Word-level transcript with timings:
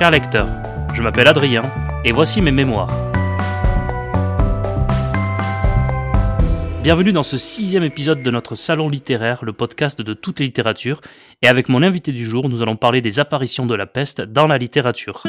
Cher 0.00 0.10
lecteur, 0.10 0.48
je 0.94 1.02
m'appelle 1.02 1.28
Adrien 1.28 1.62
et 2.06 2.12
voici 2.12 2.40
mes 2.40 2.52
mémoires. 2.52 2.88
Bienvenue 6.82 7.12
dans 7.12 7.22
ce 7.22 7.36
sixième 7.36 7.82
épisode 7.82 8.22
de 8.22 8.30
notre 8.30 8.54
salon 8.54 8.88
littéraire, 8.88 9.44
le 9.44 9.52
podcast 9.52 10.00
de 10.00 10.14
toutes 10.14 10.40
les 10.40 10.46
littératures. 10.46 11.02
Et 11.42 11.48
avec 11.48 11.68
mon 11.68 11.82
invité 11.82 12.12
du 12.12 12.24
jour, 12.24 12.48
nous 12.48 12.62
allons 12.62 12.76
parler 12.76 13.02
des 13.02 13.20
apparitions 13.20 13.66
de 13.66 13.74
la 13.74 13.84
peste 13.84 14.22
dans 14.22 14.46
la 14.46 14.56
littérature. 14.56 15.22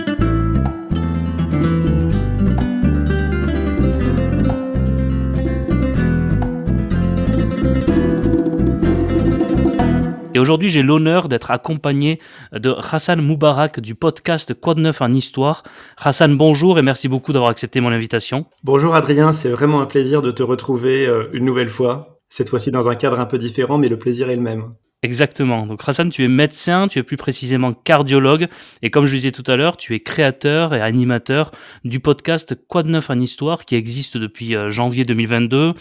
Aujourd'hui, 10.51 10.67
j'ai 10.67 10.83
l'honneur 10.83 11.29
d'être 11.29 11.49
accompagné 11.49 12.19
de 12.51 12.75
Hassan 12.91 13.21
Moubarak 13.21 13.79
du 13.79 13.95
podcast 13.95 14.53
Quoi 14.53 14.75
de 14.75 14.81
neuf 14.81 15.01
en 15.01 15.09
histoire. 15.13 15.63
Hassan, 15.97 16.35
bonjour 16.35 16.77
et 16.77 16.81
merci 16.81 17.07
beaucoup 17.07 17.31
d'avoir 17.31 17.51
accepté 17.51 17.79
mon 17.79 17.87
invitation. 17.87 18.45
Bonjour 18.61 18.93
Adrien, 18.93 19.31
c'est 19.31 19.47
vraiment 19.47 19.79
un 19.79 19.85
plaisir 19.85 20.21
de 20.21 20.29
te 20.29 20.43
retrouver 20.43 21.07
euh, 21.07 21.29
une 21.31 21.45
nouvelle 21.45 21.69
fois. 21.69 22.19
Cette 22.27 22.49
fois-ci 22.49 22.69
dans 22.69 22.89
un 22.89 22.95
cadre 22.95 23.21
un 23.21 23.25
peu 23.25 23.37
différent, 23.37 23.77
mais 23.77 23.87
le 23.87 23.97
plaisir 23.97 24.29
est 24.29 24.35
le 24.35 24.41
même. 24.41 24.73
Exactement. 25.03 25.65
Donc 25.65 25.81
Hassan, 25.83 26.11
tu 26.11 26.23
es 26.23 26.27
médecin, 26.27 26.87
tu 26.87 26.99
es 26.99 27.03
plus 27.03 27.17
précisément 27.17 27.73
cardiologue, 27.73 28.47
et 28.83 28.91
comme 28.91 29.07
je 29.07 29.15
disais 29.15 29.31
tout 29.31 29.43
à 29.47 29.55
l'heure, 29.55 29.75
tu 29.75 29.95
es 29.95 29.99
créateur 29.99 30.75
et 30.75 30.81
animateur 30.81 31.49
du 31.83 31.99
podcast 31.99 32.53
Quoi 32.67 32.83
de 32.83 32.89
neuf 32.89 33.09
en 33.09 33.17
histoire, 33.17 33.65
qui 33.65 33.73
existe 33.73 34.17
depuis 34.17 34.55
euh, 34.55 34.69
janvier 34.69 35.03
2022. 35.03 35.73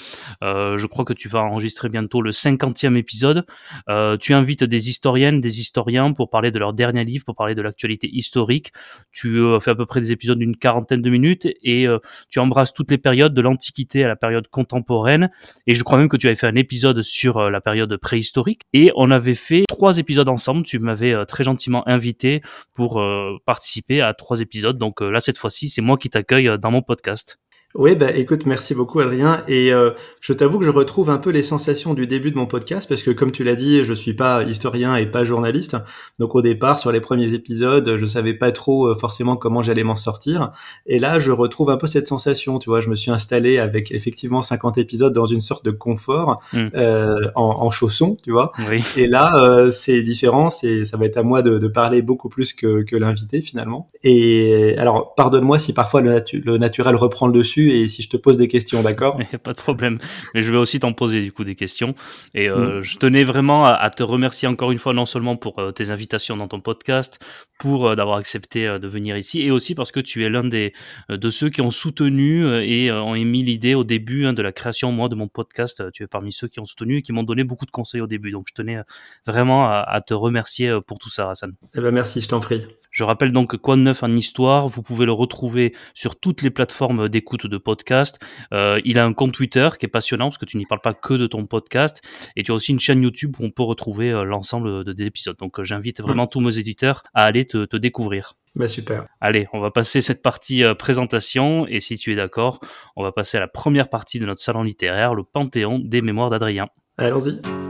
Euh, 0.42 0.78
je 0.78 0.86
crois 0.86 1.04
que 1.04 1.12
tu 1.12 1.28
vas 1.28 1.40
enregistrer 1.40 1.90
bientôt 1.90 2.22
le 2.22 2.30
50e 2.30 2.96
épisode. 2.96 3.44
Euh, 3.90 4.16
tu 4.16 4.32
invites 4.32 4.64
des 4.64 4.88
historiennes, 4.88 5.42
des 5.42 5.60
historiens 5.60 6.14
pour 6.14 6.30
parler 6.30 6.50
de 6.50 6.58
leur 6.58 6.72
dernier 6.72 7.04
livre, 7.04 7.26
pour 7.26 7.34
parler 7.34 7.54
de 7.54 7.60
l'actualité 7.60 8.08
historique. 8.10 8.72
Tu 9.12 9.38
fais 9.60 9.72
à 9.72 9.74
peu 9.74 9.84
près 9.84 10.00
des 10.00 10.12
épisodes 10.12 10.38
d'une 10.38 10.56
quarantaine 10.56 11.02
de 11.02 11.10
minutes 11.10 11.46
et 11.62 11.86
tu 12.30 12.38
embrasses 12.38 12.72
toutes 12.72 12.90
les 12.90 12.98
périodes 12.98 13.34
de 13.34 13.40
l'Antiquité 13.42 14.02
à 14.02 14.08
la 14.08 14.16
période 14.16 14.48
contemporaine. 14.48 15.30
Et 15.66 15.74
je 15.74 15.84
crois 15.84 15.98
même 15.98 16.08
que 16.08 16.16
tu 16.16 16.26
avais 16.26 16.36
fait 16.36 16.46
un 16.46 16.54
épisode 16.54 17.02
sur 17.02 17.50
la 17.50 17.60
période 17.60 17.94
préhistorique. 17.98 18.62
On 19.10 19.12
avait 19.12 19.34
fait 19.34 19.64
trois 19.68 19.98
épisodes 19.98 20.28
ensemble. 20.28 20.62
Tu 20.62 20.78
m'avais 20.78 21.12
euh, 21.12 21.24
très 21.24 21.42
gentiment 21.42 21.86
invité 21.88 22.42
pour 22.74 23.00
euh, 23.00 23.36
participer 23.44 24.00
à 24.00 24.14
trois 24.14 24.40
épisodes. 24.40 24.78
Donc 24.78 25.02
euh, 25.02 25.10
là, 25.10 25.20
cette 25.20 25.36
fois-ci, 25.36 25.68
c'est 25.68 25.82
moi 25.82 25.96
qui 25.96 26.08
t'accueille 26.10 26.58
dans 26.58 26.70
mon 26.70 26.82
podcast. 26.82 27.38
Oui, 27.76 27.94
bah 27.94 28.10
écoute, 28.10 28.46
merci 28.46 28.74
beaucoup 28.74 28.98
Adrien. 28.98 29.42
Et 29.46 29.72
euh, 29.72 29.90
je 30.20 30.32
t'avoue 30.32 30.58
que 30.58 30.64
je 30.64 30.72
retrouve 30.72 31.08
un 31.08 31.18
peu 31.18 31.30
les 31.30 31.44
sensations 31.44 31.94
du 31.94 32.08
début 32.08 32.32
de 32.32 32.36
mon 32.36 32.46
podcast 32.46 32.88
parce 32.88 33.04
que 33.04 33.12
comme 33.12 33.30
tu 33.30 33.44
l'as 33.44 33.54
dit, 33.54 33.84
je 33.84 33.94
suis 33.94 34.12
pas 34.12 34.42
historien 34.42 34.96
et 34.96 35.06
pas 35.06 35.22
journaliste. 35.22 35.76
Donc 36.18 36.34
au 36.34 36.42
départ, 36.42 36.80
sur 36.80 36.90
les 36.90 37.00
premiers 37.00 37.32
épisodes, 37.32 37.96
je 37.96 38.06
savais 38.06 38.34
pas 38.34 38.50
trop 38.50 38.88
euh, 38.88 38.96
forcément 38.96 39.36
comment 39.36 39.62
j'allais 39.62 39.84
m'en 39.84 39.94
sortir. 39.94 40.50
Et 40.86 40.98
là, 40.98 41.20
je 41.20 41.30
retrouve 41.30 41.70
un 41.70 41.76
peu 41.76 41.86
cette 41.86 42.08
sensation. 42.08 42.58
Tu 42.58 42.68
vois, 42.68 42.80
je 42.80 42.88
me 42.88 42.96
suis 42.96 43.12
installé 43.12 43.58
avec 43.58 43.92
effectivement 43.92 44.42
50 44.42 44.76
épisodes 44.78 45.12
dans 45.12 45.26
une 45.26 45.40
sorte 45.40 45.64
de 45.64 45.70
confort 45.70 46.40
Mm. 46.52 46.58
euh, 46.74 47.14
en, 47.36 47.44
en 47.60 47.70
chaussons, 47.70 48.16
tu 48.24 48.32
vois. 48.32 48.50
Oui. 48.68 48.82
Et 48.96 49.06
là, 49.06 49.36
euh, 49.44 49.70
c'est 49.70 50.02
différent. 50.02 50.50
C'est, 50.50 50.82
ça 50.82 50.96
va 50.96 51.04
être 51.06 51.18
à 51.18 51.22
moi 51.22 51.42
de, 51.42 51.58
de 51.58 51.68
parler 51.68 52.02
beaucoup 52.02 52.28
plus 52.28 52.52
que, 52.52 52.82
que 52.82 52.96
l'invité 52.96 53.40
finalement. 53.40 53.90
Et 54.02 54.74
alors, 54.76 55.14
pardonne-moi 55.14 55.60
si 55.60 55.72
parfois 55.72 56.00
le, 56.00 56.10
natu- 56.10 56.42
le 56.44 56.58
naturel 56.58 56.96
reprend 56.96 57.28
le 57.28 57.32
dessus 57.32 57.59
et 57.68 57.88
si 57.88 58.02
je 58.02 58.08
te 58.08 58.16
pose 58.16 58.38
des 58.38 58.48
questions, 58.48 58.82
d'accord? 58.82 59.18
Pas 59.42 59.52
de 59.52 59.58
problème. 59.58 59.98
Mais 60.34 60.42
je 60.42 60.50
vais 60.50 60.58
aussi 60.58 60.80
t'en 60.80 60.92
poser 60.92 61.20
du 61.20 61.32
coup 61.32 61.44
des 61.44 61.54
questions. 61.54 61.94
Et 62.34 62.48
euh, 62.48 62.78
Mm. 62.78 62.82
je 62.82 62.98
tenais 62.98 63.24
vraiment 63.24 63.64
à, 63.64 63.72
à 63.72 63.90
te 63.90 64.02
remercier 64.02 64.48
encore 64.48 64.70
une 64.70 64.78
fois, 64.78 64.92
non 64.92 65.06
seulement 65.06 65.36
pour 65.36 65.58
euh, 65.58 65.72
tes 65.72 65.90
invitations 65.90 66.36
dans 66.36 66.48
ton 66.48 66.60
podcast, 66.60 67.18
pour 67.58 67.88
euh, 67.88 67.96
d'avoir 67.96 68.16
accepté 68.18 68.66
euh, 68.66 68.78
de 68.78 68.88
venir 68.88 69.16
ici, 69.16 69.42
et 69.42 69.50
aussi 69.50 69.74
parce 69.74 69.92
que 69.92 70.00
tu 70.00 70.24
es 70.24 70.28
l'un 70.28 70.44
des 70.44 70.72
de 71.08 71.30
ceux 71.30 71.50
qui 71.50 71.60
ont 71.60 71.70
soutenu 71.70 72.46
et 72.62 72.90
ont 72.92 73.14
émis 73.14 73.42
l'idée 73.42 73.74
au 73.74 73.84
début 73.84 74.26
hein, 74.26 74.32
de 74.32 74.42
la 74.42 74.52
création 74.52 74.92
moi 74.92 75.08
de 75.08 75.14
mon 75.14 75.28
podcast. 75.28 75.82
Tu 75.92 76.02
es 76.04 76.06
parmi 76.06 76.32
ceux 76.32 76.48
qui 76.48 76.60
ont 76.60 76.64
soutenu 76.64 76.96
et 76.98 77.02
qui 77.02 77.12
m'ont 77.12 77.22
donné 77.22 77.44
beaucoup 77.44 77.66
de 77.66 77.70
conseils 77.70 78.00
au 78.00 78.06
début. 78.06 78.30
Donc 78.30 78.46
je 78.48 78.54
tenais 78.54 78.78
vraiment 79.26 79.66
à, 79.66 79.78
à 79.80 80.00
te 80.00 80.14
remercier 80.14 80.78
pour 80.86 80.98
tout 80.98 81.08
ça, 81.10 81.30
Hassan. 81.30 81.52
Eh 81.74 81.80
ben 81.80 81.90
merci, 81.90 82.20
je 82.20 82.28
t'en 82.28 82.40
prie. 82.40 82.62
Je 82.90 83.04
rappelle 83.04 83.32
donc 83.32 83.56
Quoi 83.56 83.76
de 83.76 83.82
neuf 83.82 84.02
en 84.02 84.10
histoire, 84.10 84.66
vous 84.66 84.82
pouvez 84.82 85.06
le 85.06 85.12
retrouver 85.12 85.74
sur 85.94 86.18
toutes 86.18 86.42
les 86.42 86.50
plateformes 86.50 87.08
d'écoute 87.08 87.46
de 87.50 87.58
podcast. 87.58 88.18
Euh, 88.54 88.80
il 88.84 88.98
a 88.98 89.04
un 89.04 89.12
compte 89.12 89.32
Twitter 89.32 89.68
qui 89.78 89.84
est 89.86 89.90
passionnant 89.90 90.26
parce 90.26 90.38
que 90.38 90.46
tu 90.46 90.56
n'y 90.56 90.64
parles 90.66 90.80
pas 90.80 90.94
que 90.94 91.14
de 91.14 91.26
ton 91.26 91.44
podcast 91.46 92.00
et 92.36 92.42
tu 92.42 92.52
as 92.52 92.54
aussi 92.54 92.72
une 92.72 92.80
chaîne 92.80 93.02
YouTube 93.02 93.34
où 93.38 93.44
on 93.44 93.50
peut 93.50 93.62
retrouver 93.62 94.10
euh, 94.10 94.24
l'ensemble 94.24 94.84
de- 94.84 94.92
des 94.92 95.04
épisodes. 95.06 95.36
Donc 95.38 95.60
euh, 95.60 95.64
j'invite 95.64 96.00
vraiment 96.00 96.26
tous 96.26 96.40
mes 96.40 96.58
éditeurs 96.58 97.02
à 97.12 97.24
aller 97.24 97.44
te, 97.44 97.64
te 97.66 97.76
découvrir. 97.76 98.34
Bah 98.56 98.66
super. 98.66 99.06
Allez, 99.20 99.46
on 99.52 99.60
va 99.60 99.70
passer 99.70 100.00
cette 100.00 100.22
partie 100.22 100.64
euh, 100.64 100.74
présentation 100.74 101.66
et 101.68 101.78
si 101.80 101.96
tu 101.98 102.12
es 102.12 102.16
d'accord, 102.16 102.58
on 102.96 103.02
va 103.02 103.12
passer 103.12 103.36
à 103.36 103.40
la 103.40 103.48
première 103.48 103.88
partie 103.88 104.18
de 104.18 104.26
notre 104.26 104.40
salon 104.40 104.62
littéraire, 104.64 105.14
le 105.14 105.22
Panthéon 105.22 105.78
des 105.78 106.02
mémoires 106.02 106.30
d'Adrien. 106.30 106.68
Allons-y. 106.98 107.69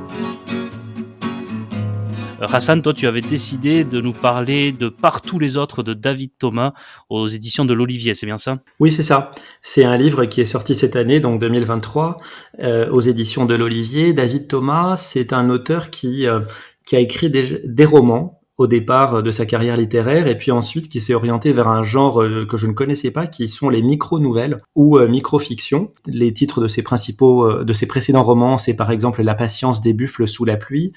Euh, 2.40 2.46
Hassan, 2.50 2.82
toi, 2.82 2.94
tu 2.94 3.06
avais 3.06 3.20
décidé 3.20 3.84
de 3.84 4.00
nous 4.00 4.12
parler 4.12 4.72
de 4.72 4.88
Partout 4.88 5.38
les 5.38 5.56
autres 5.56 5.82
de 5.82 5.94
David 5.94 6.30
Thomas 6.38 6.72
aux 7.08 7.26
éditions 7.26 7.64
de 7.64 7.74
l'Olivier, 7.74 8.14
c'est 8.14 8.26
bien 8.26 8.38
ça? 8.38 8.58
Oui, 8.78 8.90
c'est 8.90 9.02
ça. 9.02 9.32
C'est 9.62 9.84
un 9.84 9.96
livre 9.96 10.24
qui 10.24 10.40
est 10.40 10.46
sorti 10.46 10.74
cette 10.74 10.96
année, 10.96 11.20
donc 11.20 11.40
2023, 11.40 12.18
euh, 12.60 12.90
aux 12.90 13.00
éditions 13.00 13.44
de 13.44 13.54
l'Olivier. 13.54 14.12
David 14.12 14.48
Thomas, 14.48 14.96
c'est 14.96 15.32
un 15.32 15.50
auteur 15.50 15.90
qui, 15.90 16.26
euh, 16.26 16.40
qui 16.84 16.96
a 16.96 17.00
écrit 17.00 17.30
des, 17.30 17.84
romans 17.84 18.40
au 18.60 18.66
départ 18.66 19.22
de 19.22 19.30
sa 19.30 19.46
carrière 19.46 19.78
littéraire 19.78 20.26
et 20.26 20.36
puis 20.36 20.50
ensuite 20.50 20.90
qui 20.90 21.00
s'est 21.00 21.14
orienté 21.14 21.52
vers 21.52 21.68
un 21.68 21.82
genre 21.82 22.20
euh, 22.20 22.44
que 22.44 22.58
je 22.58 22.66
ne 22.66 22.72
connaissais 22.72 23.10
pas 23.10 23.26
qui 23.26 23.48
sont 23.48 23.70
les 23.70 23.80
micro-nouvelles 23.80 24.60
ou 24.74 24.98
euh, 24.98 25.08
micro-fictions. 25.08 25.94
Les 26.06 26.34
titres 26.34 26.60
de 26.60 26.68
ses 26.68 26.82
principaux 26.82 27.48
euh, 27.48 27.64
de 27.64 27.72
ses 27.72 27.86
précédents 27.86 28.22
romans, 28.22 28.58
c'est 28.58 28.74
par 28.74 28.90
exemple 28.90 29.22
La 29.22 29.34
patience 29.34 29.80
des 29.80 29.94
buffles 29.94 30.28
sous 30.28 30.44
la 30.44 30.56
pluie. 30.56 30.92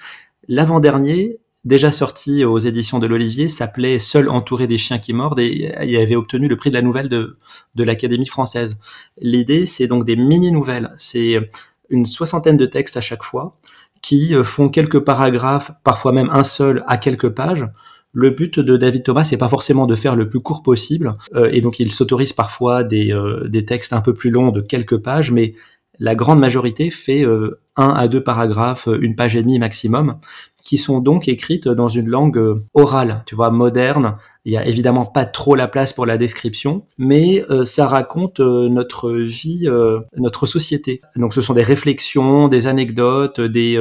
L'avant-dernier, 0.48 1.40
déjà 1.66 1.92
sorti 1.92 2.44
aux 2.44 2.60
éditions 2.60 3.00
de 3.00 3.08
l'Olivier, 3.08 3.48
s'appelait 3.48 4.00
Seul 4.00 4.30
entouré 4.30 4.68
des 4.68 4.78
chiens 4.78 5.00
qui 5.00 5.14
mordent 5.14 5.40
et 5.40 5.74
il 5.84 5.96
avait 5.98 6.16
obtenu 6.16 6.48
le 6.48 6.58
prix 6.58 6.70
de 6.70 6.76
la 6.76 6.82
nouvelle 6.82 7.10
de, 7.10 7.38
de 7.76 7.84
l'Académie 7.84 8.28
française. 8.28 8.78
L'idée, 9.20 9.66
c'est 9.66 9.88
donc 9.88 10.04
des 10.06 10.16
mini-nouvelles. 10.16 10.94
C'est 10.98 11.50
une 11.90 12.06
soixantaine 12.06 12.58
de 12.58 12.66
textes 12.66 12.98
à 12.98 13.02
chaque 13.02 13.24
fois 13.24 13.58
qui 14.02 14.36
euh, 14.36 14.44
font 14.44 14.70
quelques 14.70 15.00
paragraphes, 15.00 15.72
parfois 15.84 16.12
même 16.12 16.30
un 16.32 16.44
seul 16.44 16.84
à 16.88 16.98
quelques 16.98 17.30
pages. 17.30 17.66
Le 18.12 18.30
but 18.30 18.60
de 18.60 18.78
David 18.78 19.04
Thomas, 19.04 19.24
c'est 19.24 19.38
pas 19.38 19.50
forcément 19.50 19.88
de 19.88 19.96
faire 19.96 20.16
le 20.16 20.30
plus 20.30 20.42
court 20.42 20.62
possible, 20.62 21.18
euh, 21.34 21.50
et 21.52 21.62
donc 21.62 21.80
il 21.80 21.92
s'autorise 21.92 22.34
parfois 22.34 22.84
des, 22.84 23.12
euh, 23.12 23.48
des 23.48 23.66
textes 23.66 23.94
un 23.94 24.02
peu 24.02 24.14
plus 24.14 24.30
longs 24.30 24.52
de 24.52 24.62
quelques 24.62 24.98
pages, 24.98 25.32
mais 25.32 25.56
la 26.00 26.16
grande 26.16 26.40
majorité 26.40 26.90
fait 26.90 27.26
euh, 27.26 27.60
un 27.76 27.90
à 27.90 28.08
deux 28.08 28.24
paragraphes, 28.24 28.88
euh, 28.88 29.00
une 29.02 29.16
page 29.16 29.36
et 29.36 29.44
demie 29.44 29.60
maximum, 29.60 30.20
qui 30.64 30.78
sont 30.78 31.00
donc 31.00 31.28
écrites 31.28 31.68
dans 31.68 31.90
une 31.90 32.08
langue 32.08 32.38
euh, 32.38 32.66
orale, 32.74 33.24
tu 33.26 33.36
vois, 33.36 33.52
moderne. 33.52 34.16
Il 34.46 34.54
y 34.54 34.58
a 34.58 34.66
évidemment 34.66 35.06
pas 35.06 35.26
trop 35.26 35.56
la 35.56 35.68
place 35.68 35.94
pour 35.94 36.06
la 36.06 36.18
description, 36.18 36.86
mais 36.98 37.44
euh, 37.50 37.64
ça 37.64 37.86
raconte 37.86 38.40
euh, 38.40 38.70
notre 38.70 39.12
vie, 39.12 39.68
euh, 39.68 40.00
notre 40.16 40.46
société. 40.46 41.02
Donc 41.18 41.34
ce 41.34 41.42
sont 41.42 41.54
des 41.54 41.64
réflexions, 41.64 42.48
des 42.48 42.68
anecdotes, 42.68 43.40
des 43.42 43.80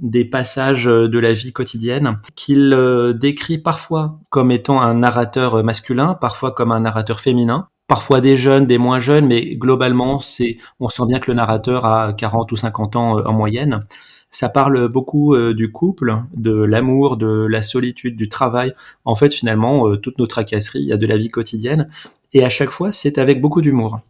des 0.00 0.24
passages 0.24 0.86
de 0.86 1.18
la 1.20 1.32
vie 1.32 1.52
quotidienne 1.52 2.18
qu'il 2.34 2.76
décrit 3.14 3.58
parfois 3.58 4.18
comme 4.28 4.50
étant 4.50 4.80
un 4.80 4.94
narrateur 4.94 5.62
masculin, 5.62 6.14
parfois 6.14 6.50
comme 6.50 6.72
un 6.72 6.80
narrateur 6.80 7.20
féminin, 7.20 7.68
parfois 7.94 8.20
des 8.20 8.36
jeunes, 8.36 8.66
des 8.66 8.76
moins 8.76 8.98
jeunes, 8.98 9.28
mais 9.28 9.54
globalement, 9.54 10.18
c'est, 10.18 10.56
on 10.80 10.88
sent 10.88 11.04
bien 11.06 11.20
que 11.20 11.30
le 11.30 11.36
narrateur 11.36 11.86
a 11.86 12.12
40 12.12 12.50
ou 12.50 12.56
50 12.56 12.96
ans 12.96 13.18
euh, 13.20 13.22
en 13.22 13.32
moyenne. 13.32 13.86
Ça 14.32 14.48
parle 14.48 14.88
beaucoup 14.88 15.32
euh, 15.32 15.54
du 15.54 15.70
couple, 15.70 16.16
de 16.34 16.50
l'amour, 16.50 17.16
de 17.16 17.46
la 17.46 17.62
solitude, 17.62 18.16
du 18.16 18.28
travail. 18.28 18.72
En 19.04 19.14
fait, 19.14 19.32
finalement, 19.32 19.86
euh, 19.86 19.96
toutes 19.96 20.18
nos 20.18 20.26
tracasseries, 20.26 20.80
il 20.80 20.86
y 20.86 20.92
a 20.92 20.96
de 20.96 21.06
la 21.06 21.16
vie 21.16 21.30
quotidienne. 21.30 21.88
Et 22.32 22.42
à 22.42 22.48
chaque 22.48 22.70
fois, 22.70 22.90
c'est 22.90 23.16
avec 23.16 23.40
beaucoup 23.40 23.62
d'humour. 23.62 24.00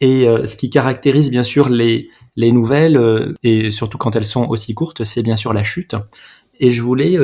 Et 0.00 0.26
ce 0.44 0.54
qui 0.54 0.70
caractérise 0.70 1.30
bien 1.30 1.42
sûr 1.42 1.68
les, 1.68 2.08
les 2.36 2.52
nouvelles, 2.52 3.00
et 3.42 3.70
surtout 3.70 3.96
quand 3.96 4.14
elles 4.14 4.26
sont 4.26 4.46
aussi 4.48 4.74
courtes, 4.74 5.02
c'est 5.02 5.22
bien 5.22 5.36
sûr 5.36 5.52
la 5.52 5.64
chute. 5.64 5.96
Et 6.60 6.70
je 6.70 6.82
voulais 6.82 7.18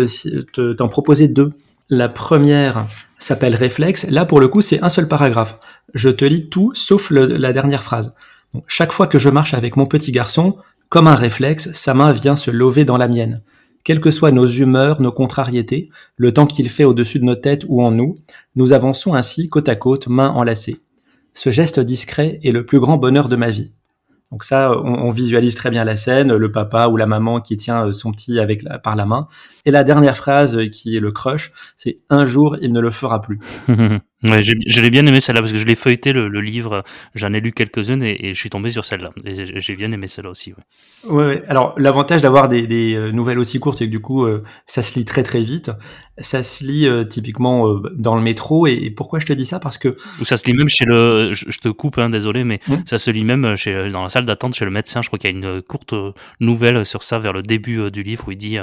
t'en 0.76 0.88
proposer 0.88 1.28
deux. 1.28 1.52
La 1.92 2.08
première 2.08 2.86
s'appelle 3.18 3.56
Réflexe. 3.56 4.06
Là, 4.08 4.24
pour 4.24 4.38
le 4.38 4.46
coup, 4.46 4.60
c'est 4.60 4.80
un 4.80 4.88
seul 4.88 5.08
paragraphe. 5.08 5.58
Je 5.92 6.08
te 6.08 6.24
lis 6.24 6.48
tout 6.48 6.72
sauf 6.72 7.10
la 7.10 7.52
dernière 7.52 7.82
phrase. 7.82 8.14
Chaque 8.68 8.92
fois 8.92 9.08
que 9.08 9.18
je 9.18 9.28
marche 9.28 9.54
avec 9.54 9.76
mon 9.76 9.86
petit 9.86 10.12
garçon, 10.12 10.56
comme 10.88 11.08
un 11.08 11.16
réflexe, 11.16 11.72
sa 11.72 11.92
main 11.92 12.12
vient 12.12 12.36
se 12.36 12.52
lever 12.52 12.84
dans 12.84 12.96
la 12.96 13.08
mienne. 13.08 13.42
Quelles 13.82 13.98
que 14.00 14.12
soient 14.12 14.30
nos 14.30 14.46
humeurs, 14.46 15.02
nos 15.02 15.10
contrariétés, 15.10 15.90
le 16.16 16.32
temps 16.32 16.46
qu'il 16.46 16.68
fait 16.68 16.84
au-dessus 16.84 17.18
de 17.18 17.24
nos 17.24 17.34
têtes 17.34 17.64
ou 17.66 17.82
en 17.82 17.90
nous, 17.90 18.18
nous 18.54 18.72
avançons 18.72 19.14
ainsi 19.14 19.48
côte 19.48 19.68
à 19.68 19.74
côte, 19.74 20.06
mains 20.06 20.30
enlacées. 20.30 20.78
Ce 21.34 21.50
geste 21.50 21.80
discret 21.80 22.38
est 22.44 22.52
le 22.52 22.64
plus 22.64 22.78
grand 22.78 22.98
bonheur 22.98 23.28
de 23.28 23.34
ma 23.34 23.50
vie. 23.50 23.72
Donc 24.30 24.44
ça, 24.44 24.72
on, 24.72 25.10
visualise 25.10 25.56
très 25.56 25.70
bien 25.70 25.82
la 25.82 25.96
scène, 25.96 26.32
le 26.32 26.52
papa 26.52 26.86
ou 26.86 26.96
la 26.96 27.06
maman 27.06 27.40
qui 27.40 27.56
tient 27.56 27.92
son 27.92 28.12
petit 28.12 28.38
avec 28.38 28.64
par 28.82 28.94
la 28.94 29.04
main. 29.04 29.26
Et 29.64 29.72
la 29.72 29.82
dernière 29.82 30.16
phrase 30.16 30.58
qui 30.70 30.96
est 30.96 31.00
le 31.00 31.10
crush, 31.10 31.52
c'est 31.76 31.98
un 32.10 32.24
jour 32.24 32.56
il 32.60 32.72
ne 32.72 32.80
le 32.80 32.90
fera 32.90 33.20
plus. 33.20 33.40
Ouais, 34.22 34.42
je 34.42 34.82
l'ai 34.82 34.90
bien 34.90 35.06
aimé 35.06 35.18
celle-là 35.18 35.40
parce 35.40 35.52
que 35.52 35.58
je 35.58 35.64
l'ai 35.64 35.74
feuilleté 35.74 36.12
le, 36.12 36.28
le 36.28 36.40
livre, 36.42 36.84
j'en 37.14 37.32
ai 37.32 37.40
lu 37.40 37.52
quelques-unes 37.52 38.02
et, 38.02 38.26
et, 38.26 38.34
je 38.34 38.38
suis 38.38 38.50
tombé 38.50 38.68
sur 38.68 38.84
celle-là. 38.84 39.12
Et 39.24 39.60
j'ai 39.60 39.76
bien 39.76 39.90
aimé 39.92 40.08
celle-là 40.08 40.30
aussi. 40.30 40.52
Ouais. 41.08 41.14
ouais, 41.14 41.42
alors 41.48 41.74
l'avantage 41.78 42.20
d'avoir 42.20 42.48
des, 42.48 42.66
des, 42.66 42.94
euh, 42.96 43.12
nouvelles 43.12 43.38
aussi 43.38 43.58
courtes, 43.60 43.78
c'est 43.78 43.86
que 43.86 43.90
du 43.90 44.00
coup, 44.00 44.26
euh, 44.26 44.44
ça 44.66 44.82
se 44.82 44.94
lit 44.98 45.06
très 45.06 45.22
très 45.22 45.40
vite. 45.40 45.70
Ça 46.18 46.42
se 46.42 46.62
lit 46.64 46.86
euh, 46.86 47.04
typiquement 47.04 47.80
dans 47.94 48.14
le 48.14 48.20
métro. 48.20 48.66
Et, 48.66 48.90
pourquoi 48.90 49.20
je 49.20 49.26
te 49.26 49.32
dis 49.32 49.46
ça? 49.46 49.58
Parce 49.58 49.78
que 49.78 49.96
ou 50.20 50.26
ça 50.26 50.36
se 50.36 50.44
lit 50.44 50.52
même 50.52 50.68
chez 50.68 50.84
le. 50.84 51.32
Je, 51.32 51.58
te 51.58 51.70
coupe, 51.70 51.96
hein, 51.96 52.10
désolé, 52.10 52.44
mais 52.44 52.60
mmh. 52.68 52.74
ça 52.84 52.98
se 52.98 53.10
lit 53.10 53.24
même 53.24 53.56
chez 53.56 53.88
dans 53.88 54.02
la 54.02 54.10
salle 54.10 54.26
d'attente 54.26 54.54
chez 54.54 54.66
le 54.66 54.70
médecin. 54.70 55.00
Je 55.00 55.08
crois 55.08 55.18
qu'il 55.18 55.30
y 55.30 55.32
a 55.32 55.36
une 55.36 55.62
courte 55.62 55.94
nouvelle 56.40 56.84
sur 56.84 57.02
ça 57.04 57.18
vers 57.18 57.32
le 57.32 57.42
début 57.42 57.90
du 57.90 58.02
livre 58.02 58.28
où 58.28 58.32
il 58.32 58.36
dit 58.36 58.58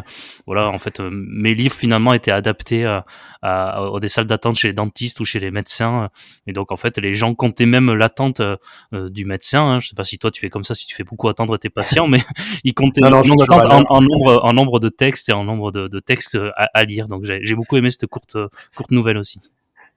voilà, 0.45 0.69
en 0.69 0.77
fait, 0.77 0.99
mes 0.99 1.55
livres 1.55 1.73
finalement 1.73 2.13
étaient 2.13 2.29
adaptés 2.29 2.85
à, 2.85 3.05
à, 3.41 3.79
à 3.79 3.99
des 3.99 4.07
salles 4.07 4.27
d'attente 4.27 4.55
chez 4.55 4.67
les 4.67 4.75
dentistes 4.75 5.19
ou 5.19 5.25
chez 5.25 5.39
les 5.39 5.46
médecins. 5.51 6.09
Et 6.45 6.53
donc, 6.53 6.71
en 6.71 6.77
fait, 6.77 6.97
les 6.97 7.13
gens 7.13 7.35
comptaient 7.35 7.65
même 7.65 7.93
l'attente 7.93 8.41
euh, 8.41 9.09
du 9.09 9.25
médecin. 9.25 9.63
Hein. 9.63 9.79
Je 9.79 9.89
sais 9.89 9.95
pas 9.95 10.03
si 10.03 10.17
toi 10.17 10.31
tu 10.31 10.41
fais 10.41 10.49
comme 10.49 10.63
ça, 10.63 10.75
si 10.75 10.85
tu 10.85 10.95
fais 10.95 11.03
beaucoup 11.03 11.27
attendre 11.27 11.57
tes 11.57 11.69
patients, 11.69 12.07
mais 12.09 12.21
ils 12.63 12.73
comptaient 12.73 13.03
en, 13.03 13.11
nombre, 13.11 14.39
en 14.43 14.53
nombre 14.53 14.79
de 14.79 14.89
textes 14.89 15.29
et 15.29 15.33
en 15.33 15.43
nombre 15.43 15.71
de, 15.71 15.99
textes 15.99 16.37
à, 16.55 16.83
lire. 16.83 17.07
Donc, 17.07 17.23
j'ai 17.23 17.55
beaucoup 17.55 17.77
aimé 17.77 17.89
cette 17.89 18.07
courte, 18.07 18.37
courte 18.75 18.91
nouvelle 18.91 19.17
aussi. 19.17 19.39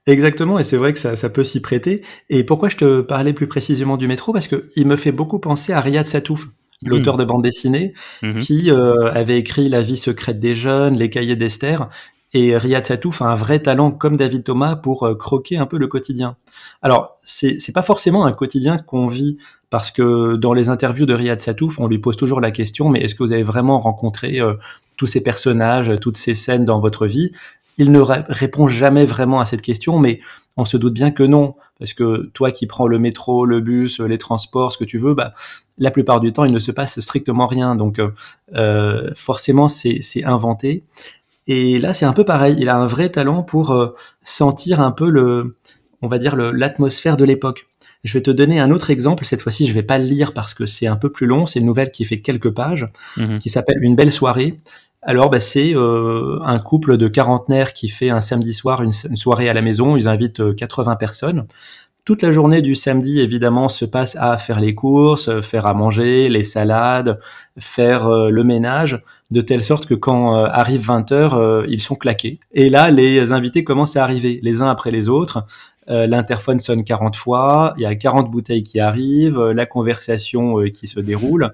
Exactement, 0.07 0.57
et 0.57 0.63
c'est 0.63 0.77
vrai 0.77 0.93
que 0.93 0.99
ça, 0.99 1.15
ça 1.15 1.29
peut 1.29 1.43
s'y 1.43 1.61
prêter. 1.61 2.03
Et 2.29 2.43
pourquoi 2.43 2.69
je 2.69 2.77
te 2.77 3.01
parlais 3.01 3.33
plus 3.33 3.47
précisément 3.47 3.97
du 3.97 4.07
métro? 4.07 4.33
Parce 4.33 4.47
que 4.47 4.65
il 4.75 4.87
me 4.87 4.95
fait 4.95 5.11
beaucoup 5.11 5.39
penser 5.39 5.73
à 5.73 5.79
Riyad 5.79 6.07
Satouf, 6.07 6.47
l'auteur 6.83 7.15
mmh. 7.15 7.19
de 7.19 7.23
bande 7.25 7.43
dessinée, 7.43 7.93
mmh 8.23 8.39
qui 8.39 8.71
euh, 8.71 9.11
avait 9.11 9.37
écrit 9.37 9.69
La 9.69 9.81
vie 9.81 9.97
secrète 9.97 10.39
des 10.39 10.55
jeunes, 10.55 10.97
Les 10.97 11.11
cahiers 11.11 11.35
d'Esther, 11.35 11.87
et 12.33 12.57
Riyad 12.57 12.85
Satouf 12.85 13.21
a 13.21 13.25
un 13.25 13.35
vrai 13.35 13.59
talent, 13.59 13.91
comme 13.91 14.15
David 14.15 14.43
Thomas, 14.43 14.75
pour 14.75 15.03
euh, 15.03 15.15
croquer 15.15 15.57
un 15.57 15.65
peu 15.65 15.77
le 15.77 15.87
quotidien. 15.87 16.37
Alors, 16.81 17.15
c'est, 17.23 17.57
pas 17.73 17.81
forcément 17.81 18.25
un 18.25 18.31
quotidien 18.31 18.77
qu'on 18.77 19.07
vit, 19.07 19.37
parce 19.69 19.91
que 19.91 20.35
dans 20.35 20.53
les 20.53 20.69
interviews 20.69 21.05
de 21.05 21.13
Riyad 21.13 21.39
Satouf, 21.39 21.79
on 21.79 21.87
lui 21.87 21.99
pose 21.99 22.15
toujours 22.15 22.39
la 22.39 22.51
question, 22.51 22.89
mais 22.89 23.01
est-ce 23.01 23.15
que 23.15 23.23
vous 23.23 23.33
avez 23.33 23.43
vraiment 23.43 23.79
rencontré 23.79 24.39
euh, 24.39 24.53
tous 24.97 25.07
ces 25.07 25.21
personnages, 25.21 25.91
toutes 25.99 26.17
ces 26.17 26.33
scènes 26.33 26.63
dans 26.63 26.79
votre 26.79 27.05
vie? 27.05 27.31
Il 27.77 27.91
ne 27.91 27.99
répond 27.99 28.67
jamais 28.67 29.05
vraiment 29.05 29.39
à 29.39 29.45
cette 29.45 29.61
question, 29.61 29.97
mais 29.99 30.19
on 30.55 30.65
se 30.65 30.77
doute 30.77 30.93
bien 30.93 31.11
que 31.11 31.23
non, 31.23 31.55
parce 31.79 31.93
que 31.93 32.29
toi 32.33 32.51
qui 32.51 32.67
prends 32.67 32.87
le 32.87 32.99
métro, 32.99 33.45
le 33.45 33.61
bus, 33.61 33.99
les 33.99 34.17
transports, 34.17 34.71
ce 34.71 34.77
que 34.77 34.83
tu 34.83 34.97
veux, 34.97 35.13
bah, 35.13 35.33
la 35.77 35.89
plupart 35.89 36.19
du 36.19 36.31
temps, 36.33 36.43
il 36.43 36.51
ne 36.51 36.59
se 36.59 36.71
passe 36.71 36.99
strictement 36.99 37.47
rien. 37.47 37.75
Donc, 37.75 37.99
euh, 38.53 39.09
forcément, 39.15 39.67
c'est, 39.67 39.99
c'est 40.01 40.23
inventé. 40.23 40.83
Et 41.47 41.79
là, 41.79 41.93
c'est 41.93 42.05
un 42.05 42.13
peu 42.13 42.23
pareil. 42.23 42.55
Il 42.59 42.69
a 42.69 42.77
un 42.77 42.85
vrai 42.85 43.09
talent 43.09 43.43
pour 43.43 43.71
euh, 43.71 43.95
sentir 44.23 44.79
un 44.79 44.91
peu 44.91 45.09
le, 45.09 45.55
on 46.01 46.07
va 46.07 46.17
dire 46.17 46.35
l'atmosphère 46.35 47.17
de 47.17 47.25
l'époque. 47.25 47.67
Je 48.03 48.13
vais 48.13 48.21
te 48.21 48.31
donner 48.31 48.59
un 48.59 48.71
autre 48.71 48.89
exemple. 48.89 49.25
Cette 49.25 49.41
fois-ci, 49.41 49.67
je 49.67 49.73
vais 49.73 49.83
pas 49.83 49.99
le 49.99 50.05
lire 50.05 50.33
parce 50.33 50.53
que 50.53 50.65
c'est 50.65 50.87
un 50.87 50.95
peu 50.95 51.09
plus 51.09 51.27
long. 51.27 51.45
C'est 51.45 51.59
une 51.59 51.65
nouvelle 51.65 51.91
qui 51.91 52.05
fait 52.05 52.19
quelques 52.21 52.51
pages, 52.51 52.87
mhm. 53.17 53.39
qui 53.39 53.49
s'appelle 53.49 53.77
Une 53.81 53.95
belle 53.95 54.11
soirée. 54.11 54.59
Alors, 55.03 55.31
bah, 55.31 55.39
c'est 55.39 55.75
euh, 55.75 56.39
un 56.43 56.59
couple 56.59 56.97
de 56.97 57.07
quarantenaires 57.07 57.73
qui 57.73 57.89
fait 57.89 58.11
un 58.11 58.21
samedi 58.21 58.53
soir 58.53 58.83
une, 58.83 58.91
soirée 58.91 59.49
à 59.49 59.53
la 59.53 59.61
maison. 59.63 59.97
Ils 59.97 60.07
invitent 60.07 60.55
80 60.55 60.91
euh, 60.91 60.95
personnes. 60.95 61.47
Toute 62.05 62.23
la 62.23 62.31
journée 62.31 62.63
du 62.63 62.73
samedi, 62.73 63.19
évidemment, 63.19 63.69
se 63.69 63.85
passe 63.85 64.15
à 64.15 64.35
faire 64.37 64.59
les 64.59 64.73
courses, 64.73 65.39
faire 65.41 65.67
à 65.67 65.75
manger, 65.75 66.29
les 66.29 66.43
salades, 66.43 67.19
faire 67.59 68.09
le 68.09 68.43
ménage 68.43 69.03
de 69.31 69.41
telle 69.41 69.63
sorte 69.63 69.85
que 69.85 69.93
quand 69.93 70.35
euh, 70.35 70.47
arrive 70.51 70.81
20 70.81 71.11
heures, 71.11 71.33
euh, 71.35 71.65
ils 71.67 71.81
sont 71.81 71.95
claqués. 71.95 72.39
Et 72.51 72.69
là, 72.69 72.91
les 72.91 73.31
invités 73.31 73.63
commencent 73.63 73.95
à 73.95 74.03
arriver, 74.03 74.39
les 74.43 74.61
uns 74.61 74.69
après 74.69 74.91
les 74.91 75.09
autres. 75.09 75.45
Euh, 75.89 76.05
l'interphone 76.05 76.59
sonne 76.59 76.83
40 76.83 77.15
fois, 77.15 77.73
il 77.77 77.81
y 77.81 77.85
a 77.85 77.95
40 77.95 78.29
bouteilles 78.29 78.63
qui 78.63 78.79
arrivent, 78.79 79.41
la 79.41 79.65
conversation 79.65 80.63
qui 80.73 80.87
se 80.87 80.99
déroule. 80.99 81.53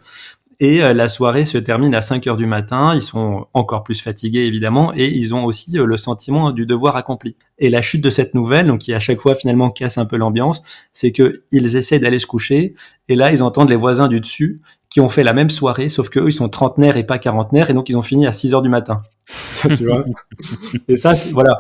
Et 0.60 0.80
la 0.80 1.08
soirée 1.08 1.46
se 1.46 1.60
termine 1.60 1.94
à 1.94 2.02
5 2.02 2.26
heures 2.26 2.38
du 2.38 2.48
matin. 2.48 2.94
Ils 2.96 3.02
sont 3.02 3.46
encore 3.54 3.84
plus 3.84 4.02
fatigués, 4.02 4.46
évidemment, 4.46 4.92
et 4.96 5.06
ils 5.06 5.36
ont 5.36 5.46
aussi 5.46 5.72
le 5.74 5.98
sentiment 5.98 6.52
du 6.52 6.66
devoir 6.66 6.96
accompli. 6.96 7.36
Et 7.60 7.70
la 7.70 7.84
chute 7.84 8.02
de 8.02 8.10
cette 8.10 8.34
nouvelle, 8.34 8.66
donc 8.66 8.80
qui 8.80 8.94
à 8.94 9.00
chaque 9.00 9.20
fois 9.20 9.36
finalement 9.36 9.70
casse 9.70 10.00
un 10.00 10.06
peu 10.06 10.18
l'ambiance, 10.18 10.64
c'est 10.94 11.12
que 11.12 11.44
ils 11.52 11.76
essaient 11.76 12.00
d'aller 12.00 12.18
se 12.18 12.26
coucher, 12.26 12.74
et 13.08 13.16
là 13.16 13.32
ils 13.32 13.44
entendent 13.44 13.70
les 13.70 13.76
voisins 13.76 14.08
du 14.08 14.20
dessus 14.20 14.62
qui 14.90 15.00
ont 15.00 15.10
fait 15.10 15.24
la 15.24 15.34
même 15.34 15.50
soirée, 15.50 15.90
sauf 15.90 16.10
que 16.10 16.20
eux, 16.20 16.30
ils 16.30 16.34
sont 16.34 16.50
trentenaires 16.50 16.98
et 16.98 17.04
pas 17.04 17.20
quarantenaires, 17.20 17.70
et 17.70 17.74
donc 17.74 17.90
ils 17.90 17.98
ont 17.98 18.02
fini 18.02 18.26
à 18.26 18.32
6 18.32 18.54
heures 18.54 18.62
du 18.62 18.70
matin. 18.70 19.04
tu 19.76 19.86
vois? 19.86 20.06
Et 20.88 20.96
ça, 20.96 21.14
voilà, 21.32 21.60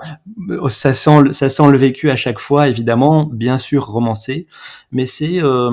ça 0.69 0.93
sent, 0.93 1.33
ça 1.33 1.49
sent 1.49 1.67
le 1.69 1.77
vécu 1.77 2.09
à 2.09 2.15
chaque 2.15 2.39
fois, 2.39 2.67
évidemment, 2.69 3.25
bien 3.25 3.57
sûr 3.57 3.85
romancé, 3.85 4.47
mais 4.91 5.05
c'est 5.05 5.43
euh, 5.43 5.71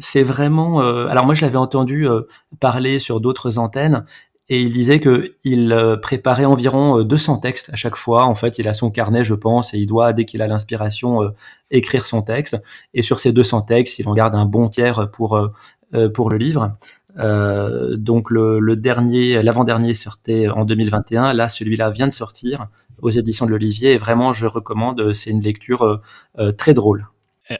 c'est 0.00 0.24
vraiment. 0.24 0.82
Euh, 0.82 1.06
alors 1.06 1.24
moi, 1.26 1.34
je 1.34 1.42
l'avais 1.42 1.56
entendu 1.56 2.08
euh, 2.08 2.22
parler 2.58 2.98
sur 2.98 3.20
d'autres 3.20 3.58
antennes, 3.58 4.04
et 4.48 4.60
il 4.60 4.72
disait 4.72 4.98
que 4.98 5.36
il 5.44 5.72
euh, 5.72 5.96
préparait 5.96 6.44
environ 6.44 7.02
200 7.02 7.38
textes 7.38 7.70
à 7.72 7.76
chaque 7.76 7.96
fois. 7.96 8.24
En 8.24 8.34
fait, 8.34 8.58
il 8.58 8.66
a 8.66 8.74
son 8.74 8.90
carnet, 8.90 9.22
je 9.22 9.34
pense, 9.34 9.74
et 9.74 9.78
il 9.78 9.86
doit, 9.86 10.12
dès 10.12 10.24
qu'il 10.24 10.42
a 10.42 10.48
l'inspiration, 10.48 11.32
écrire 11.70 12.04
son 12.04 12.22
texte. 12.22 12.60
Et 12.94 13.02
sur 13.02 13.20
ces 13.20 13.32
200 13.32 13.62
textes, 13.62 14.00
il 14.00 14.08
en 14.08 14.14
garde 14.14 14.34
un 14.34 14.46
bon 14.46 14.68
tiers 14.68 15.10
pour 15.12 15.38
euh, 15.94 16.08
pour 16.08 16.30
le 16.30 16.38
livre. 16.38 16.76
Euh, 17.18 17.96
donc 17.96 18.30
le, 18.30 18.60
le 18.60 18.76
dernier, 18.76 19.42
l'avant-dernier 19.42 19.92
sortait 19.92 20.48
en 20.48 20.64
2021. 20.64 21.32
Là, 21.32 21.48
celui-là 21.48 21.90
vient 21.90 22.06
de 22.06 22.12
sortir 22.12 22.68
aux 23.02 23.10
éditions 23.10 23.44
de 23.44 23.50
l'Olivier. 23.50 23.92
Et 23.92 23.98
vraiment, 23.98 24.32
je 24.32 24.46
recommande. 24.46 25.12
C'est 25.14 25.30
une 25.30 25.42
lecture 25.42 26.00
euh, 26.38 26.52
très 26.52 26.74
drôle. 26.74 27.08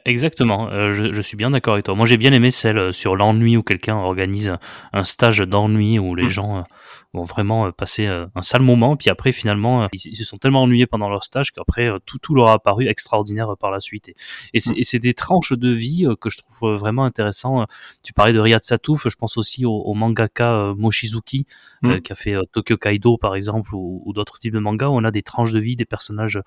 Exactement, 0.05 0.69
je, 0.91 1.11
je, 1.11 1.21
suis 1.21 1.35
bien 1.35 1.51
d'accord 1.51 1.73
avec 1.73 1.85
toi. 1.85 1.95
Moi 1.95 2.05
j'ai 2.05 2.17
bien 2.17 2.31
aimé 2.31 2.49
celle 2.51 2.93
sur 2.93 3.15
l'ennui 3.15 3.57
où 3.57 3.63
quelqu'un 3.63 3.95
organise 3.95 4.55
un 4.93 5.03
stage 5.03 5.39
d'ennui 5.39 5.99
où 5.99 6.15
les 6.15 6.25
mmh. 6.25 6.29
gens 6.29 6.63
vont 7.13 7.23
vraiment 7.23 7.67
euh, 7.67 7.71
passer 7.71 8.07
euh, 8.07 8.25
un 8.35 8.41
sale 8.41 8.61
moment. 8.61 8.95
Puis 8.95 9.09
après, 9.09 9.31
finalement, 9.31 9.83
euh, 9.83 9.87
ils, 9.93 10.15
se 10.15 10.23
sont 10.23 10.37
tellement 10.37 10.63
ennuyés 10.63 10.85
pendant 10.85 11.09
leur 11.09 11.23
stage 11.23 11.51
qu'après, 11.51 11.89
tout, 12.05 12.19
tout 12.19 12.33
leur 12.33 12.47
a 12.47 12.53
apparu 12.53 12.87
extraordinaire 12.87 13.55
par 13.59 13.71
la 13.71 13.79
suite. 13.79 14.09
Et, 14.09 14.15
et 14.53 14.83
c'est 14.83 14.99
des 14.99 15.13
tranches 15.13 15.53
de 15.53 15.69
vie 15.69 16.07
que 16.19 16.29
je 16.29 16.37
trouve 16.37 16.73
vraiment 16.75 17.03
intéressant. 17.03 17.65
Tu 18.03 18.13
parlais 18.13 18.33
de 18.33 18.39
Riyad 18.39 18.63
Satouf, 18.63 19.07
je 19.09 19.15
pense 19.15 19.37
aussi 19.37 19.65
au, 19.65 19.93
mangaka 19.93 20.73
Mochizuki, 20.77 21.45
mm. 21.81 21.99
qui 21.99 22.11
a 22.11 22.15
fait 22.15 22.35
Tokyo 22.53 22.77
Kaido, 22.77 23.17
par 23.17 23.35
exemple, 23.35 23.71
ou, 23.73 24.11
d'autres 24.13 24.39
types 24.39 24.53
de 24.53 24.59
mangas 24.59 24.87
où 24.87 24.93
on 24.93 25.03
a 25.03 25.11
des 25.11 25.21
tranches 25.21 25.51
de 25.51 25.59
vie, 25.59 25.75
des 25.75 25.85
personnages 25.85 26.39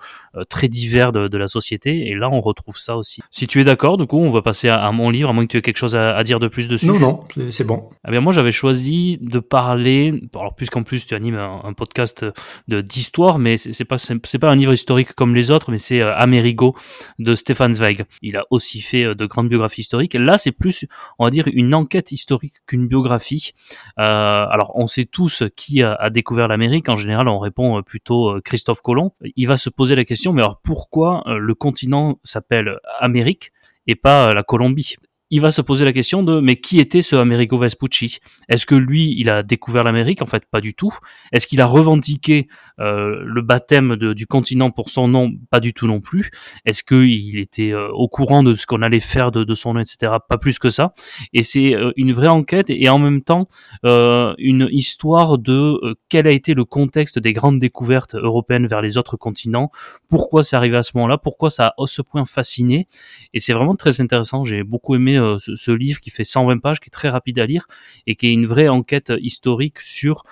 très 0.49 0.69
divers 0.69 1.12
de, 1.12 1.37
la 1.37 1.49
société. 1.49 2.09
Et 2.09 2.15
là, 2.15 2.31
on 2.31 2.41
retrouve 2.41 2.79
ça 2.79 2.97
aussi. 2.97 3.21
Si 3.31 3.47
tu 3.47 3.61
es 3.61 3.65
d'accord, 3.65 3.97
du 3.97 4.07
coup, 4.07 4.19
on 4.19 4.31
va 4.31 4.43
passer 4.43 4.69
à, 4.69 4.91
mon 4.93 5.11
livre, 5.11 5.29
à 5.29 5.33
moins 5.33 5.45
que 5.47 5.50
tu 5.50 5.57
aies 5.57 5.62
quelque 5.62 5.77
chose 5.77 5.97
à, 5.97 6.23
dire 6.23 6.41
de 6.41 6.49
plus 6.49 6.69
dessus. 6.69 6.87
Non, 6.87 6.99
non, 6.99 7.50
c'est 7.50 7.65
bon. 7.65 7.91
Eh 8.07 8.11
bien, 8.11 8.21
moi, 8.21 8.33
j'avais 8.33 8.53
choisi 8.53 9.19
de 9.21 9.41
parler, 9.41 10.23
alors 10.35 10.54
puisqu'en 10.57 10.83
plus 10.83 11.07
tu 11.07 11.15
animes 11.15 11.37
un, 11.37 11.73
podcast 11.75 12.25
d'histoire, 12.69 13.39
mais 13.39 13.57
c'est 13.57 13.85
pas 13.85 13.97
pas 14.45 14.51
un 14.51 14.57
livre 14.57 14.73
historique 14.73 15.15
comme 15.15 15.35
les 15.35 15.51
autres, 15.51 15.71
mais 15.71 15.79
c'est 15.79 16.01
euh, 16.01 16.15
Amerigo 16.17 16.77
de 17.19 17.35
Stefan 17.35 17.73
Zweig. 17.73 18.05
Il 18.21 18.37
a 18.37 18.45
aussi 18.51 18.81
fait 18.81 19.05
euh, 19.05 19.15
de 19.15 19.27
grandes 19.27 19.49
biographies 19.49 19.81
historiques. 19.81 20.15
Là, 20.15 20.39
c'est 20.39 20.53
plus, 20.53 20.87
on 21.19 21.25
va 21.25 21.31
dire, 21.31 21.49
une 21.53 21.75
enquête 21.75 22.13
historique 22.13 22.55
qu'une 22.67 22.87
biographie. 22.87 23.53
Euh, 23.99 24.03
alors, 24.03 24.73
on 24.75 24.87
sait 24.87 25.07
tous 25.07 25.45
qui 25.57 25.83
a, 25.83 25.95
a 25.95 26.11
découvert 26.11 26.49
l'Amérique. 26.49 26.89
En 26.89 26.97
général, 26.97 27.29
on 27.29 27.39
répond 27.39 27.83
plutôt 27.83 28.39
Christophe 28.45 28.83
Colomb. 28.83 29.13
Il 29.37 29.47
va 29.47 29.57
se 29.57 29.71
poser 29.71 29.95
la 29.95 30.05
question, 30.05 30.33
mais 30.33 30.43
alors 30.43 30.61
pourquoi 30.63 31.25
le 31.27 31.55
continent 31.55 32.19
s'appelle 32.23 32.79
Amérique 33.01 33.53
et 33.87 33.95
pas 33.95 34.35
la 34.35 34.43
Colombie? 34.43 34.97
Il 35.35 35.41
va 35.41 35.50
se 35.50 35.61
poser 35.61 35.85
la 35.85 35.93
question 35.93 36.23
de 36.23 36.38
mais 36.38 36.55
qui 36.55 36.79
était 36.79 37.03
ce 37.03 37.17
Amerigo 37.17 37.59
Vespucci? 37.59 38.19
Est-ce 38.49 38.67
que 38.67 38.76
lui, 38.76 39.17
il 39.19 39.29
a 39.29 39.43
découvert 39.43 39.83
l'Amérique? 39.83 40.23
En 40.23 40.26
fait, 40.26 40.45
pas 40.49 40.61
du 40.61 40.75
tout. 40.75 40.97
Est-ce 41.33 41.49
qu'il 41.49 41.61
a 41.61 41.67
revendiqué 41.67 42.47
euh, 42.79 43.21
le 43.25 43.43
baptême 43.43 43.97
du 43.97 44.29
continent 44.29 44.71
pour 44.71 44.91
son 44.91 45.09
nom? 45.09 45.33
Pas 45.50 45.59
du 45.59 45.75
tout 45.75 45.88
non 45.88 46.00
plus. 46.00 46.31
Est-ce 46.67 46.85
qu'il 46.85 47.37
était 47.41 47.73
euh, 47.73 47.88
au 47.88 48.07
courant 48.07 48.45
de 48.45 48.55
ce 48.55 48.64
qu'on 48.64 48.81
allait 48.81 49.00
faire 49.00 49.33
de, 49.33 49.55
son 49.55 49.75
nom, 49.75 49.81
etc. 49.81 50.12
Pas 50.29 50.38
plus 50.38 50.61
que 50.61 50.71
ça. 50.71 50.95
Et 51.33 51.43
c'est 51.43 51.75
euh, 51.75 51.91
une 51.97 52.12
vraie 52.12 52.29
enquête 52.29 52.71
et 52.71 52.88
en 52.88 53.00
même 53.00 53.23
temps 53.23 53.49
une 53.83 54.69
histoire 54.71 55.38
de 55.38 55.97
quel 56.09 56.29
a 56.29 56.31
été 56.31 56.55
le 56.55 56.64
contexte 56.64 57.19
des 57.19 57.33
grandes 57.33 57.59
découvertes 57.59 58.14
européennes 58.14 58.69
vers 58.69 58.83
les 58.83 58.99
autres 58.99 59.17
continents? 59.17 59.73
Pourquoi 60.09 60.45
c'est 60.45 60.55
arrivé 60.55 60.76
à 60.76 60.85
ce 60.85 60.93
moment-là? 60.95 61.19
Pourquoi 61.19 61.50
ça 61.50 61.75
a 61.76 61.83
à 61.83 61.87
ce 61.87 62.03
point 62.03 62.25
fasciné? 62.25 62.87
Et 63.33 63.41
c'est 63.41 63.53
vraiment 63.53 63.75
très 63.75 64.00
intéressant. 64.00 64.45
J'ai 64.45 64.62
beaucoup 64.62 64.95
aimé 64.95 65.19
ce, 65.38 65.54
ce, 65.54 65.71
livre 65.71 66.00
qui 66.00 66.11
fait 66.11 66.25
120 66.25 66.59
pages, 66.59 66.81
qui 66.81 66.88
est 66.88 66.90
très 66.90 67.09
rapide 67.09 67.38
à 67.38 67.47
lire 67.47 67.66
et 68.07 68.14
qui 68.14 68.28
est 68.28 68.33
une 68.33 68.47
vraie 68.47 68.69
enquête 68.69 69.12
historique 69.21 69.81
sur 69.81 70.23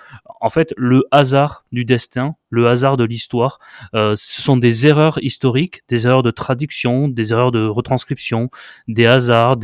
en 0.41 0.49
fait 0.49 0.73
le 0.77 1.05
hasard 1.11 1.65
du 1.71 1.85
destin, 1.85 2.35
le 2.53 2.67
hasard 2.67 2.97
de 2.97 3.03
l'histoire. 3.03 3.57
Euh, 3.95 4.13
ce 4.15 4.41
sont 4.41 4.57
des 4.57 4.85
erreurs 4.85 5.17
historiques, 5.23 5.81
des 5.89 6.05
erreurs 6.05 6.21
de 6.21 6.29
traduction, 6.29 7.07
des 7.07 7.33
erreurs 7.33 7.51
de 7.51 7.65
retranscription, 7.65 8.49
des 8.87 9.07
hasards, 9.07 9.57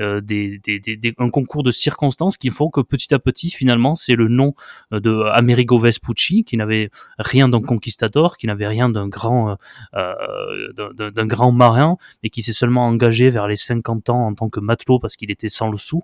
euh, 0.00 0.20
des, 0.20 0.58
des, 0.58 0.78
des, 0.78 1.14
un 1.18 1.30
concours 1.30 1.62
de 1.62 1.70
circonstances 1.70 2.36
qui 2.36 2.50
font 2.50 2.68
que 2.68 2.82
petit 2.82 3.14
à 3.14 3.18
petit, 3.18 3.48
finalement, 3.50 3.94
c'est 3.94 4.16
le 4.16 4.28
nom 4.28 4.54
euh, 4.92 5.00
de 5.00 5.22
Amerigo 5.32 5.78
Vespucci 5.78 6.44
qui 6.44 6.58
n'avait 6.58 6.90
rien 7.18 7.48
d'un 7.48 7.62
conquistador, 7.62 8.36
qui 8.36 8.46
n'avait 8.46 8.68
rien 8.68 8.90
d'un 8.90 9.08
grand, 9.08 9.56
euh, 9.94 10.72
d'un 10.74 11.26
grand 11.26 11.52
marin, 11.52 11.96
et 12.22 12.28
qui 12.28 12.42
s'est 12.42 12.52
seulement 12.52 12.86
engagé 12.86 13.30
vers 13.30 13.48
les 13.48 13.56
50 13.56 14.10
ans 14.10 14.26
en 14.26 14.34
tant 14.34 14.50
que 14.50 14.60
matelot 14.66 14.98
parce 14.98 15.16
qu'il 15.16 15.30
était 15.30 15.48
sans 15.48 15.70
le 15.70 15.78
sou, 15.78 16.02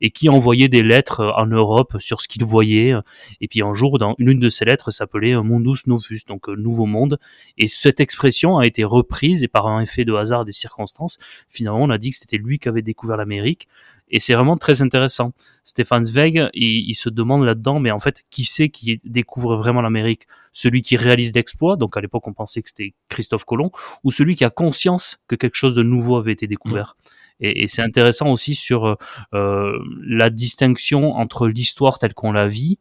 et 0.00 0.10
qui 0.10 0.28
envoyait 0.28 0.68
des 0.68 0.82
lettres 0.82 1.32
en 1.36 1.46
Europe 1.46 1.96
sur 1.98 2.20
ce 2.20 2.28
qu'il 2.28 2.44
voyait. 2.44 2.94
Et 3.40 3.48
puis 3.48 3.62
un 3.62 3.74
jour, 3.74 3.98
dans 3.98 4.14
une 4.18 4.38
de 4.38 4.48
ces 4.48 4.64
lettres, 4.64 4.90
s'appelait 4.90 5.34
Mundus 5.34 5.82
Novus, 5.86 6.20
donc 6.28 6.48
euh, 6.48 6.54
Nouveau 6.54 6.86
Monde. 6.86 7.18
Et 7.58 7.66
cette 7.66 8.00
expression 8.00 8.58
a 8.58 8.66
été 8.66 8.84
reprise 8.84 9.42
et 9.42 9.48
par 9.48 9.66
un 9.66 9.80
effet 9.80 10.04
de 10.04 10.12
hasard 10.14 10.44
des 10.44 10.52
circonstances, 10.52 11.18
finalement, 11.48 11.82
on 11.82 11.90
a 11.90 11.98
dit 11.98 12.10
que 12.10 12.16
c'était 12.16 12.38
lui 12.38 12.58
qui 12.58 12.68
avait 12.68 12.82
découvert 12.82 13.16
l'Amérique. 13.16 13.68
Et 14.12 14.20
c'est 14.20 14.34
vraiment 14.34 14.58
très 14.58 14.82
intéressant. 14.82 15.32
Stéphane 15.64 16.04
Zweig, 16.04 16.50
il, 16.52 16.94
se 16.94 17.08
demande 17.08 17.44
là-dedans, 17.44 17.80
mais 17.80 17.90
en 17.90 17.98
fait, 17.98 18.24
qui 18.30 18.44
c'est 18.44 18.68
qui 18.68 19.00
découvre 19.04 19.56
vraiment 19.56 19.80
l'Amérique? 19.80 20.26
Celui 20.52 20.82
qui 20.82 20.98
réalise 20.98 21.34
l'exploit, 21.34 21.76
donc 21.76 21.96
à 21.96 22.00
l'époque 22.02 22.28
on 22.28 22.34
pensait 22.34 22.60
que 22.60 22.68
c'était 22.68 22.92
Christophe 23.08 23.46
Colomb, 23.46 23.70
ou 24.04 24.10
celui 24.10 24.36
qui 24.36 24.44
a 24.44 24.50
conscience 24.50 25.18
que 25.28 25.34
quelque 25.34 25.54
chose 25.54 25.74
de 25.74 25.82
nouveau 25.82 26.16
avait 26.16 26.32
été 26.32 26.46
découvert? 26.46 26.96
Et, 27.40 27.62
et 27.62 27.68
c'est 27.68 27.82
intéressant 27.82 28.30
aussi 28.30 28.54
sur 28.54 28.96
euh, 29.34 29.78
la 30.06 30.30
distinction 30.30 31.12
entre 31.14 31.48
l'histoire 31.48 31.98
telle 31.98 32.14
qu'on 32.14 32.32
la 32.32 32.48
vit 32.48 32.78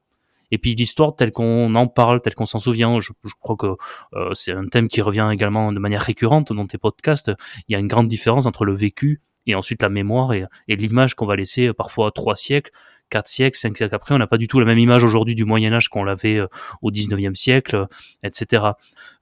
et 0.51 0.57
puis 0.57 0.75
l'histoire 0.75 1.15
telle 1.15 1.31
qu'on 1.31 1.73
en 1.75 1.87
parle, 1.87 2.21
telle 2.21 2.35
qu'on 2.35 2.45
s'en 2.45 2.59
souvient, 2.59 2.99
je, 2.99 3.11
je, 3.23 3.33
crois 3.39 3.55
que 3.55 3.75
euh, 4.13 4.33
c'est 4.33 4.51
un 4.51 4.67
thème 4.67 4.87
qui 4.87 5.01
revient 5.01 5.29
également 5.31 5.71
de 5.71 5.79
manière 5.79 6.01
récurrente 6.01 6.53
dans 6.53 6.67
tes 6.67 6.77
podcasts. 6.77 7.31
Il 7.67 7.73
y 7.73 7.75
a 7.75 7.79
une 7.79 7.87
grande 7.87 8.07
différence 8.07 8.45
entre 8.45 8.65
le 8.65 8.75
vécu 8.75 9.21
et 9.47 9.55
ensuite 9.55 9.81
la 9.81 9.89
mémoire 9.89 10.33
et, 10.33 10.45
et 10.67 10.75
l'image 10.75 11.15
qu'on 11.15 11.25
va 11.25 11.35
laisser 11.35 11.67
euh, 11.67 11.73
parfois 11.73 12.11
trois 12.11 12.35
siècles 12.35 12.71
4 13.11 13.27
siècles, 13.27 13.57
5 13.57 13.77
siècles 13.77 13.93
après, 13.93 14.15
on 14.15 14.17
n'a 14.17 14.25
pas 14.25 14.37
du 14.37 14.47
tout 14.47 14.59
la 14.59 14.65
même 14.65 14.79
image 14.79 15.03
aujourd'hui 15.03 15.35
du 15.35 15.45
Moyen 15.45 15.73
Âge 15.73 15.89
qu'on 15.89 16.03
l'avait 16.03 16.37
euh, 16.37 16.47
au 16.81 16.91
19e 16.91 17.35
siècle, 17.35 17.75
euh, 17.75 17.85
etc. 18.23 18.63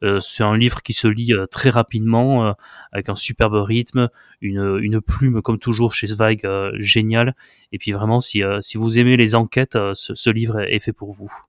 Euh, 0.03 0.19
c'est 0.21 0.43
un 0.43 0.55
livre 0.55 0.81
qui 0.81 0.93
se 0.93 1.07
lit 1.07 1.33
très 1.51 1.69
rapidement, 1.69 2.55
avec 2.91 3.09
un 3.09 3.15
superbe 3.15 3.55
rythme, 3.55 4.09
une, 4.41 4.79
une 4.81 5.01
plume 5.01 5.41
comme 5.41 5.59
toujours 5.59 5.93
chez 5.93 6.07
Zweig 6.07 6.47
génial. 6.75 7.35
Et 7.71 7.77
puis 7.79 7.91
vraiment, 7.91 8.19
si, 8.19 8.43
si 8.61 8.77
vous 8.77 8.99
aimez 8.99 9.17
les 9.17 9.35
enquêtes, 9.35 9.77
ce 9.93 10.29
livre 10.29 10.59
est 10.61 10.79
fait 10.79 10.93
pour 10.93 11.11
vous. 11.11 11.48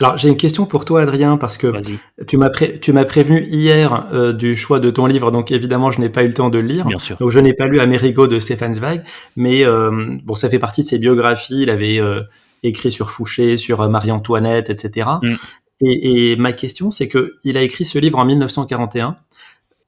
Alors 0.00 0.18
j'ai 0.18 0.28
une 0.28 0.36
question 0.36 0.66
pour 0.66 0.84
toi 0.84 1.02
Adrien 1.02 1.36
parce 1.36 1.56
que 1.56 1.72
tu 2.26 2.36
m'as 2.36 2.50
tu 2.50 2.92
m'as 2.92 3.04
prévenu 3.04 3.44
hier 3.44 4.06
euh, 4.12 4.32
du 4.32 4.56
choix 4.56 4.80
de 4.80 4.90
ton 4.90 5.06
livre 5.06 5.30
donc 5.30 5.52
évidemment 5.52 5.90
je 5.90 6.00
n'ai 6.00 6.08
pas 6.08 6.24
eu 6.24 6.28
le 6.28 6.34
temps 6.34 6.50
de 6.50 6.58
le 6.58 6.66
lire. 6.66 6.86
Bien 6.86 6.98
sûr. 6.98 7.16
Donc 7.16 7.30
je 7.30 7.38
n'ai 7.38 7.54
pas 7.54 7.66
lu 7.66 7.78
Amerigo 7.78 8.26
de 8.26 8.38
Stefan 8.38 8.74
Zweig 8.74 9.02
mais 9.36 9.64
euh, 9.64 10.16
bon 10.24 10.34
ça 10.34 10.48
fait 10.48 10.58
partie 10.58 10.82
de 10.82 10.86
ses 10.86 10.98
biographies, 10.98 11.62
il 11.62 11.70
avait 11.70 12.00
euh, 12.00 12.22
écrit 12.62 12.90
sur 12.90 13.10
Fouché, 13.10 13.56
sur 13.56 13.88
Marie-Antoinette, 13.88 14.70
etc. 14.70 15.10
Mm. 15.22 15.34
Et, 15.82 16.32
et, 16.32 16.36
ma 16.36 16.52
question 16.52 16.90
c'est 16.90 17.08
que 17.08 17.34
il 17.44 17.56
a 17.56 17.62
écrit 17.62 17.84
ce 17.84 17.98
livre 17.98 18.18
en 18.18 18.24
1941 18.24 19.16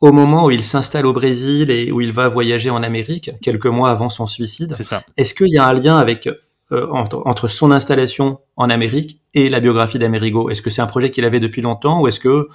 au 0.00 0.12
moment 0.12 0.44
où 0.44 0.50
il 0.50 0.62
s'installe 0.62 1.06
au 1.06 1.12
Brésil 1.12 1.70
et 1.70 1.90
où 1.90 2.00
il 2.00 2.12
va 2.12 2.28
voyager 2.28 2.70
en 2.70 2.82
Amérique 2.82 3.30
quelques 3.42 3.66
mois 3.66 3.90
avant 3.90 4.08
son 4.08 4.26
suicide. 4.26 4.74
Est-ce 5.16 5.34
qu'il 5.34 5.48
y 5.48 5.58
a 5.58 5.66
un 5.66 5.72
lien 5.72 5.96
avec 5.96 6.28
entre, 6.70 7.22
entre, 7.24 7.48
son 7.48 7.70
installation 7.70 8.40
en 8.56 8.70
Amérique 8.70 9.20
et 9.34 9.48
la 9.50 9.60
biographie 9.60 9.98
d'Amerigo 9.98 10.48
Est-ce 10.48 10.62
que 10.62 10.70
c'est 10.70 10.80
un 10.80 10.86
projet 10.86 11.10
qu'il 11.10 11.24
avait 11.24 11.40
depuis 11.40 11.60
longtemps 11.60 12.00
ou 12.00 12.08
est-ce 12.08 12.20
que 12.20 12.48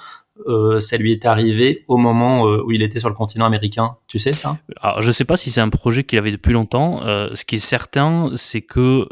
euh, 0.47 0.79
ça 0.79 0.97
lui 0.97 1.11
est 1.11 1.25
arrivé 1.25 1.83
au 1.87 1.97
moment 1.97 2.47
euh, 2.47 2.63
où 2.65 2.71
il 2.71 2.81
était 2.81 2.99
sur 2.99 3.09
le 3.09 3.15
continent 3.15 3.45
américain? 3.45 3.97
Tu 4.07 4.17
sais 4.17 4.33
ça? 4.33 4.57
Alors, 4.79 5.01
Je 5.01 5.11
sais 5.11 5.25
pas 5.25 5.35
si 5.35 5.51
c'est 5.51 5.61
un 5.61 5.69
projet 5.69 6.03
qu'il 6.03 6.17
avait 6.17 6.31
depuis 6.31 6.53
longtemps. 6.53 7.03
Euh, 7.03 7.29
ce 7.35 7.45
qui 7.45 7.55
est 7.55 7.59
certain, 7.59 8.31
c'est 8.35 8.61
que 8.61 9.07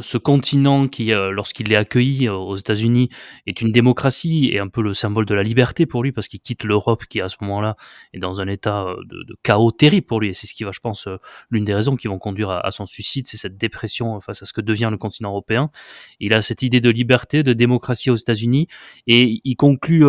ce 0.00 0.18
continent 0.18 0.86
qui, 0.86 1.06
lorsqu'il 1.06 1.72
est 1.72 1.76
accueilli 1.76 2.28
aux 2.28 2.56
États-Unis, 2.56 3.08
est 3.46 3.60
une 3.60 3.72
démocratie 3.72 4.50
et 4.52 4.58
un 4.58 4.68
peu 4.68 4.82
le 4.82 4.92
symbole 4.92 5.26
de 5.26 5.34
la 5.34 5.42
liberté 5.42 5.86
pour 5.86 6.02
lui 6.02 6.12
parce 6.12 6.28
qu'il 6.28 6.40
quitte 6.40 6.64
l'Europe 6.64 7.04
qui 7.08 7.20
à 7.20 7.28
ce 7.28 7.36
moment-là 7.40 7.74
est 8.12 8.18
dans 8.18 8.40
un 8.40 8.46
état 8.46 8.94
de, 9.04 9.36
chaos 9.42 9.72
terrible 9.72 10.06
pour 10.06 10.20
lui. 10.20 10.28
Et 10.28 10.34
c'est 10.34 10.46
ce 10.46 10.54
qui 10.54 10.64
va, 10.64 10.70
je 10.72 10.80
pense, 10.80 11.08
l'une 11.50 11.64
des 11.64 11.74
raisons 11.74 11.96
qui 11.96 12.06
vont 12.06 12.18
conduire 12.18 12.50
à 12.50 12.70
son 12.70 12.86
suicide, 12.86 13.26
c'est 13.26 13.36
cette 13.36 13.56
dépression 13.56 14.20
face 14.20 14.42
à 14.42 14.46
ce 14.46 14.52
que 14.52 14.60
devient 14.60 14.88
le 14.90 14.98
continent 14.98 15.30
européen. 15.30 15.70
Il 16.20 16.34
a 16.34 16.42
cette 16.42 16.62
idée 16.62 16.80
de 16.80 16.90
liberté, 16.90 17.42
de 17.42 17.52
démocratie 17.52 18.10
aux 18.10 18.16
États-Unis 18.16 18.68
et 19.06 19.40
il 19.44 19.56
conclut 19.56 20.04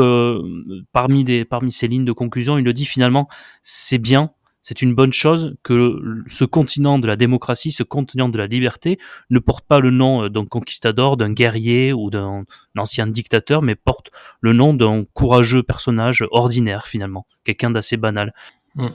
parmi, 0.91 1.23
des, 1.23 1.45
parmi 1.45 1.71
ces 1.71 1.87
lignes 1.87 2.05
de 2.05 2.11
conclusion, 2.11 2.57
il 2.57 2.63
le 2.63 2.73
dit 2.73 2.85
finalement, 2.85 3.27
c'est 3.63 3.97
bien, 3.97 4.31
c'est 4.61 4.81
une 4.81 4.93
bonne 4.93 5.11
chose 5.11 5.55
que 5.63 5.99
ce 6.27 6.45
continent 6.45 6.99
de 6.99 7.07
la 7.07 7.15
démocratie, 7.15 7.71
ce 7.71 7.83
continent 7.83 8.29
de 8.29 8.37
la 8.37 8.47
liberté, 8.47 8.99
ne 9.29 9.39
porte 9.39 9.65
pas 9.65 9.79
le 9.79 9.89
nom 9.89 10.27
d'un 10.29 10.45
conquistador, 10.45 11.17
d'un 11.17 11.33
guerrier 11.33 11.93
ou 11.93 12.09
d'un 12.09 12.43
ancien 12.77 13.07
dictateur, 13.07 13.61
mais 13.61 13.75
porte 13.75 14.11
le 14.39 14.53
nom 14.53 14.73
d'un 14.73 15.03
courageux 15.13 15.63
personnage 15.63 16.25
ordinaire 16.31 16.87
finalement, 16.87 17.25
quelqu'un 17.43 17.71
d'assez 17.71 17.97
banal. 17.97 18.33
Mmh. 18.75 18.89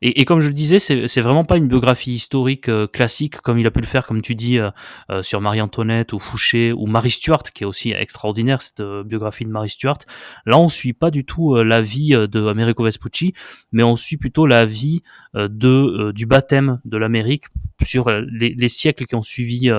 Et, 0.00 0.24
comme 0.24 0.40
je 0.40 0.48
le 0.48 0.54
disais, 0.54 0.78
c'est 0.78 1.20
vraiment 1.20 1.44
pas 1.44 1.56
une 1.56 1.68
biographie 1.68 2.12
historique 2.12 2.68
euh, 2.68 2.86
classique 2.86 3.40
comme 3.40 3.58
il 3.58 3.66
a 3.66 3.70
pu 3.70 3.80
le 3.80 3.86
faire, 3.86 4.06
comme 4.06 4.22
tu 4.22 4.34
dis, 4.34 4.58
euh, 4.58 4.70
euh, 5.10 5.22
sur 5.22 5.40
Marie-Antoinette 5.40 6.12
ou 6.12 6.18
Fouché 6.18 6.72
ou 6.72 6.86
Marie 6.86 7.10
Stuart, 7.10 7.42
qui 7.54 7.64
est 7.64 7.66
aussi 7.66 7.92
extraordinaire 7.92 8.62
cette 8.62 8.82
biographie 8.82 9.44
de 9.44 9.50
Marie 9.50 9.68
Stuart. 9.68 9.98
Là, 10.46 10.58
on 10.58 10.68
suit 10.68 10.92
pas 10.92 11.10
du 11.10 11.24
tout 11.24 11.54
la 11.56 11.80
vie 11.80 12.10
de 12.10 12.82
Vespucci, 12.82 13.34
mais 13.70 13.82
on 13.82 13.96
suit 13.96 14.16
plutôt 14.16 14.46
la 14.46 14.64
vie 14.64 15.02
de 15.34 16.12
du 16.12 16.26
baptême 16.26 16.80
de 16.84 16.96
l'Amérique 16.96 17.44
sur 17.82 18.10
les, 18.10 18.54
les, 18.54 18.68
siècles 18.68 19.06
qui 19.06 19.14
ont 19.14 19.22
suivi 19.22 19.70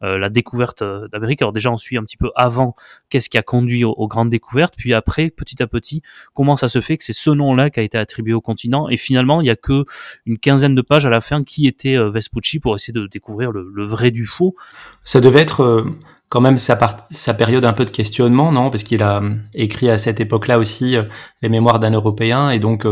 la 0.00 0.30
découverte 0.30 0.82
d'Amérique. 1.12 1.42
Alors 1.42 1.52
déjà, 1.52 1.70
on 1.70 1.76
suit 1.76 1.96
un 1.96 2.04
petit 2.04 2.16
peu 2.16 2.30
avant 2.34 2.74
qu'est-ce 3.08 3.28
qui 3.28 3.38
a 3.38 3.42
conduit 3.42 3.84
aux, 3.84 3.92
aux, 3.92 4.08
grandes 4.08 4.30
découvertes, 4.30 4.74
puis 4.76 4.94
après, 4.94 5.30
petit 5.30 5.62
à 5.62 5.66
petit, 5.66 6.02
comment 6.34 6.56
ça 6.56 6.68
se 6.68 6.80
fait 6.80 6.96
que 6.96 7.04
c'est 7.04 7.12
ce 7.12 7.30
nom-là 7.30 7.70
qui 7.70 7.80
a 7.80 7.82
été 7.82 7.98
attribué 7.98 8.32
au 8.32 8.40
continent 8.40 8.88
et 8.88 8.96
finalement, 8.96 9.11
il 9.12 9.46
y 9.46 9.50
a 9.50 9.56
que 9.56 9.84
une 10.26 10.38
quinzaine 10.38 10.74
de 10.74 10.82
pages 10.82 11.06
à 11.06 11.10
la 11.10 11.20
fin 11.20 11.44
qui 11.44 11.66
était 11.66 11.96
euh, 11.96 12.08
Vespucci 12.08 12.60
pour 12.60 12.74
essayer 12.74 12.92
de 12.92 13.06
découvrir 13.06 13.52
le, 13.52 13.84
vrai 13.84 14.10
du 14.10 14.26
faux. 14.26 14.54
Ça 15.04 15.20
devait 15.20 15.40
être 15.40 15.62
euh, 15.62 15.84
quand 16.28 16.40
même 16.40 16.56
sa, 16.56 16.78
sa 17.10 17.34
période 17.34 17.64
un 17.64 17.72
peu 17.72 17.84
de 17.84 17.90
questionnement, 17.90 18.52
non? 18.52 18.70
Parce 18.70 18.82
qu'il 18.82 19.02
a 19.02 19.22
euh, 19.22 19.34
écrit 19.54 19.90
à 19.90 19.98
cette 19.98 20.20
époque-là 20.20 20.58
aussi 20.58 20.96
les 21.42 21.48
mémoires 21.48 21.78
d'un 21.78 21.90
Européen, 21.90 22.50
et 22.50 22.58
donc 22.58 22.86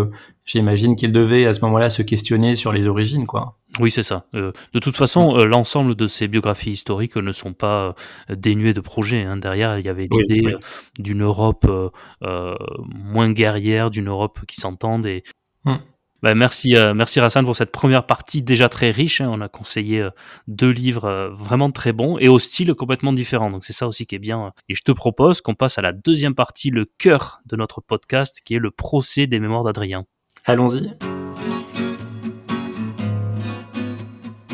j'imagine 0.45 0.97
qu'il 0.97 1.13
devait 1.13 1.47
à 1.47 1.55
ce 1.55 1.61
moment-là 1.63 1.91
se 1.91 2.03
questionner 2.03 2.55
sur 2.55 2.73
les 2.73 2.87
origines, 2.87 3.27
quoi. 3.27 3.57
Oui, 3.79 3.93
c'est 3.93 4.03
ça. 4.03 4.27
de 4.35 4.79
toute 4.81 4.97
façon, 4.97 5.37
l'ensemble 5.45 5.95
de 5.95 6.09
ces 6.09 6.27
biographies 6.27 6.73
historiques 6.73 7.17
ne 7.17 7.31
sont 7.31 7.53
pas 7.53 7.95
dénuées 8.29 8.75
de 8.75 8.81
projets. 8.81 9.23
Hein. 9.23 9.37
Derrière, 9.37 9.79
il 9.79 9.87
y 9.87 9.89
avait 9.89 10.09
l'idée 10.11 10.57
d'une 10.99 11.23
Europe 11.23 11.67
moins 12.21 13.31
guerrière, 13.31 13.91
d'une 13.91 14.09
Europe 14.09 14.41
qui 14.47 14.57
s'entende 14.57 15.07
et, 15.07 15.23
hmm. 15.65 15.77
Bah, 16.23 16.35
merci, 16.35 16.77
euh, 16.77 16.93
merci 16.95 17.21
Rassan 17.21 17.45
pour 17.45 17.57
cette 17.57 17.73
première 17.73 18.07
partie 18.07 18.43
déjà 18.43 18.69
très 18.69 18.91
riche. 18.91 19.21
Hein. 19.21 19.31
On 19.33 19.41
a 19.41 19.49
conseillé 19.49 20.01
euh, 20.01 20.11
deux 20.49 20.71
livres 20.71 21.07
euh, 21.07 21.31
vraiment 21.31 21.71
très 21.71 21.93
bons 21.93 22.19
et 22.19 22.29
au 22.29 22.39
style 22.39 22.75
complètement 22.75 23.13
différent. 23.13 23.51
Donc 23.51 23.65
c'est 23.65 23.73
ça 23.73 23.87
aussi 23.87 24.07
qui 24.07 24.15
est 24.17 24.21
bien. 24.21 24.53
Et 24.69 24.75
je 24.75 24.83
te 24.83 24.93
propose 24.93 25.41
qu'on 25.41 25.55
passe 25.55 25.79
à 25.79 25.83
la 25.83 25.93
deuxième 25.93 26.35
partie, 26.35 26.71
le 26.71 26.85
cœur 26.85 27.41
de 27.47 27.57
notre 27.57 27.81
podcast, 27.81 28.43
qui 28.45 28.55
est 28.55 28.59
le 28.59 28.71
procès 28.71 29.27
des 29.27 29.41
mémoires 29.41 29.65
d'Adrien. 29.65 30.05
Allons-y. 30.45 30.91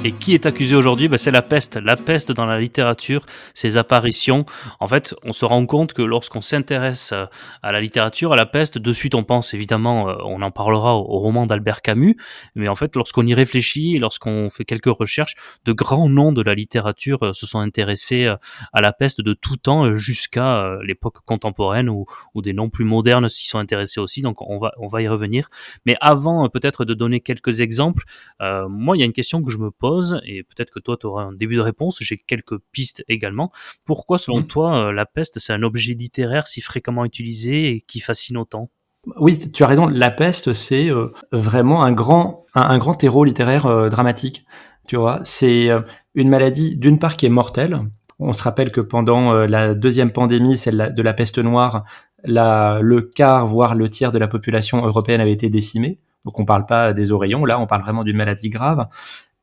Et 0.07 0.13
qui 0.13 0.35
est 0.35 0.47
accusé 0.47 0.77
aujourd'hui? 0.77 1.09
Ben, 1.09 1.17
C'est 1.17 1.33
la 1.33 1.43
peste. 1.43 1.79
La 1.79 1.97
peste 1.97 2.31
dans 2.31 2.45
la 2.45 2.61
littérature, 2.61 3.27
ses 3.55 3.77
apparitions. 3.77 4.47
En 4.79 4.87
fait, 4.87 5.17
on 5.25 5.33
se 5.33 5.45
rend 5.45 5.67
compte 5.67 5.95
que 5.95 6.03
lorsqu'on 6.03 6.41
s'intéresse 6.41 7.11
euh, 7.13 7.27
à 7.65 7.73
la 7.73 7.81
littérature, 7.81 8.33
à 8.33 8.37
la 8.37 8.47
peste, 8.47 8.79
de 8.79 8.93
suite 8.93 9.17
on 9.17 9.25
pense 9.25 9.53
évidemment, 9.53 10.09
euh, 10.09 10.15
on 10.25 10.43
en 10.43 10.53
parlera 10.53 10.95
au, 10.95 11.19
roman 11.19 11.45
d'Albert 11.45 11.83
Camus, 11.83 12.17
mais 12.55 12.69
en 12.69 12.77
fait, 12.77 12.95
lorsqu'on 12.95 13.27
y 13.27 13.35
réfléchit 13.35 13.99
lorsqu'on 13.99 14.49
fait 14.49 14.65
quelques 14.65 14.97
recherches, 14.97 15.35
de 15.65 15.73
grands 15.73 16.09
noms 16.09 16.31
de 16.31 16.41
la 16.41 16.55
littérature 16.55 17.25
euh, 17.25 17.33
se 17.33 17.45
sont 17.45 17.59
intéressés 17.59 18.33
à 18.73 18.81
la 18.81 18.93
peste 18.93 19.23
de 19.23 19.35
tout 19.35 19.57
temps 19.57 19.97
jusqu'à 19.97 20.79
l'époque 20.85 21.17
contemporaine 21.25 21.89
ou, 21.89 22.07
ou, 22.35 22.43
des 22.43 22.53
noms 22.53 22.71
plus 22.71 22.85
modernes 22.85 23.29
s'y 23.29 23.49
sont 23.49 23.59
intéressés 23.59 23.99
aussi. 23.99 24.23
Donc 24.23 24.41
on 24.41 24.59
va, 24.59 24.71
on 24.79 24.87
va 24.87 25.03
y 25.03 25.09
revenir. 25.09 25.49
Mais 25.85 25.97
avant 26.01 26.49
peut-être 26.49 26.85
de 26.85 26.95
donner 26.95 27.19
quelques 27.19 27.61
exemples, 27.61 28.05
moi 28.41 28.97
il 28.97 29.01
y 29.01 29.03
a 29.03 29.07
une 29.07 29.13
question 29.13 29.43
que 29.43 29.51
je 29.51 29.59
me 29.59 29.73
pose 29.73 29.96
et 30.25 30.43
peut-être 30.43 30.71
que 30.71 30.81
toi 30.81 30.97
tu 30.99 31.07
auras 31.07 31.25
un 31.25 31.33
début 31.33 31.57
de 31.57 31.61
réponse, 31.61 31.99
j'ai 32.01 32.19
quelques 32.19 32.59
pistes 32.73 33.05
également. 33.09 33.51
Pourquoi 33.85 34.19
selon 34.19 34.41
mmh. 34.41 34.47
toi 34.47 34.79
euh, 34.79 34.93
la 34.93 35.07
peste 35.07 35.39
c'est 35.39 35.53
un 35.53 35.63
objet 35.63 35.95
littéraire 35.95 36.47
si 36.47 36.61
fréquemment 36.61 37.05
utilisé 37.05 37.71
et 37.71 37.81
qui 37.81 38.01
fascine 38.01 38.37
autant? 38.37 38.71
Oui, 39.19 39.39
tu 39.53 39.63
as 39.63 39.69
raison. 39.69 39.87
La 39.87 40.11
peste, 40.11 40.53
c'est 40.53 40.91
vraiment 41.31 41.85
un 41.85 41.93
grand, 41.93 42.45
un, 42.57 42.77
grand 42.77 42.95
terreau 42.95 43.23
littéraire 43.23 43.89
dramatique. 43.89 44.45
Tu 44.89 44.97
vois, 44.97 45.21
c'est 45.23 45.69
une 46.17 46.29
maladie 46.29 46.77
d'une 46.77 46.99
part 46.99 47.13
qui 47.13 47.25
est 47.25 47.29
mortelle. 47.29 47.79
On 48.19 48.33
se 48.33 48.43
rappelle 48.43 48.73
que 48.73 48.81
pendant 48.81 49.33
la 49.33 49.75
deuxième 49.75 50.11
pandémie, 50.11 50.57
celle 50.57 50.93
de 50.93 51.03
la 51.03 51.13
peste 51.13 51.39
noire, 51.39 51.85
la, 52.25 52.81
le 52.83 53.01
quart, 53.01 53.47
voire 53.47 53.75
le 53.75 53.89
tiers 53.89 54.11
de 54.11 54.19
la 54.19 54.29
population 54.29 54.85
européenne 54.85 55.21
avait 55.21 55.33
été 55.33 55.49
décimée. 55.51 56.01
Donc 56.25 56.39
on 56.41 56.43
ne 56.43 56.47
parle 56.47 56.67
pas 56.67 56.93
des 56.93 57.13
oreillons, 57.13 57.45
là 57.45 57.61
on 57.61 57.67
parle 57.67 57.83
vraiment 57.83 58.03
d'une 58.03 58.17
maladie 58.17 58.51
grave. 58.51 58.89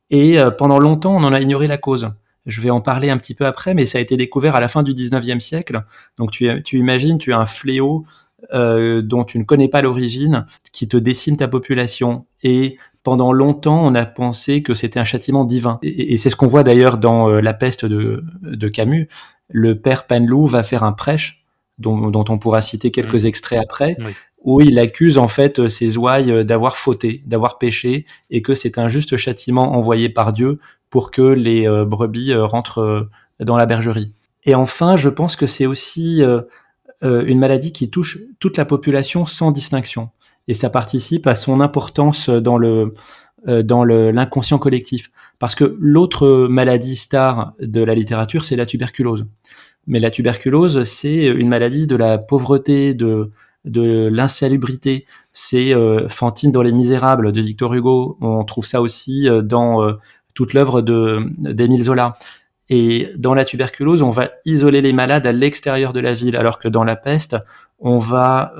Et 0.09 0.39
euh, 0.39 0.51
pendant 0.51 0.79
longtemps, 0.79 1.15
on 1.15 1.23
en 1.23 1.33
a 1.33 1.41
ignoré 1.41 1.67
la 1.67 1.77
cause. 1.77 2.11
Je 2.45 2.59
vais 2.61 2.69
en 2.69 2.81
parler 2.81 3.09
un 3.09 3.17
petit 3.17 3.35
peu 3.35 3.45
après, 3.45 3.73
mais 3.73 3.85
ça 3.85 3.97
a 3.97 4.01
été 4.01 4.17
découvert 4.17 4.55
à 4.55 4.59
la 4.59 4.67
fin 4.67 4.83
du 4.83 4.93
19e 4.93 5.39
siècle. 5.39 5.83
Donc 6.17 6.31
tu, 6.31 6.61
tu 6.63 6.77
imagines, 6.77 7.17
tu 7.17 7.31
as 7.33 7.39
un 7.39 7.45
fléau 7.45 8.05
euh, 8.53 9.01
dont 9.01 9.23
tu 9.23 9.39
ne 9.39 9.45
connais 9.45 9.69
pas 9.69 9.81
l'origine, 9.81 10.45
qui 10.73 10.87
te 10.87 10.97
décime 10.97 11.37
ta 11.37 11.47
population. 11.47 12.25
Et 12.43 12.77
pendant 13.03 13.31
longtemps, 13.31 13.85
on 13.85 13.95
a 13.95 14.05
pensé 14.05 14.61
que 14.61 14.73
c'était 14.73 14.99
un 14.99 15.05
châtiment 15.05 15.45
divin. 15.45 15.79
Et, 15.81 16.17
c'est 16.17 16.29
ce 16.29 16.35
qu'on 16.35 16.47
voit 16.47 16.63
d'ailleurs 16.63 16.97
dans 16.97 17.29
euh, 17.29 17.39
La 17.39 17.53
peste 17.53 17.85
de, 17.85 18.23
de 18.41 18.67
Camus. 18.67 19.07
Le 19.49 19.79
père 19.79 20.07
Penlou 20.07 20.45
va 20.45 20.63
faire 20.63 20.83
un 20.83 20.93
prêche 20.93 21.45
dont, 21.79 22.23
on 22.29 22.37
pourra 22.37 22.61
citer 22.61 22.91
quelques 22.91 23.23
mmh. 23.23 23.27
extraits 23.27 23.59
après, 23.61 23.97
où 24.43 24.61
il 24.61 24.77
accuse 24.77 25.17
en 25.17 25.27
fait 25.27 25.59
euh, 25.59 25.69
ses 25.69 25.97
ouailles 25.97 26.31
euh, 26.31 26.43
d'avoir 26.43 26.77
fauté, 26.77 27.23
d'avoir 27.25 27.57
péché, 27.57 28.05
et 28.29 28.41
que 28.41 28.53
c'est 28.53 28.77
un 28.77 28.89
juste 28.89 29.17
châtiment 29.17 29.75
envoyé 29.75 30.09
par 30.09 30.33
Dieu 30.33 30.59
pour 30.89 31.11
que 31.11 31.21
les 31.21 31.67
euh, 31.67 31.85
brebis 31.85 32.35
rentrent 32.35 33.09
dans 33.39 33.57
la 33.57 33.65
bergerie. 33.65 34.13
Et 34.43 34.55
enfin, 34.55 34.95
je 34.97 35.09
pense 35.09 35.35
que 35.35 35.47
c'est 35.47 35.65
aussi 35.65 36.21
une 37.01 37.39
maladie 37.39 37.71
qui 37.71 37.89
touche 37.89 38.19
toute 38.39 38.57
la 38.57 38.65
population 38.65 39.25
sans 39.25 39.51
distinction, 39.51 40.09
et 40.47 40.53
ça 40.53 40.69
participe 40.69 41.25
à 41.27 41.35
son 41.35 41.61
importance 41.61 42.29
dans 42.29 42.57
le 42.57 42.93
dans 43.47 43.83
l'inconscient 43.83 44.59
collectif. 44.59 45.11
Parce 45.39 45.55
que 45.55 45.75
l'autre 45.79 46.47
maladie 46.47 46.95
star 46.95 47.53
de 47.59 47.81
la 47.81 47.95
littérature, 47.95 48.45
c'est 48.45 48.55
la 48.55 48.65
tuberculose. 48.65 49.25
Mais 49.87 49.99
la 49.99 50.11
tuberculose, 50.11 50.83
c'est 50.83 51.25
une 51.25 51.49
maladie 51.49 51.87
de 51.87 51.95
la 51.95 52.17
pauvreté, 52.17 52.93
de, 52.93 53.31
de 53.65 54.07
l'insalubrité. 54.07 55.05
C'est 55.31 55.73
euh, 55.73 56.07
Fantine 56.09 56.51
dans 56.51 56.61
Les 56.61 56.71
Misérables 56.71 57.31
de 57.31 57.41
Victor 57.41 57.73
Hugo. 57.73 58.17
On 58.21 58.43
trouve 58.43 58.65
ça 58.65 58.81
aussi 58.81 59.27
euh, 59.29 59.41
dans 59.41 59.83
euh, 59.83 59.93
toute 60.33 60.53
l'œuvre 60.53 60.81
d'Émile 60.81 61.83
Zola. 61.83 62.17
Et 62.69 63.09
dans 63.17 63.33
la 63.33 63.45
tuberculose, 63.45 64.01
on 64.01 64.09
va 64.09 64.29
isoler 64.45 64.81
les 64.81 64.93
malades 64.93 65.27
à 65.27 65.31
l'extérieur 65.31 65.93
de 65.93 65.99
la 65.99 66.13
ville, 66.13 66.35
alors 66.35 66.59
que 66.59 66.67
dans 66.67 66.83
la 66.83 66.95
peste, 66.95 67.35
on 67.77 67.97
va 67.97 68.53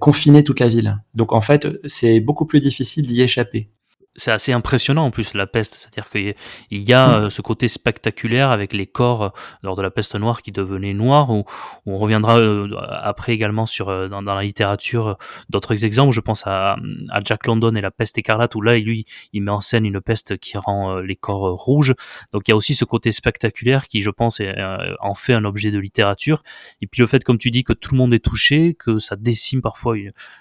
confiner 0.00 0.42
toute 0.42 0.60
la 0.60 0.66
ville. 0.66 0.98
Donc 1.14 1.32
en 1.32 1.42
fait, 1.42 1.68
c'est 1.84 2.20
beaucoup 2.20 2.46
plus 2.46 2.58
difficile 2.58 3.06
d'y 3.06 3.20
échapper 3.20 3.68
c'est 4.16 4.30
assez 4.30 4.52
impressionnant 4.52 5.04
en 5.04 5.10
plus 5.10 5.34
la 5.34 5.46
peste, 5.46 5.74
c'est-à-dire 5.74 6.10
qu'il 6.10 6.34
y 6.70 6.92
a 6.92 7.06
mm. 7.06 7.14
euh, 7.14 7.30
ce 7.30 7.42
côté 7.42 7.68
spectaculaire 7.68 8.50
avec 8.50 8.72
les 8.72 8.86
corps 8.86 9.22
euh, 9.22 9.28
lors 9.62 9.76
de 9.76 9.82
la 9.82 9.90
peste 9.90 10.14
noire 10.14 10.42
qui 10.42 10.52
devenaient 10.52 10.94
noirs. 10.94 11.30
Où, 11.30 11.44
on 11.86 11.98
reviendra 11.98 12.38
euh, 12.38 12.68
après 12.90 13.32
également 13.32 13.66
sur 13.66 14.08
dans, 14.08 14.22
la 14.22 14.42
littérature 14.42 15.16
d'autres 15.48 15.84
exemples. 15.84 16.12
Je 16.12 16.20
pense 16.20 16.46
à, 16.46 16.76
à, 17.10 17.20
Jack 17.22 17.46
London 17.46 17.74
et 17.74 17.80
la 17.80 17.90
peste 17.90 18.18
écarlate 18.18 18.54
où 18.54 18.62
là 18.62 18.78
lui 18.78 19.04
il 19.32 19.42
met 19.42 19.50
en 19.50 19.60
scène 19.60 19.84
une 19.84 20.00
peste 20.00 20.38
qui 20.38 20.58
rend 20.58 20.96
les 20.96 21.16
corps 21.16 21.54
rouges. 21.54 21.94
Donc 22.32 22.42
il 22.46 22.50
y 22.50 22.52
a 22.52 22.56
aussi 22.56 22.74
ce 22.74 22.84
côté 22.84 23.12
spectaculaire 23.12 23.86
qui 23.86 24.02
je 24.02 24.10
pense 24.10 24.40
est, 24.40 24.54
en 25.00 25.14
fait 25.14 25.34
un 25.34 25.44
objet 25.44 25.70
de 25.70 25.78
littérature. 25.78 26.42
Et 26.80 26.86
puis 26.86 27.00
le 27.00 27.06
fait 27.06 27.22
comme 27.22 27.38
tu 27.38 27.50
dis 27.50 27.64
que 27.64 27.72
tout 27.72 27.92
le 27.92 27.98
monde 27.98 28.14
est 28.14 28.24
touché, 28.24 28.74
que 28.74 28.98
ça 28.98 29.16
décime 29.16 29.62
parfois 29.62 29.96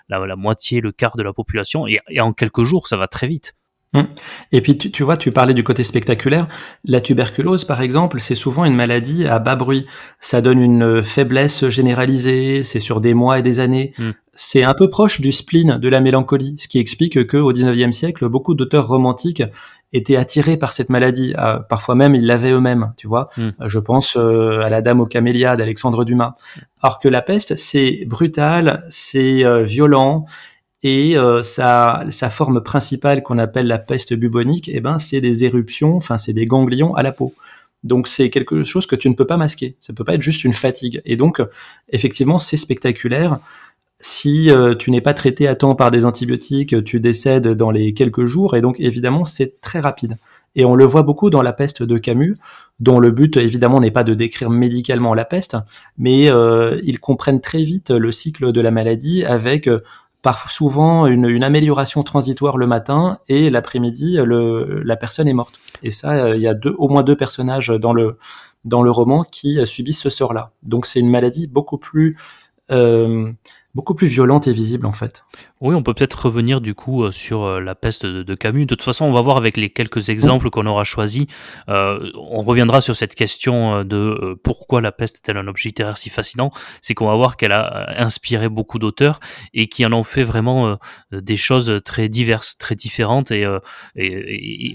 la, 0.10 0.26
la, 0.26 0.36
moitié, 0.36 0.82
le 0.82 0.92
quart 0.92 1.18
de 1.18 1.24
la 1.24 1.34
population 1.34 1.88
et 1.88 2.20
en 2.20 2.34
quelques 2.34 2.64
jours 2.64 2.88
ça 2.88 2.98
va 2.98 3.08
très 3.08 3.28
vite. 3.28 3.56
Hum. 3.96 4.08
Et 4.52 4.62
puis 4.62 4.78
tu, 4.78 5.04
vois, 5.04 5.18
tu 5.18 5.32
parlais 5.32 5.54
du 5.54 5.64
côté 5.64 5.84
spectaculaire. 5.84 6.48
La 6.86 7.02
tuberculose, 7.02 7.64
par 7.64 7.82
exemple, 7.82 8.20
c'est 8.20 8.36
souvent 8.36 8.66
une 8.66 8.76
maladie 8.76 9.26
à 9.26 9.40
bas 9.40 9.56
bruit. 9.56 9.86
Ça 10.20 10.42
donne 10.42 10.62
une 10.62 11.02
faiblesse 11.02 11.70
généralisée. 11.70 12.64
C'est 12.64 12.80
sur 12.80 13.02
des 13.02 13.14
mois 13.14 13.40
et 13.40 13.42
des 13.42 13.60
années. 13.60 13.94
Hum. 14.00 14.14
C'est 14.38 14.64
un 14.64 14.74
peu 14.74 14.90
proche 14.90 15.22
du 15.22 15.32
spleen, 15.32 15.78
de 15.78 15.88
la 15.88 16.02
mélancolie, 16.02 16.56
ce 16.58 16.68
qui 16.68 16.78
explique 16.78 17.26
que 17.26 17.38
au 17.38 17.54
19e 17.54 17.94
siècle, 17.94 18.28
beaucoup 18.28 18.54
d'auteurs 18.54 18.86
romantiques 18.86 19.44
étaient 19.94 20.18
attirés 20.18 20.58
par 20.58 20.74
cette 20.74 20.90
maladie. 20.90 21.34
Ah, 21.38 21.66
parfois 21.70 21.96
même, 21.96 22.16
ils 22.16 22.26
l'avaient 22.26 22.52
eux-mêmes. 22.52 22.94
Tu 22.98 23.08
vois, 23.08 23.30
hum. 23.38 23.54
je 23.66 23.80
pense 23.80 24.18
euh, 24.18 24.60
à 24.60 24.70
la 24.70 24.82
Dame 24.82 25.00
aux 25.00 25.06
camélias 25.06 25.56
d'Alexandre 25.56 26.04
Dumas. 26.04 26.36
Alors 26.82 27.00
que 27.00 27.08
la 27.08 27.22
peste, 27.22 27.56
c'est 27.56 28.04
brutal, 28.06 28.86
c'est 28.90 29.46
euh, 29.46 29.64
violent 29.64 30.26
et 30.88 31.18
euh, 31.18 31.42
sa, 31.42 32.30
forme 32.30 32.62
principale 32.62 33.24
qu'on 33.24 33.40
appelle 33.40 33.66
la 33.66 33.80
peste 33.80 34.14
bubonique, 34.14 34.70
eh 34.72 34.82
ben, 34.82 35.00
c'est 35.00 35.20
des 35.20 35.44
éruptions, 35.44 35.96
enfin 35.96 36.20
c'est 36.20 36.32
des 36.32 36.46
ganglions 36.46 36.94
à 36.94 37.02
la 37.02 37.12
peau. 37.12 37.34
Donc 37.84 38.08
c'est 38.08 38.30
quelque 38.30 38.64
chose 38.64 38.86
que 38.86 38.96
tu 38.96 39.10
ne 39.10 39.16
peux 39.16 39.26
pas 39.26 39.38
masquer. 39.38 39.78
Ça 39.80 39.94
peut 39.94 40.04
pas 40.04 40.14
être 40.14 40.22
juste 40.22 40.44
une 40.44 40.54
fatigue. 40.54 41.02
Et 41.04 41.16
donc 41.16 41.42
effectivement 41.90 42.38
c'est 42.38 42.56
spectaculaire. 42.56 43.40
Si 43.98 44.52
euh, 44.52 44.76
tu 44.76 44.92
n'es 44.92 45.02
pas 45.02 45.16
traité 45.16 45.48
à 45.48 45.56
temps 45.56 45.74
par 45.74 45.90
des 45.90 46.06
antibiotiques, 46.06 46.84
tu 46.84 47.00
décèdes 47.00 47.48
dans 47.48 47.72
les 47.72 47.96
quelques 47.96 48.26
jours. 48.26 48.56
Et 48.56 48.62
donc 48.62 48.80
évidemment 48.80 49.26
c'est 49.26 49.60
très 49.62 49.80
rapide. 49.80 50.18
Et 50.58 50.66
on 50.66 50.76
le 50.76 50.86
voit 50.86 51.04
beaucoup 51.04 51.32
dans 51.32 51.42
la 51.42 51.52
peste 51.52 51.82
de 51.82 51.98
Camus, 51.98 52.38
dont 52.80 53.00
le 53.00 53.10
but 53.10 53.38
évidemment 53.38 53.80
n'est 53.80 53.92
pas 53.92 54.04
de 54.04 54.14
décrire 54.14 54.50
médicalement 54.50 55.14
la 55.14 55.26
peste, 55.26 55.58
mais 55.98 56.30
euh, 56.30 56.80
ils 56.84 57.00
comprennent 57.00 57.42
très 57.42 57.64
vite 57.64 57.90
le 57.90 58.12
cycle 58.12 58.52
de 58.52 58.62
la 58.62 58.72
maladie 58.72 59.26
avec 59.26 59.68
par 60.26 60.50
souvent 60.50 61.06
une, 61.06 61.44
amélioration 61.44 62.02
transitoire 62.02 62.58
le 62.58 62.66
matin 62.66 63.20
et 63.28 63.52
l'après-midi, 63.52 64.18
la 64.26 64.96
personne 64.96 65.28
est 65.28 65.34
morte. 65.34 65.60
Et 65.84 65.92
ça, 65.92 66.14
euh, 66.14 66.36
il 66.36 66.42
y 66.42 66.48
a 66.48 66.56
deux, 66.56 66.74
au 66.80 66.90
moins 66.90 67.04
deux 67.04 67.16
personnages 67.16 67.68
dans 67.68 67.94
le, 67.94 68.18
dans 68.64 68.82
le 68.82 68.90
roman 68.90 69.24
qui 69.24 69.64
subissent 69.68 70.02
ce 70.02 70.10
sort-là. 70.10 70.50
Donc 70.64 70.88
c'est 70.88 71.00
une 71.00 71.12
maladie 71.12 71.46
beaucoup 71.46 71.78
plus 71.78 72.18
euh, 72.72 73.32
beaucoup 73.76 73.94
plus 73.94 74.08
violente 74.08 74.48
et 74.48 74.54
visible 74.54 74.88
en 74.88 74.92
fait. 74.92 75.26
Oui, 75.66 75.74
on 75.76 75.82
peut 75.82 75.96
peut-être 75.96 76.26
revenir 76.26 76.62
du 76.62 76.76
coup 76.76 77.04
euh, 77.04 77.12
sur 77.12 77.44
euh, 77.44 77.60
la 77.60 77.74
peste 77.74 78.06
de, 78.06 78.36
Camus. 78.36 78.68
De 78.68 78.76
toute 78.76 78.84
façon, 78.84 79.06
on 79.06 79.12
va 79.12 79.22
voir 79.22 79.38
avec 79.38 79.58
les 79.58 79.72
quelques 79.72 80.10
exemples 80.10 80.52
qu'on 80.52 80.68
aura 80.68 80.84
choisis. 80.84 81.26
Euh, 81.70 82.12
on 82.14 82.44
reviendra 82.44 82.82
sur 82.82 82.96
cette 82.96 83.16
question 83.16 83.84
de 83.84 84.40
pourquoi 84.44 84.80
la 84.80 84.92
peste 84.92 85.16
est-elle 85.16 85.38
un 85.38 85.48
objet 85.48 85.70
littéraire 85.70 85.98
si 85.98 86.12
fascinant. 86.12 86.52
C'est 86.82 86.94
qu'on 86.94 87.08
va 87.08 87.16
voir 87.16 87.36
qu'elle 87.36 87.52
a 87.52 87.96
inspiré 87.98 88.48
beaucoup 88.48 88.78
d'auteurs 88.78 89.20
et 89.56 89.68
qui 89.68 89.84
en 89.88 89.92
ont 89.92 90.04
fait 90.04 90.22
vraiment 90.22 90.78
des 91.12 91.36
choses 91.36 91.82
très 91.84 92.10
diverses, 92.10 92.60
très 92.60 92.76
différentes 92.76 93.32
et, 93.32 93.48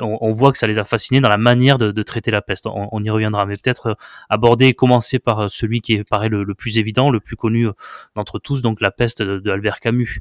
on, 0.01 0.31
voit 0.33 0.51
que 0.51 0.59
ça 0.59 0.67
les 0.67 0.79
a 0.79 0.85
fascinés 0.85 1.21
dans 1.21 1.29
la 1.29 1.39
manière 1.39 1.79
de, 1.79 2.03
traiter 2.03 2.33
la 2.33 2.43
peste. 2.43 2.67
On, 2.67 3.01
y 3.01 3.11
reviendra, 3.11 3.47
mais 3.47 3.55
peut-être 3.55 3.97
aborder, 4.29 4.75
commencer 4.75 5.21
par 5.21 5.49
celui 5.49 5.83
qui 5.83 6.03
paraît 6.03 6.29
le, 6.29 6.55
plus 6.55 6.79
évident, 6.79 7.11
le 7.11 7.21
plus 7.21 7.37
connu 7.37 7.69
d'entre 8.17 8.41
tous, 8.41 8.61
donc 8.61 8.81
la 8.81 8.91
peste 8.91 9.23
de, 9.23 9.51
Albert 9.51 9.79
Camus. 9.79 10.21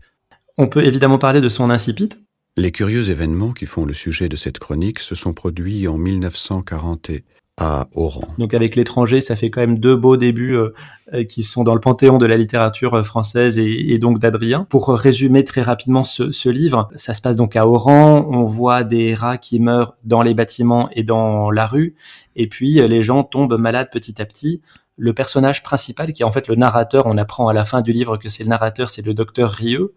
On 0.62 0.68
peut 0.68 0.84
évidemment 0.84 1.20
parler 1.20 1.40
de 1.40 1.48
son 1.48 1.70
incipit. 1.70 2.10
Les 2.58 2.72
curieux 2.74 3.10
événements 3.10 3.54
qui 3.54 3.66
font 3.66 3.86
le 3.86 3.94
sujet 3.94 4.28
de 4.28 4.36
cette 4.36 4.60
chronique 4.60 5.00
se 5.00 5.16
sont 5.16 5.32
produits 5.32 5.88
en 5.88 5.98
1940 5.98 7.12
à 7.56 7.88
Oran. 7.96 8.28
Donc 8.38 8.54
avec 8.54 8.76
l'étranger, 8.76 9.22
ça 9.22 9.38
fait 9.38 9.50
quand 9.50 9.62
même 9.62 9.80
deux 9.80 9.96
beaux 9.96 10.18
débuts 10.18 10.58
euh, 10.58 10.74
euh, 11.14 11.24
qui 11.24 11.44
sont 11.44 11.64
dans 11.64 11.76
le 11.76 11.80
panthéon 11.80 12.18
de 12.18 12.26
la 12.26 12.36
littérature 12.36 12.94
euh, 12.96 13.04
française 13.04 13.58
et, 13.58 13.98
donc 14.00 14.20
d'Adrien. 14.20 14.68
Pour 14.70 14.90
résumer 14.90 15.46
très 15.46 15.62
rapidement 15.62 16.04
ce, 16.04 16.34
ce, 16.34 16.50
livre, 16.50 16.90
ça 16.98 17.14
se 17.14 17.22
passe 17.22 17.38
donc 17.38 17.56
à 17.56 17.66
Oran. 17.66 18.28
On 18.30 18.44
voit 18.44 18.84
des 18.84 19.16
rats 19.16 19.38
qui 19.38 19.62
meurent 19.62 19.96
dans 20.04 20.24
les 20.24 20.34
bâtiments 20.34 20.90
et 20.92 21.04
dans 21.04 21.52
la 21.52 21.68
rue, 21.68 21.96
et 22.36 22.48
puis 22.48 22.86
les 22.86 23.02
gens 23.02 23.24
tombent 23.24 23.58
malades 23.58 23.90
petit 23.94 24.22
à 24.22 24.26
petit 24.26 24.62
le 24.98 25.14
personnage 25.14 25.64
principal, 25.64 26.12
qui 26.12 26.24
est 26.24 26.26
en 26.26 26.32
fait 26.32 26.50
le 26.50 26.56
narrateur, 26.56 27.06
on 27.06 27.18
apprend 27.18 27.48
à 27.48 27.54
la 27.54 27.64
fin 27.64 27.82
du 27.82 27.94
livre 27.94 28.18
que 28.18 28.28
c'est 28.28 28.44
le 28.44 28.50
narrateur, 28.50 28.90
c'est 28.90 29.06
le 29.06 29.14
docteur 29.14 29.50
Rieux, 29.52 29.94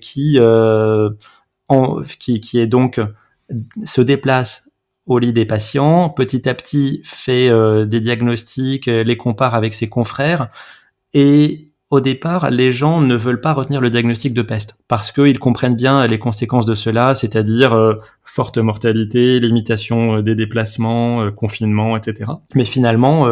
qui, 0.00 0.36
euh, 0.38 1.10
qui, 2.18 2.40
qui 2.40 2.58
est 2.58 2.66
donc 2.66 3.00
se 3.84 4.00
déplace 4.00 4.68
au 5.06 5.18
lit 5.18 5.32
des 5.32 5.46
patients, 5.46 6.10
petit 6.10 6.48
à 6.48 6.54
petit 6.54 7.00
fait 7.04 7.48
euh, 7.48 7.86
des 7.86 8.00
diagnostics, 8.00 8.86
les 8.86 9.16
compare 9.16 9.54
avec 9.54 9.74
ses 9.74 9.88
confrères, 9.88 10.50
et 11.14 11.67
au 11.90 12.00
départ, 12.00 12.50
les 12.50 12.70
gens 12.70 13.00
ne 13.00 13.16
veulent 13.16 13.40
pas 13.40 13.54
retenir 13.54 13.80
le 13.80 13.88
diagnostic 13.88 14.34
de 14.34 14.42
peste 14.42 14.76
parce 14.88 15.10
qu'ils 15.10 15.38
comprennent 15.38 15.74
bien 15.74 16.06
les 16.06 16.18
conséquences 16.18 16.66
de 16.66 16.74
cela, 16.74 17.14
c'est-à-dire 17.14 17.72
euh, 17.72 17.94
forte 18.24 18.58
mortalité, 18.58 19.40
limitation 19.40 20.16
euh, 20.16 20.22
des 20.22 20.34
déplacements, 20.34 21.22
euh, 21.22 21.30
confinement, 21.30 21.96
etc. 21.96 22.30
Mais 22.54 22.66
finalement, 22.66 23.26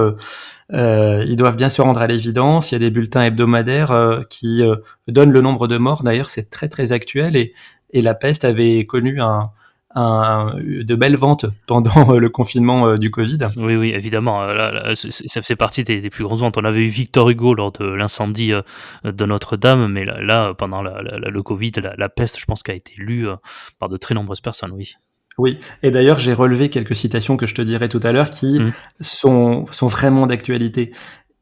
ils 0.71 1.37
doivent 1.37 1.57
bien 1.57 1.69
se 1.69 1.83
rendre 1.83 2.01
à 2.01 2.07
l'évidence. 2.07 2.73
Il 2.73 2.77
y 2.77 2.77
a 2.77 2.79
des 2.79 2.91
bulletins 2.91 3.25
hebdomadaires 3.25 4.23
qui 4.31 4.63
donnent 5.07 5.33
le 5.33 5.41
nombre 5.43 5.69
de 5.69 5.77
morts. 5.77 6.03
D'ailleurs, 6.03 6.31
c'est 6.31 6.49
très 6.49 6.69
très 6.69 6.93
actuel 6.93 7.37
et, 7.37 7.53
et 7.91 8.01
la 8.01 8.15
peste 8.15 8.45
avait 8.45 8.87
connu 8.87 9.21
un, 9.21 9.51
de 9.97 10.95
belles 10.95 11.17
ventes 11.17 11.47
pendant 11.67 12.19
le 12.19 12.29
confinement 12.29 12.97
du 12.97 13.11
Covid. 13.11 13.39
Oui, 13.57 13.77
oui, 13.77 13.91
évidemment. 13.91 14.47
ça 14.95 15.43
faisait 15.43 15.57
partie 15.57 15.85
des, 15.85 16.11
plus 16.11 16.25
grosses 16.25 16.41
ventes. 16.41 16.59
On 16.59 16.65
avait 16.65 16.85
eu 16.85 16.89
Victor 16.89 17.31
Hugo 17.31 17.55
lors 17.55 17.73
de 17.73 17.87
l'incendie 17.87 18.53
de 19.05 19.27
Notre-Dame, 19.27 19.89
mais 19.89 20.05
là, 20.05 20.55
pendant 20.55 20.83
le 20.83 21.43
Covid, 21.43 21.73
la, 21.97 22.09
peste, 22.09 22.39
je 22.39 22.45
pense, 22.45 22.63
qu'a 22.63 22.75
été 22.75 22.95
lue 22.99 23.27
par 23.79 23.89
de 23.89 23.97
très 23.97 24.15
nombreuses 24.15 24.41
personnes, 24.41 24.73
oui. 24.73 24.95
Oui, 25.39 25.59
et 25.83 25.91
d'ailleurs 25.91 26.19
j'ai 26.19 26.33
relevé 26.33 26.71
quelques 26.71 26.97
citations 26.97 27.37
que 27.37 27.45
je 27.45 27.55
te 27.55 27.61
dirai 27.61 27.91
tout 27.91 28.01
à 28.03 28.11
l'heure 28.11 28.31
qui 28.31 28.59
mmh. 28.59 28.73
sont, 29.01 29.67
sont 29.71 29.87
vraiment 29.87 30.27
d'actualité. 30.27 30.93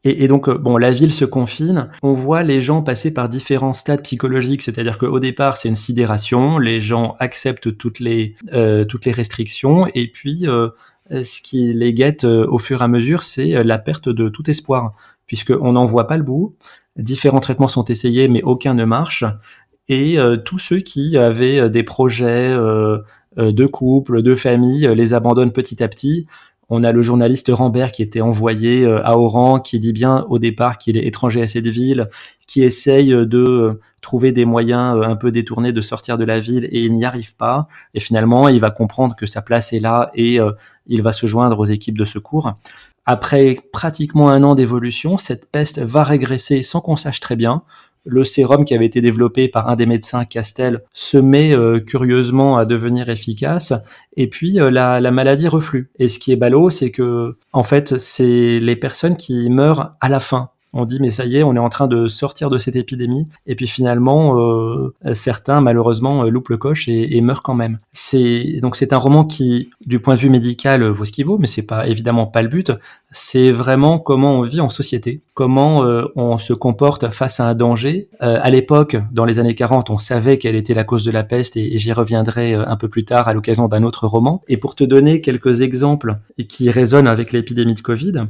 Et, 0.07 0.27
donc, 0.27 0.47
euh, 0.47 0.55
bon, 0.55 0.77
la 0.77 0.91
ville 0.91 1.11
se 1.11 1.25
confine. 1.25 1.89
On 2.03 2.13
voit 2.13 2.43
les 2.43 2.61
gens 2.61 2.83
passer 2.83 3.11
par 3.11 3.27
différents 3.27 3.73
stades 3.73 4.03
psychologiques, 4.03 4.61
c'est-à-dire 4.61 4.99
qu'au 4.99 5.19
départ, 5.19 5.57
c'est 5.57 5.67
une 5.67 5.75
sidération. 5.75 6.59
Les 6.59 6.79
gens 6.79 7.15
acceptent 7.19 7.75
toutes 7.75 7.99
les 7.99 8.35
euh, 8.53 8.85
toutes 8.85 9.05
les 9.05 9.11
restrictions, 9.11 9.87
et 9.95 10.07
puis 10.07 10.47
euh, 10.47 10.69
ce 11.09 11.41
qui 11.41 11.73
les 11.73 11.91
guette 11.93 12.23
au 12.23 12.59
fur 12.59 12.81
et 12.81 12.83
à 12.83 12.87
mesure, 12.87 13.23
c'est 13.23 13.63
la 13.63 13.79
perte 13.79 14.07
de 14.07 14.29
tout 14.29 14.47
espoir, 14.47 14.93
puisqu'on 15.25 15.71
n'en 15.71 15.85
voit 15.85 16.05
pas 16.05 16.17
le 16.17 16.23
bout. 16.23 16.55
Différents 16.97 17.39
traitements 17.39 17.67
sont 17.67 17.85
essayés, 17.85 18.27
mais 18.27 18.43
aucun 18.43 18.75
ne 18.75 18.85
marche. 18.85 19.23
Et 19.87 20.17
tous 20.45 20.57
ceux 20.57 20.79
qui 20.79 21.15
avaient 21.15 21.69
des 21.69 21.83
projets 21.83 22.55
de 23.37 23.65
couple, 23.67 24.23
de 24.23 24.33
famille, 24.33 24.89
les 24.95 25.13
abandonnent 25.13 25.51
petit 25.51 25.83
à 25.83 25.87
petit 25.87 26.25
on 26.69 26.83
a 26.83 26.91
le 26.91 27.01
journaliste 27.01 27.49
Rambert 27.51 27.91
qui 27.91 28.01
était 28.01 28.21
envoyé 28.21 28.83
euh, 28.83 29.05
à 29.05 29.17
Oran, 29.17 29.59
qui 29.59 29.79
dit 29.79 29.93
bien 29.93 30.25
au 30.29 30.39
départ 30.39 30.77
qu'il 30.77 30.97
est 30.97 31.05
étranger 31.05 31.41
à 31.41 31.47
cette 31.47 31.67
ville, 31.67 32.09
qui 32.47 32.63
essaye 32.63 33.09
de 33.09 33.37
euh, 33.37 33.81
trouver 34.01 34.31
des 34.31 34.45
moyens 34.45 34.97
euh, 34.97 35.03
un 35.03 35.15
peu 35.15 35.31
détournés 35.31 35.73
de 35.73 35.81
sortir 35.81 36.17
de 36.17 36.23
la 36.23 36.39
ville 36.39 36.65
et 36.71 36.83
il 36.83 36.93
n'y 36.93 37.05
arrive 37.05 37.35
pas. 37.35 37.67
Et 37.93 37.99
finalement, 37.99 38.47
il 38.47 38.59
va 38.59 38.71
comprendre 38.71 39.15
que 39.15 39.25
sa 39.25 39.41
place 39.41 39.73
est 39.73 39.79
là 39.79 40.09
et 40.15 40.39
il 40.87 41.01
va 41.01 41.11
se 41.11 41.27
joindre 41.27 41.59
aux 41.59 41.65
équipes 41.65 41.97
de 41.97 42.05
secours. 42.05 42.53
Après 43.05 43.57
pratiquement 43.71 44.29
un 44.29 44.43
an 44.43 44.55
d'évolution, 44.55 45.17
cette 45.17 45.49
peste 45.51 45.79
va 45.79 46.03
régresser 46.03 46.63
sans 46.63 46.81
qu'on 46.81 46.95
sache 46.95 47.19
très 47.19 47.35
bien 47.35 47.63
le 48.05 48.23
sérum 48.23 48.65
qui 48.65 48.73
avait 48.73 48.85
été 48.85 49.01
développé 49.01 49.47
par 49.47 49.67
un 49.69 49.75
des 49.75 49.85
médecins, 49.85 50.25
Castel, 50.25 50.83
se 50.93 51.17
met 51.17 51.53
euh, 51.53 51.79
curieusement 51.79 52.57
à 52.57 52.65
devenir 52.65 53.09
efficace, 53.09 53.73
et 54.15 54.27
puis 54.27 54.59
euh, 54.59 54.69
la, 54.69 55.01
la, 55.01 55.11
maladie 55.11 55.47
reflue. 55.47 55.89
Et 55.99 56.07
ce 56.07 56.19
qui 56.19 56.31
est 56.31 56.35
ballot, 56.35 56.69
c'est 56.69 56.91
que 56.91 57.35
en 57.51 57.63
fait, 57.63 57.97
c'est 57.97 58.59
les 58.59 58.75
personnes 58.75 59.17
qui 59.17 59.49
meurent 59.49 59.95
à 60.01 60.09
la 60.09 60.19
fin 60.19 60.51
on 60.75 60.85
dit 60.85 60.99
mais 60.99 61.09
ça 61.09 61.25
y 61.25 61.37
est, 61.37 61.43
on 61.43 61.55
est 61.55 61.59
en 61.59 61.69
train 61.69 61.87
de 61.87 62.07
sortir 62.07 62.49
de 62.49 62.57
cette 62.57 62.75
épidémie. 62.75 63.27
Et 63.47 63.55
puis 63.55 63.67
finalement, 63.67 64.37
euh, 64.37 64.93
certains 65.13 65.61
malheureusement 65.61 66.25
euh, 66.25 66.29
loupent 66.29 66.49
le 66.49 66.57
coche 66.57 66.87
et, 66.87 67.21
meurent 67.21 67.41
quand 67.41 67.55
même. 67.55 67.79
C'est 67.93 68.59
donc 68.61 68.75
c'est 68.75 68.93
un 68.93 68.97
roman 68.97 69.23
qui, 69.23 69.69
du 69.85 69.99
point 69.99 70.15
de 70.15 70.19
vue 70.19 70.29
médical, 70.29 70.83
vaut 70.83 71.05
ce 71.05 71.11
qu'il 71.11 71.25
vaut, 71.25 71.37
mais 71.37 71.47
c'est 71.47 71.65
pas 71.65 71.87
évidemment 71.87 72.27
pas 72.27 72.41
le 72.41 72.49
but. 72.49 72.71
C'est 73.09 73.51
vraiment 73.51 73.97
comment 73.97 74.33
on 74.33 74.41
vit 74.41 74.59
en 74.59 74.69
société, 74.69 75.21
comment 75.33 75.85
euh, 75.85 76.05
on 76.15 76.37
se 76.37 76.53
comporte 76.53 77.09
face 77.09 77.39
à 77.39 77.47
un 77.47 77.55
danger. 77.55 78.09
à 78.19 78.49
l'époque, 78.49 78.97
dans 79.11 79.25
les 79.25 79.39
années 79.39 79.55
40, 79.55 79.89
on 79.89 79.97
savait 79.97 80.37
quelle 80.37 80.55
était 80.55 80.73
la 80.73 80.83
cause 80.83 81.05
de 81.05 81.11
la 81.11 81.23
peste 81.23 81.55
et, 81.55 81.73
et 81.73 81.77
j'y 81.77 81.93
reviendrai 81.93 82.53
un 82.53 82.75
peu 82.75 82.89
plus 82.89 83.05
tard 83.05 83.29
à 83.29 83.33
l'occasion 83.33 83.67
d'un 83.69 83.83
autre 83.83 84.07
roman. 84.07 84.41
Et 84.49 84.57
pour 84.57 84.75
te 84.75 84.83
donner 84.83 85.21
quelques 85.21 85.61
exemples 85.61 86.17
qui 86.49 86.69
résonnent 86.69 87.07
avec 87.07 87.31
l'épidémie 87.31 87.75
de 87.75 87.81
Covid, 87.81 88.27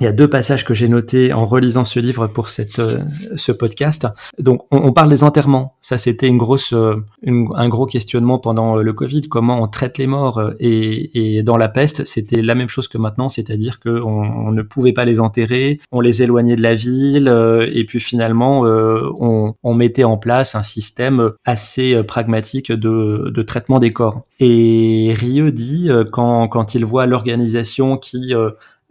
il 0.00 0.04
y 0.04 0.06
a 0.06 0.12
deux 0.12 0.28
passages 0.28 0.64
que 0.64 0.74
j'ai 0.74 0.88
notés 0.88 1.32
en 1.32 1.44
relisant 1.44 1.84
ce 1.84 2.00
livre 2.00 2.26
pour 2.26 2.48
cette, 2.48 2.78
euh, 2.78 2.98
ce 3.36 3.50
podcast. 3.50 4.06
Donc, 4.38 4.62
on, 4.70 4.78
on, 4.78 4.92
parle 4.92 5.08
des 5.08 5.24
enterrements. 5.24 5.74
Ça, 5.80 5.96
c'était 5.96 6.28
une 6.28 6.36
grosse, 6.36 6.74
euh, 6.74 6.96
un 7.24 7.68
gros 7.68 7.86
questionnement 7.86 8.38
pendant 8.38 8.78
euh, 8.78 8.82
le 8.82 8.92
Covid. 8.92 9.22
Comment 9.22 9.62
on 9.62 9.68
traite 9.68 9.96
les 9.96 10.06
morts 10.06 10.52
et, 10.60 11.36
et 11.36 11.42
dans 11.42 11.56
la 11.56 11.68
peste, 11.68 12.04
c'était 12.04 12.42
la 12.42 12.54
même 12.54 12.68
chose 12.68 12.88
que 12.88 12.98
maintenant, 12.98 13.30
c'est-à-dire 13.30 13.80
qu'on 13.80 14.00
on 14.02 14.52
ne 14.52 14.62
pouvait 14.62 14.92
pas 14.92 15.06
les 15.06 15.18
enterrer, 15.18 15.80
on 15.92 16.00
les 16.00 16.22
éloignait 16.22 16.56
de 16.56 16.62
la 16.62 16.74
ville, 16.74 17.28
et 17.72 17.84
puis 17.84 18.00
finalement, 18.00 18.62
on, 18.62 19.54
on, 19.62 19.74
mettait 19.74 20.04
en 20.04 20.16
place 20.16 20.54
un 20.54 20.62
système 20.62 21.32
assez 21.44 22.02
pragmatique 22.04 22.72
de, 22.72 23.30
de 23.34 23.42
traitement 23.42 23.78
des 23.78 23.92
corps. 23.92 24.22
Et 24.40 25.14
Rieu 25.16 25.52
dit 25.52 25.90
quand, 26.12 26.48
quand 26.48 26.74
il 26.74 26.84
voit 26.84 27.06
l'organisation 27.06 27.96
qui 27.96 28.34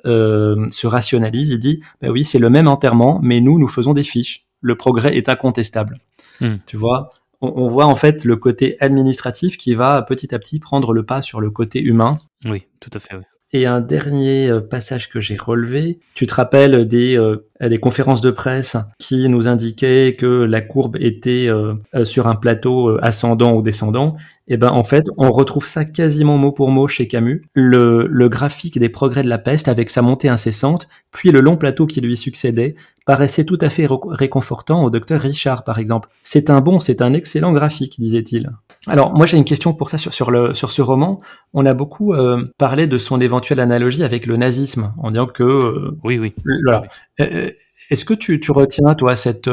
euh, 0.05 0.67
se 0.69 0.87
rationalise, 0.87 1.49
il 1.49 1.59
dit, 1.59 1.81
bah 2.01 2.09
oui, 2.09 2.23
c'est 2.23 2.39
le 2.39 2.49
même 2.49 2.67
enterrement, 2.67 3.19
mais 3.21 3.41
nous, 3.41 3.59
nous 3.59 3.67
faisons 3.67 3.93
des 3.93 4.03
fiches. 4.03 4.45
Le 4.61 4.75
progrès 4.75 5.15
est 5.17 5.29
incontestable. 5.29 5.99
Hmm. 6.41 6.55
Tu 6.65 6.77
vois, 6.77 7.11
on, 7.41 7.67
voit 7.67 7.85
en 7.85 7.95
fait 7.95 8.25
le 8.25 8.35
côté 8.35 8.77
administratif 8.79 9.57
qui 9.57 9.73
va 9.73 10.01
petit 10.01 10.33
à 10.33 10.39
petit 10.39 10.59
prendre 10.59 10.93
le 10.93 11.03
pas 11.03 11.21
sur 11.21 11.41
le 11.41 11.51
côté 11.51 11.81
humain. 11.81 12.19
Oui, 12.45 12.63
tout 12.79 12.91
à 12.93 12.99
fait. 12.99 13.15
Oui. 13.15 13.23
Et 13.55 13.65
un 13.65 13.79
dernier 13.79 14.49
euh, 14.49 14.59
passage 14.59 15.09
que 15.09 15.21
j'ai 15.21 15.37
relevé, 15.37 15.99
tu 16.13 16.27
te 16.27 16.33
rappelles 16.33 16.85
des, 16.89 17.17
euh, 17.17 17.37
des 17.61 17.77
conférences 17.77 18.19
de 18.19 18.29
presse 18.29 18.75
qui 18.99 19.29
nous 19.29 19.47
indiquaient 19.47 20.17
que 20.19 20.43
la 20.43 20.59
courbe 20.59 20.97
était 20.99 21.47
euh, 21.47 21.75
sur 22.03 22.27
un 22.27 22.35
plateau 22.35 22.97
ascendant 23.01 23.53
ou 23.53 23.61
descendant? 23.61 24.17
Et 24.47 24.53
eh 24.53 24.57
ben 24.57 24.69
en 24.69 24.83
fait, 24.83 25.05
on 25.17 25.31
retrouve 25.31 25.65
ça 25.65 25.85
quasiment 25.85 26.37
mot 26.37 26.51
pour 26.51 26.69
mot 26.69 26.87
chez 26.87 27.07
Camus. 27.07 27.43
Le, 27.55 28.27
graphique 28.27 28.77
des 28.77 28.89
progrès 28.89 29.23
de 29.23 29.29
la 29.29 29.39
peste 29.39 29.67
avec 29.67 29.89
sa 29.89 30.03
montée 30.03 30.29
incessante, 30.29 30.87
puis 31.11 31.31
le 31.31 31.39
long 31.39 31.57
plateau 31.57 31.87
qui 31.87 31.99
lui 31.99 32.15
succédait, 32.15 32.75
paraissait 33.07 33.45
tout 33.45 33.57
à 33.61 33.69
fait 33.69 33.87
réconfortant 34.07 34.83
au 34.83 34.91
docteur 34.91 35.21
Richard, 35.21 35.63
par 35.63 35.79
exemple. 35.79 36.09
C'est 36.21 36.51
un 36.51 36.61
bon, 36.61 36.79
c'est 36.79 37.01
un 37.01 37.13
excellent 37.13 37.53
graphique, 37.53 37.99
disait-il. 37.99 38.51
Alors, 38.85 39.15
moi, 39.15 39.25
j'ai 39.25 39.37
une 39.37 39.45
question 39.45 39.73
pour 39.73 39.89
ça 39.89 39.97
sur, 39.97 40.13
sur, 40.13 40.31
ce 40.71 40.81
roman. 40.83 41.21
On 41.53 41.65
a 41.65 41.73
beaucoup 41.73 42.13
parlé 42.59 42.85
de 42.85 42.97
son 42.99 43.19
éventuelle 43.45 43.59
analogie 43.59 44.03
avec 44.03 44.25
le 44.25 44.37
nazisme, 44.37 44.93
en 44.97 45.11
disant 45.11 45.27
que... 45.27 45.43
Euh, 45.43 45.97
oui, 46.03 46.17
oui. 46.17 46.33
Voilà. 46.63 46.83
Euh, 47.19 47.51
est-ce 47.89 48.05
que 48.05 48.13
tu, 48.13 48.39
tu 48.39 48.51
retiens, 48.51 48.95
toi, 48.95 49.15
cette, 49.15 49.49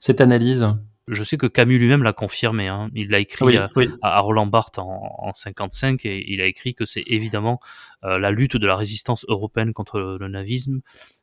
cette 0.00 0.20
analyse? 0.20 0.66
Je 1.06 1.22
sais 1.22 1.36
que 1.36 1.46
Camus 1.46 1.78
lui-même 1.78 2.02
l'a 2.02 2.12
confirmé. 2.12 2.68
Hein. 2.68 2.90
Il 2.94 3.08
l'a 3.10 3.20
écrit 3.20 3.56
à, 4.02 4.20
Roland 4.20 4.46
Barthes 4.46 4.78
en, 4.78 5.00
en 5.18 5.32
55 5.32 6.04
et 6.04 6.24
il 6.28 6.40
a 6.40 6.46
écrit 6.46 6.74
que 6.74 6.84
c'est 6.84 7.04
évidemment 7.06 7.60
la 8.02 8.30
lutte 8.30 8.56
de 8.56 8.66
la 8.66 8.76
résistance 8.76 9.24
européenne 9.28 9.72
contre 9.72 10.18
le 10.20 10.28
nazisme 10.28 10.80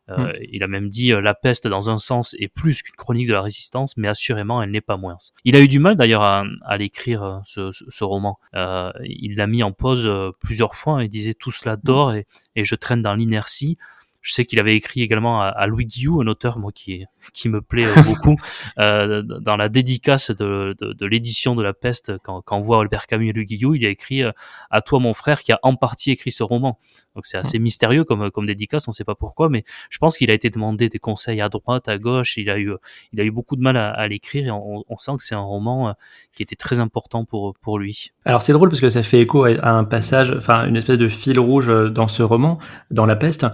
euh, 0.10 0.34
mm. 0.34 0.34
Il 0.52 0.63
a 0.63 0.68
même 0.68 0.89
dit 0.89 1.12
euh, 1.12 1.22
la 1.22 1.34
peste 1.34 1.68
dans 1.68 1.89
un 1.89 1.98
sens 1.98 2.36
est 2.39 2.48
plus 2.48 2.84
qu'une 2.84 2.96
chronique 2.96 3.28
de 3.28 3.34
la 3.34 3.41
résistance, 3.41 3.98
mais 3.98 4.08
assurément 4.08 4.62
elle 4.62 4.72
n'est 4.72 4.82
pas 4.82 4.98
moins. 4.98 5.18
Il 5.44 5.56
a 5.56 5.62
eu 5.62 5.68
du 5.68 5.80
mal 5.80 5.96
d'ailleurs 5.96 6.22
à, 6.22 6.44
à 6.65 6.78
l'écrire 6.78 7.24
euh, 7.24 7.39
ce, 7.46 7.72
ce, 7.72 8.04
roman. 8.04 8.39
il 8.54 9.36
l'a 9.36 9.48
mis 9.48 9.63
en 9.63 9.72
pause 9.72 10.10
plusieurs 10.39 10.76
fois. 10.76 11.04
Il 11.04 11.10
disait 11.10 11.34
tout 11.34 11.52
cela 11.52 11.76
dort 11.76 12.13
et, 12.13 12.28
et 12.56 12.63
je 12.63 12.76
traîne 12.76 13.02
dans 13.02 13.15
l'inertie. 13.15 13.78
Je 14.26 14.34
sais 14.34 14.44
qu'il 14.44 14.60
avait 14.60 14.76
écrit 14.76 15.04
également 15.04 15.40
à, 15.40 15.68
Louis 15.68 15.86
Guillou, 15.86 16.20
un 16.20 16.26
auteur 16.26 16.58
moi 16.58 16.72
qui 16.74 17.06
qui 17.32 17.48
me 17.48 17.62
plaît 17.62 17.86
euh, 17.86 18.02
beaucoup, 18.02 18.38
euh, 18.80 19.22
dans 19.22 19.56
la 19.56 19.70
dédicace 19.70 20.32
de, 20.32 20.76
de, 20.80 20.94
de 20.94 21.06
l'édition 21.06 21.56
de 21.56 21.62
La 21.62 21.74
Peste, 21.74 22.14
quand, 22.24 22.42
quand 22.42 22.58
on 22.58 22.60
voit 22.60 22.82
Albert 22.82 23.06
Camus 23.06 23.30
et 23.30 23.34
Louis 23.34 23.46
Guillou, 23.46 23.76
il 23.76 23.86
a 23.86 23.90
écrit 23.90 24.24
euh, 24.24 24.32
à 24.72 24.82
toi 24.82 25.00
mon 25.00 25.14
frère 25.14 25.44
qui 25.44 25.52
a 25.52 25.60
en 25.62 25.76
partie 25.76 26.10
écrit 26.10 26.32
ce 26.32 26.42
roman. 26.42 26.80
Donc 27.14 27.28
c'est 27.28 27.38
assez 27.38 27.60
mystérieux 27.60 28.04
comme 28.04 28.32
comme 28.32 28.48
dédicace, 28.48 28.88
on 28.88 28.92
ne 28.92 28.96
sait 28.96 29.04
pas 29.04 29.14
pourquoi, 29.14 29.48
mais 29.48 29.64
je 29.92 30.00
pense 30.00 30.18
qu'il 30.18 30.32
a 30.32 30.34
été 30.34 30.50
demandé 30.50 30.90
des 30.90 30.98
conseils 30.98 31.40
à 31.40 31.50
droite, 31.50 31.88
à 31.88 32.00
gauche. 32.00 32.38
Il 32.38 32.50
a 32.50 32.58
eu 32.58 32.74
il 33.14 33.22
a 33.22 33.24
eu 33.24 33.32
beaucoup 33.32 33.56
de 33.56 33.62
mal 33.62 33.78
à, 33.78 33.92
à 33.92 34.08
l'écrire 34.08 34.48
et 34.48 34.52
on, 34.52 34.84
on, 34.90 34.98
sent 34.98 35.12
que 35.18 35.24
c'est 35.24 35.36
un 35.36 35.40
roman 35.40 35.94
qui 36.34 36.42
était 36.42 36.56
très 36.56 36.80
important 36.80 37.26
pour 37.26 37.54
pour 37.62 37.78
lui. 37.78 38.12
Alors 38.26 38.42
c'est 38.42 38.54
drôle 38.54 38.70
parce 38.70 38.82
que 38.82 38.90
ça 38.90 39.04
fait 39.04 39.22
écho 39.22 39.44
à 39.44 39.70
un 39.70 39.84
passage, 39.84 40.34
enfin 40.36 40.66
une 40.66 40.78
espèce 40.78 40.98
de 40.98 41.10
fil 41.10 41.40
rouge 41.40 41.68
dans 41.92 42.08
ce 42.08 42.24
roman, 42.24 42.58
dans 42.90 43.06
La 43.06 43.16
Peste. 43.16 43.46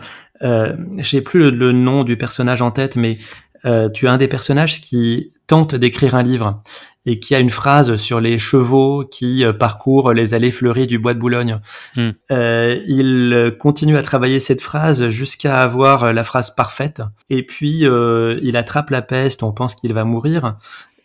Euh, 0.44 0.76
J'ai 0.98 1.22
plus 1.22 1.52
le, 1.52 1.72
nom 1.72 2.04
du 2.04 2.18
personnage 2.18 2.62
en 2.62 2.72
tête, 2.72 2.96
mais 2.96 3.18
euh, 3.66 3.90
tu 3.90 4.08
as 4.08 4.12
un 4.12 4.18
des 4.18 4.28
personnages 4.28 4.82
qui 4.82 5.32
tente 5.48 5.76
d'écrire 5.76 6.16
un 6.16 6.24
livre 6.24 6.64
et 7.06 7.20
qui 7.20 7.34
a 7.34 7.40
une 7.40 7.50
phrase 7.50 7.96
sur 7.96 8.20
les 8.20 8.38
chevaux 8.38 9.06
qui 9.06 9.44
euh, 9.44 9.54
parcourent 9.54 10.14
les 10.14 10.34
allées 10.34 10.52
fleuries 10.52 10.88
du 10.88 11.00
bois 11.00 11.14
de 11.14 11.20
Boulogne. 11.20 11.60
Hmm. 11.96 12.12
Euh, 12.32 12.80
il 12.88 13.56
continue 13.60 13.98
à 13.98 14.02
travailler 14.02 14.40
cette 14.40 14.62
phrase 14.62 15.10
jusqu'à 15.10 15.62
avoir 15.62 16.14
la 16.14 16.24
phrase 16.24 16.54
parfaite. 16.54 17.02
Et 17.30 17.44
puis 17.44 17.86
euh, 17.86 18.40
il 18.44 18.56
attrape 18.56 18.92
la 18.92 19.02
peste, 19.02 19.42
on 19.42 19.52
pense 19.52 19.74
qu'il 19.76 19.94
va 19.94 20.04
mourir. 20.04 20.58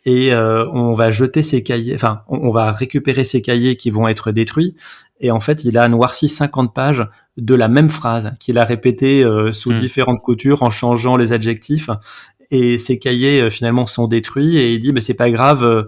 Et 0.06 0.32
euh, 0.32 0.64
on 0.70 0.94
va 0.94 1.10
jeter 1.10 1.42
ses 1.42 1.64
cahiers, 1.64 1.92
enfin, 1.96 2.22
on, 2.28 2.50
va 2.50 2.70
récupérer 2.70 3.24
ses 3.24 3.42
cahiers 3.42 3.74
qui 3.74 3.90
vont 3.90 4.06
être 4.06 4.30
détruits. 4.30 4.76
Et 5.18 5.32
en 5.32 5.40
fait, 5.40 5.64
il 5.64 5.76
a 5.78 5.88
noirci 5.88 6.28
50 6.28 6.72
pages 6.72 7.04
de 7.36 7.54
la 7.56 7.66
même 7.66 7.88
phrase 7.88 8.32
qu'il 8.38 8.56
a 8.58 8.64
répétée 8.64 9.24
euh, 9.24 9.50
sous 9.52 9.72
hmm. 9.72 9.76
différentes 9.76 10.22
coutures 10.22 10.62
en 10.62 10.70
changeant 10.70 11.16
les 11.16 11.32
adjectifs. 11.32 11.90
Et 12.52 12.78
ces 12.78 13.00
cahiers 13.00 13.42
euh, 13.42 13.50
finalement 13.50 13.84
sont 13.86 14.06
détruits 14.06 14.56
et 14.56 14.74
il 14.74 14.80
dit 14.80 14.92
mais 14.92 15.00
c'est 15.00 15.14
pas 15.14 15.30
grave. 15.30 15.64
Euh, 15.64 15.82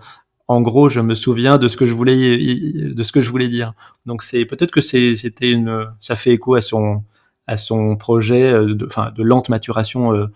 en 0.48 0.62
gros, 0.62 0.88
je 0.88 1.00
me 1.00 1.14
souviens 1.14 1.56
de 1.56 1.68
ce 1.68 1.76
que 1.76 1.86
je 1.86 1.92
voulais 1.92 2.16
de 2.16 3.02
ce 3.04 3.12
que 3.12 3.20
je 3.20 3.30
voulais 3.30 3.48
dire. 3.48 3.74
Donc 4.04 4.24
c'est 4.24 4.46
peut-être 4.46 4.72
que 4.72 4.80
c'était 4.80 5.50
une 5.50 5.86
ça 6.00 6.16
fait 6.16 6.32
écho 6.32 6.54
à 6.54 6.62
son 6.62 7.04
à 7.46 7.56
son 7.58 7.96
projet 7.96 8.52
de 8.52 8.86
enfin 8.86 9.10
de 9.14 9.22
lente 9.22 9.50
maturation 9.50 10.26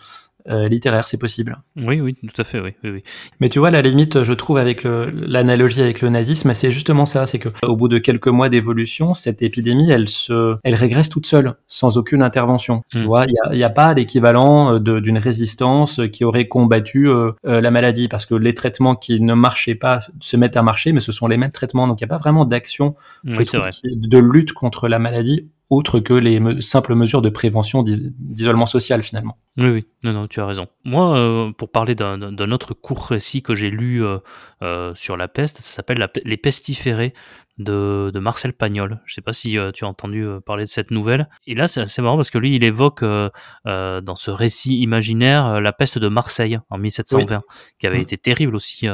littéraire, 0.46 1.07
c'est 1.07 1.18
possible. 1.18 1.59
Oui, 1.76 2.00
oui, 2.00 2.14
tout 2.14 2.40
à 2.40 2.44
fait, 2.44 2.61
oui, 2.61 2.74
oui, 2.85 3.02
Mais 3.40 3.48
tu 3.48 3.59
vois, 3.59 3.70
la 3.70 3.83
limite, 3.83 4.22
je 4.22 4.33
trouve 4.33 4.59
avec 4.59 4.85
l'analogie 4.85 5.83
avec 5.83 6.00
le 6.00 6.09
nazisme, 6.09 6.52
c'est 6.55 6.70
justement 6.70 7.07
ça, 7.07 7.26
c'est 7.26 7.38
que 7.38 7.48
au 7.64 7.76
bout 7.76 7.88
de 7.88 7.98
quelques 7.98 8.28
mois 8.28 8.48
d'évolution, 8.48 9.14
cette 9.14 9.42
épidémie, 9.42 9.90
elle 9.90 10.09
se, 10.09 10.57
elle 10.64 10.74
régresse 10.74 11.09
toute 11.09 11.26
seule, 11.26 11.55
sans 11.66 11.98
aucune 11.98 12.22
intervention. 12.22 12.83
Tu 12.90 12.98
hmm. 12.98 13.05
vois, 13.05 13.26
il 13.26 13.57
n'y 13.57 13.62
a, 13.62 13.66
a, 13.66 13.70
pas 13.70 13.94
d'équivalent 13.94 14.78
d'une 14.78 15.18
résistance 15.18 16.00
qui 16.12 16.24
aurait 16.24 16.48
combattu 16.48 17.09
la 17.44 17.70
maladie, 17.70 18.09
parce 18.09 18.26
que 18.26 18.35
les 18.35 18.55
traitements 18.55 18.96
qui 18.96 19.20
ne 19.20 19.35
marchaient 19.35 19.74
pas 19.74 20.00
se 20.20 20.37
mettent 20.37 20.57
à 20.57 20.62
marcher, 20.62 20.92
mais 20.92 21.00
ce 21.00 21.12
sont 21.12 21.26
les 21.26 21.37
mêmes 21.37 21.50
traitements, 21.50 21.87
donc 21.87 22.00
il 22.00 22.05
n'y 22.05 22.11
a 22.11 22.14
pas 22.14 22.18
vraiment 22.18 22.44
d'action, 22.44 22.94
de 23.24 24.18
lutte 24.18 24.52
contre 24.52 24.88
la 24.88 24.98
maladie 24.98 25.48
autre 25.72 26.00
que 26.00 26.12
les 26.12 26.61
simples 26.61 26.94
mesures 26.94 27.22
de 27.22 27.30
prévention 27.30 27.82
d'isolement 27.82 28.66
social 28.66 29.02
finalement. 29.02 29.38
Oui, 29.61 29.70
oui, 29.70 29.87
non, 30.02 30.12
non, 30.12 30.26
tu 30.28 30.40
as 30.40 30.46
raison. 30.46 30.66
Moi, 30.85 31.18
euh, 31.18 31.50
pour 31.52 31.70
parler 31.70 31.94
d'un 31.94 32.50
autre 32.50 32.74
court 32.74 33.06
récit 33.06 33.42
que 33.42 33.54
j'ai 33.54 33.70
lu 33.70 34.04
euh, 34.04 34.18
euh, 34.62 34.92
sur 34.94 35.16
la 35.16 35.28
peste, 35.28 35.58
ça 35.58 35.76
s'appelle 35.76 36.06
Les 36.24 36.37
pestiférés 36.37 37.14
de, 37.62 38.11
de, 38.12 38.18
Marcel 38.20 38.53
Pagnol. 38.53 39.01
Je 39.07 39.12
ne 39.12 39.14
sais 39.14 39.20
pas 39.20 39.33
si 39.33 39.57
tu 39.75 39.85
as 39.85 39.88
entendu 39.88 40.27
parler 40.44 40.64
de 40.64 40.68
cette 40.68 40.90
nouvelle. 40.90 41.29
Et 41.46 41.55
là, 41.55 41.68
c'est 41.68 41.81
assez 41.81 42.03
marrant 42.03 42.16
parce 42.16 42.31
que 42.31 42.38
lui, 42.38 42.55
il 42.55 42.64
évoque 42.64 43.03
dans 43.03 44.14
ce 44.16 44.31
récit 44.31 44.79
imaginaire 44.79 45.61
la 45.61 45.72
peste 45.72 45.98
de 45.98 46.09
Marseille 46.09 46.59
en 46.70 46.79
1720, 46.79 47.42
qui 47.79 47.87
avait 47.87 47.98
mm. 47.98 48.03
été 48.03 48.18
terrible 48.18 48.57
aussi. 48.57 48.87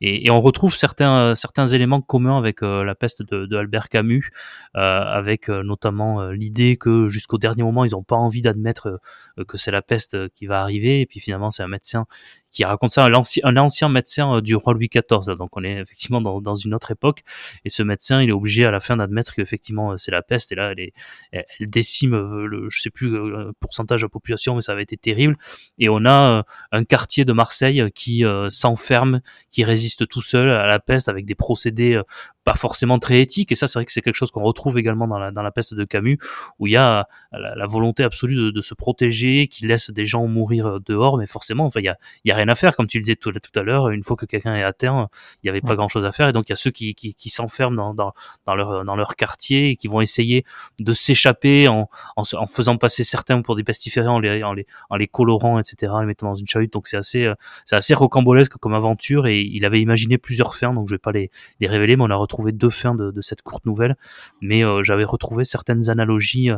Et, 0.00 0.26
et, 0.26 0.30
on 0.30 0.40
retrouve 0.40 0.74
certains, 0.74 1.34
certains 1.34 1.66
éléments 1.66 2.00
communs 2.00 2.38
avec 2.38 2.62
la 2.62 2.94
peste 2.94 3.22
de, 3.22 3.46
de 3.46 3.56
Albert 3.56 3.88
Camus, 3.88 4.30
avec 4.74 5.48
notamment 5.48 6.30
l'idée 6.30 6.76
que 6.76 7.08
jusqu'au 7.08 7.38
dernier 7.38 7.62
moment, 7.62 7.84
ils 7.84 7.92
n'ont 7.92 8.02
pas 8.02 8.16
envie 8.16 8.42
d'admettre 8.42 9.00
que 9.46 9.56
c'est 9.56 9.70
la 9.70 9.82
peste 9.82 10.14
euh, 10.14 10.28
qui 10.34 10.46
va 10.46 10.60
arriver, 10.60 11.00
et 11.00 11.06
puis 11.06 11.20
finalement 11.20 11.50
c'est 11.50 11.62
un 11.62 11.68
médecin 11.68 12.06
qui 12.52 12.64
raconte 12.64 12.90
ça, 12.90 13.04
un 13.04 13.14
ancien, 13.14 13.42
un 13.44 13.56
ancien 13.56 13.88
médecin 13.88 14.36
euh, 14.36 14.40
du 14.40 14.54
roi 14.54 14.74
Louis 14.74 14.88
XIV. 14.88 15.36
Donc 15.36 15.56
on 15.56 15.64
est 15.64 15.80
effectivement 15.80 16.20
dans, 16.20 16.40
dans, 16.40 16.54
une 16.54 16.74
autre 16.74 16.90
époque, 16.90 17.22
et 17.64 17.70
ce 17.70 17.82
médecin, 17.82 18.22
il 18.22 18.28
est 18.28 18.32
obligé 18.32 18.64
à 18.66 18.70
la 18.70 18.78
fin 18.78 18.96
d'admettre 18.96 19.34
qu'effectivement 19.34 19.92
euh, 19.92 19.96
c'est 19.96 20.12
la 20.12 20.22
peste, 20.22 20.52
et 20.52 20.54
là 20.54 20.72
elle, 20.72 20.80
est, 20.80 20.92
elle 21.32 21.70
décime 21.70 22.12
le, 22.12 22.68
je 22.70 22.80
sais 22.80 22.90
plus 22.90 23.08
le 23.08 23.52
pourcentage 23.58 24.02
de 24.02 24.06
la 24.06 24.10
population, 24.10 24.54
mais 24.54 24.60
ça 24.60 24.72
avait 24.72 24.82
été 24.82 24.96
terrible. 24.96 25.36
Et 25.78 25.88
on 25.88 26.04
a 26.04 26.44
un 26.72 26.84
quartier 26.84 27.24
de 27.24 27.32
Marseille 27.32 27.90
qui 27.94 28.24
s'enferme, 28.50 29.20
qui 29.50 29.64
résiste 29.64 30.06
tout 30.06 30.20
seul 30.20 30.50
à 30.50 30.66
la 30.66 30.78
peste 30.78 31.08
avec 31.08 31.24
des 31.24 31.34
procédés 31.34 32.00
pas 32.44 32.54
forcément 32.54 32.98
très 32.98 33.20
éthiques. 33.20 33.52
Et 33.52 33.54
ça, 33.54 33.66
c'est 33.66 33.78
vrai 33.78 33.86
que 33.86 33.92
c'est 33.92 34.02
quelque 34.02 34.16
chose 34.16 34.30
qu'on 34.30 34.42
retrouve 34.42 34.78
également 34.78 35.06
dans 35.06 35.18
la, 35.18 35.30
dans 35.30 35.42
la 35.42 35.50
peste 35.50 35.74
de 35.74 35.84
Camus, 35.84 36.18
où 36.58 36.66
il 36.66 36.72
y 36.72 36.76
a 36.76 37.08
la, 37.32 37.66
volonté 37.66 38.02
absolue 38.02 38.36
de, 38.36 38.50
de, 38.50 38.60
se 38.60 38.74
protéger, 38.74 39.46
qui 39.46 39.66
laisse 39.66 39.90
des 39.90 40.04
gens 40.04 40.26
mourir 40.26 40.80
dehors, 40.80 41.18
mais 41.18 41.26
forcément, 41.26 41.66
enfin, 41.66 41.80
il 41.80 41.84
y 41.84 41.88
a, 41.88 41.96
y 42.24 42.32
a 42.32 42.36
rien 42.42 42.48
à 42.52 42.54
faire, 42.54 42.76
comme 42.76 42.86
tu 42.86 42.98
le 42.98 43.02
disais 43.02 43.16
tout, 43.16 43.32
tout 43.32 43.58
à 43.58 43.62
l'heure. 43.62 43.90
Une 43.90 44.02
fois 44.02 44.16
que 44.16 44.26
quelqu'un 44.26 44.54
est 44.54 44.62
atteint, 44.62 45.08
il 45.42 45.46
n'y 45.46 45.50
avait 45.50 45.60
pas 45.60 45.74
grand-chose 45.74 46.04
à 46.04 46.12
faire. 46.12 46.28
Et 46.28 46.32
donc, 46.32 46.48
il 46.48 46.52
y 46.52 46.54
a 46.54 46.56
ceux 46.56 46.70
qui, 46.70 46.94
qui, 46.94 47.14
qui 47.14 47.30
s'enferment 47.30 47.76
dans, 47.76 47.94
dans, 47.94 48.12
dans, 48.46 48.54
leur, 48.54 48.84
dans 48.84 48.96
leur 48.96 49.16
quartier 49.16 49.70
et 49.70 49.76
qui 49.76 49.88
vont 49.88 50.00
essayer 50.00 50.44
de 50.80 50.92
s'échapper 50.92 51.68
en, 51.68 51.88
en, 52.16 52.22
en, 52.34 52.46
faisant 52.46 52.76
passer 52.76 53.04
certains 53.04 53.42
pour 53.42 53.56
des 53.56 53.64
pestiférés, 53.64 54.08
en 54.08 54.18
les, 54.18 54.42
en 54.42 54.52
les, 54.52 54.66
en 54.90 54.96
les 54.96 55.06
colorant, 55.06 55.58
etc., 55.58 55.92
en 55.92 56.00
les 56.00 56.06
mettant 56.06 56.28
dans 56.28 56.34
une 56.34 56.46
chahute. 56.46 56.72
Donc, 56.72 56.88
c'est 56.88 56.96
assez, 56.96 57.30
c'est 57.64 57.76
assez 57.76 57.94
rocambolesque 57.94 58.56
comme 58.58 58.74
aventure. 58.74 59.26
Et 59.26 59.40
il 59.40 59.64
avait 59.64 59.80
imaginé 59.80 60.18
plusieurs 60.18 60.54
fins, 60.54 60.74
donc 60.74 60.88
je 60.88 60.94
vais 60.94 60.98
pas 60.98 61.12
les, 61.12 61.30
les 61.60 61.68
révéler, 61.68 61.96
mais 61.96 62.04
on 62.04 62.10
a 62.10 62.16
retrouvé 62.16 62.52
deux 62.52 62.70
fins 62.70 62.94
de, 62.94 63.10
de 63.10 63.20
cette 63.20 63.42
courte 63.42 63.66
nouvelle. 63.66 63.96
Mais 64.40 64.64
euh, 64.64 64.82
j'avais 64.82 65.04
retrouvé 65.04 65.44
certaines 65.44 65.90
analogies. 65.90 66.50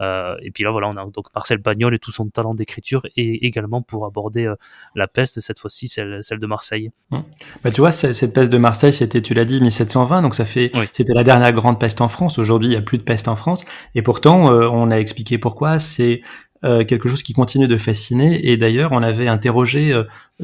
Euh, 0.00 0.36
et 0.42 0.50
puis 0.50 0.64
là, 0.64 0.70
voilà, 0.70 0.88
on 0.88 0.96
a 0.96 1.06
donc 1.06 1.26
Marcel 1.34 1.60
Pagnol 1.62 1.94
et 1.94 1.98
tout 1.98 2.10
son 2.10 2.28
talent 2.28 2.54
d'écriture 2.54 3.06
et 3.16 3.46
également 3.46 3.82
pour 3.82 4.06
aborder 4.06 4.46
euh, 4.46 4.56
la 4.94 5.08
peste, 5.08 5.29
cette 5.38 5.58
fois-ci 5.58 5.88
celle, 5.88 6.18
celle 6.22 6.38
de 6.38 6.46
Marseille. 6.46 6.90
Mmh. 7.10 7.18
Bah, 7.64 7.70
tu 7.70 7.80
vois, 7.80 7.92
cette 7.92 8.32
peste 8.32 8.52
de 8.52 8.58
Marseille, 8.58 8.92
c'était, 8.92 9.22
tu 9.22 9.34
l'as 9.34 9.44
dit, 9.44 9.60
1720, 9.60 10.22
donc 10.22 10.34
ça 10.34 10.44
fait, 10.44 10.70
c'était 10.92 11.14
la 11.14 11.24
dernière 11.24 11.52
grande 11.52 11.78
peste 11.78 12.00
en 12.00 12.08
France. 12.08 12.38
Aujourd'hui, 12.38 12.68
il 12.68 12.70
n'y 12.72 12.76
a 12.76 12.82
plus 12.82 12.98
de 12.98 13.02
peste 13.02 13.28
en 13.28 13.36
France. 13.36 13.64
Et 13.94 14.02
pourtant, 14.02 14.52
euh, 14.52 14.68
on 14.68 14.90
a 14.90 14.96
expliqué 14.96 15.38
pourquoi. 15.38 15.78
C'est 15.78 16.22
euh, 16.64 16.84
quelque 16.84 17.08
chose 17.08 17.22
qui 17.22 17.32
continue 17.32 17.68
de 17.68 17.76
fasciner. 17.76 18.50
Et 18.50 18.56
d'ailleurs, 18.56 18.92
on 18.92 19.02
avait 19.02 19.28
interrogé 19.28 19.98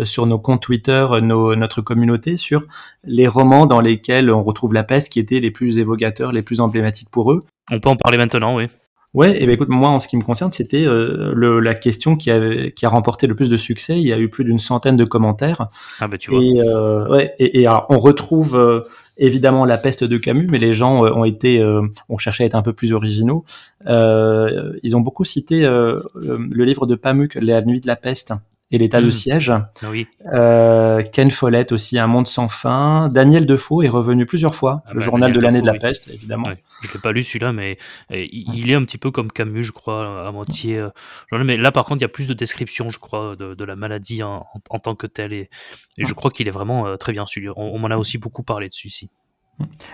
sur 0.05 0.27
nos 0.27 0.39
comptes 0.39 0.63
Twitter 0.63 1.07
nos, 1.23 1.57
notre 1.57 1.83
communauté 1.83 2.37
sur 2.37 2.65
les 3.05 3.27
romans 3.27 3.67
dans 3.67 3.81
lesquels 3.81 4.31
on 4.31 4.43
retrouve 4.43 4.75
la 4.75 4.85
peste 4.85 5.13
qui 5.13 5.19
étaient 5.19 5.41
les 5.41 5.51
plus 5.51 5.79
évocateurs, 5.79 6.33
les 6.33 6.43
plus 6.43 6.61
emblématiques 6.61 7.11
pour 7.11 7.33
eux. 7.33 7.45
On 7.71 7.81
peut 7.81 7.89
en 7.89 7.97
parler 7.97 8.19
maintenant, 8.19 8.57
oui. 8.57 8.69
Ouais, 9.17 9.43
et 9.43 9.47
ben 9.47 9.55
écoute, 9.55 9.71
moi 9.71 9.89
en 9.89 9.99
ce 9.99 10.09
qui 10.09 10.19
me 10.19 10.23
concerne, 10.23 10.53
c'était 10.53 10.85
euh, 10.87 11.61
la 11.63 11.75
question 11.75 12.17
qui 12.17 12.31
a, 12.31 12.71
qui 12.71 12.85
a 12.85 12.91
remporté 12.91 13.27
le 13.27 13.35
plus 13.35 13.49
de 13.49 13.57
succès. 13.57 13.99
Il 13.99 14.07
y 14.07 14.13
a 14.13 14.19
eu 14.19 14.29
plus 14.29 14.45
d'une 14.45 14.59
centaine 14.59 14.99
de 14.99 15.07
commentaires. 15.07 15.69
Ah 16.01 16.07
bah 16.07 16.19
tu 16.19 16.31
vois. 16.31 16.43
Et, 16.43 16.61
euh, 16.61 17.09
ouais, 17.09 17.35
et, 17.39 17.63
et 17.63 17.67
alors, 17.67 17.87
on 17.89 17.99
retrouve 17.99 18.57
euh, 18.57 18.83
évidemment 19.17 19.65
la 19.65 19.79
peste 19.79 20.05
de 20.05 20.19
Camus, 20.19 20.49
mais 20.51 20.59
les 20.59 20.75
gens 20.75 21.03
ont 21.03 21.25
été, 21.25 21.65
ont 22.11 22.19
cherché 22.19 22.45
à 22.45 22.47
être 22.47 22.55
un 22.55 22.61
peu 22.61 22.75
plus 22.75 22.93
originaux. 22.93 23.47
ils 23.87 24.93
ont 24.95 25.01
beaucoup 25.01 25.25
cité 25.25 25.63
le 25.63 26.65
livre 26.65 26.87
de 26.87 26.95
Pamuk, 26.95 27.39
La 27.41 27.63
nuit 27.63 27.81
de 27.81 27.87
la 27.87 27.97
peste, 27.97 28.35
et 28.71 28.79
l'état 28.79 29.01
de 29.01 29.07
hmm. 29.07 29.13
siège. 29.13 29.53
Oui. 29.85 30.09
Euh, 30.33 31.03
Ken 31.13 31.31
Follett 31.31 31.71
aussi, 31.73 31.99
Un 31.99 32.07
monde 32.07 32.27
sans 32.27 32.49
fin. 32.49 33.09
Daniel 33.09 33.47
Defoe 33.47 33.85
est 33.85 33.89
revenu 33.89 34.27
plusieurs 34.27 34.55
fois, 34.55 34.83
ah 34.87 34.91
le 34.91 34.99
bah, 34.99 35.05
journal 35.05 35.33
de 35.33 35.41
l'année 35.41 35.61
de 35.61 35.67
la 35.67 35.75
peste, 35.75 36.09
évidemment. 36.09 36.49
Je 36.83 36.93
l'ai 36.93 37.01
pas 37.01 37.13
lu 37.13 37.23
celui-là, 37.23 37.53
mais 37.53 37.79
il, 38.11 38.71
est 38.71 38.75
un 38.75 38.85
petit 38.85 38.99
peu 38.99 39.11
comme 39.11 39.31
Camus, 39.31 39.65
je 39.65 39.73
crois, 39.73 40.27
à 40.27 40.33
moitié. 40.33 40.79
Euh, 40.79 40.91
mais 41.33 41.57
là, 41.57 41.71
par 41.71 41.85
contre, 41.85 41.99
il 41.99 42.03
y 42.03 42.07
a 42.07 42.09
plus 42.09 42.29
de 42.29 42.35
descriptions, 42.35 42.91
je 42.91 42.99
crois, 42.99 43.37
de, 43.37 43.65
la 43.65 43.77
maladie 43.77 44.23
en, 44.23 44.45
tant 44.83 44.95
que 44.95 45.07
telle, 45.07 45.33
et, 45.33 45.49
je 45.99 46.13
crois 46.15 46.31
qu'il 46.31 46.49
est 46.49 46.53
vraiment 46.53 46.87
euh, 46.87 46.97
très 46.97 47.13
bien 47.13 47.27
su. 47.27 47.49
On, 47.57 47.75
on 47.75 47.79
m'en 47.79 47.89
a 47.89 47.97
aussi 47.97 48.19
beaucoup 48.19 48.43
parlé 48.43 48.69
dessus 48.69 48.89
ici. 48.89 49.11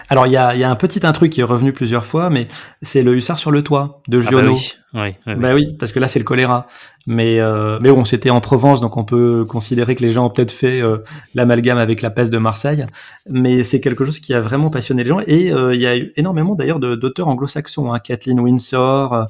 Alors 0.08 0.26
il 0.26 0.32
y 0.32 0.36
a, 0.36 0.54
y 0.56 0.64
a, 0.64 0.70
un 0.70 0.76
petit 0.76 1.06
intrus 1.06 1.30
qui 1.30 1.40
est 1.40 1.44
revenu 1.44 1.72
plusieurs 1.72 2.04
fois, 2.04 2.30
mais 2.30 2.48
c'est 2.82 3.02
le 3.02 3.14
hussard 3.14 3.38
sur 3.38 3.50
le 3.50 3.62
toit 3.62 4.02
de 4.08 4.20
Giono. 4.20 4.38
Ah 4.38 4.42
bah 4.42 4.52
oui. 4.52 5.14
Oui, 5.26 5.34
bah 5.36 5.54
oui, 5.54 5.76
parce 5.78 5.92
que 5.92 5.98
là 5.98 6.08
c'est 6.08 6.18
le 6.18 6.24
choléra. 6.24 6.66
Mais 7.06 7.40
euh, 7.40 7.78
mais 7.80 7.90
bon, 7.90 8.04
c'était 8.04 8.30
en 8.30 8.40
Provence, 8.40 8.80
donc 8.80 8.96
on 8.96 9.04
peut 9.04 9.44
considérer 9.48 9.94
que 9.94 10.02
les 10.02 10.12
gens 10.12 10.26
ont 10.26 10.30
peut-être 10.30 10.52
fait 10.52 10.82
euh, 10.82 10.98
l'amalgame 11.34 11.78
avec 11.78 12.02
la 12.02 12.10
peste 12.10 12.32
de 12.32 12.38
Marseille. 12.38 12.86
Mais 13.28 13.64
c'est 13.64 13.80
quelque 13.80 14.04
chose 14.04 14.20
qui 14.20 14.34
a 14.34 14.40
vraiment 14.40 14.70
passionné 14.70 15.02
les 15.02 15.08
gens. 15.08 15.20
Et 15.26 15.52
euh, 15.52 15.74
il 15.74 15.80
y 15.80 15.86
a 15.86 15.96
eu 15.96 16.12
énormément 16.16 16.54
d'ailleurs 16.54 16.78
d'auteurs 16.78 17.28
anglo-saxons, 17.28 17.92
hein, 17.92 18.00
Kathleen 18.00 18.40
Winsor, 18.40 19.28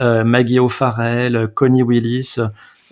euh, 0.00 0.24
Maggie 0.24 0.60
O'Farrell, 0.60 1.48
Connie 1.54 1.82
Willis. 1.82 2.36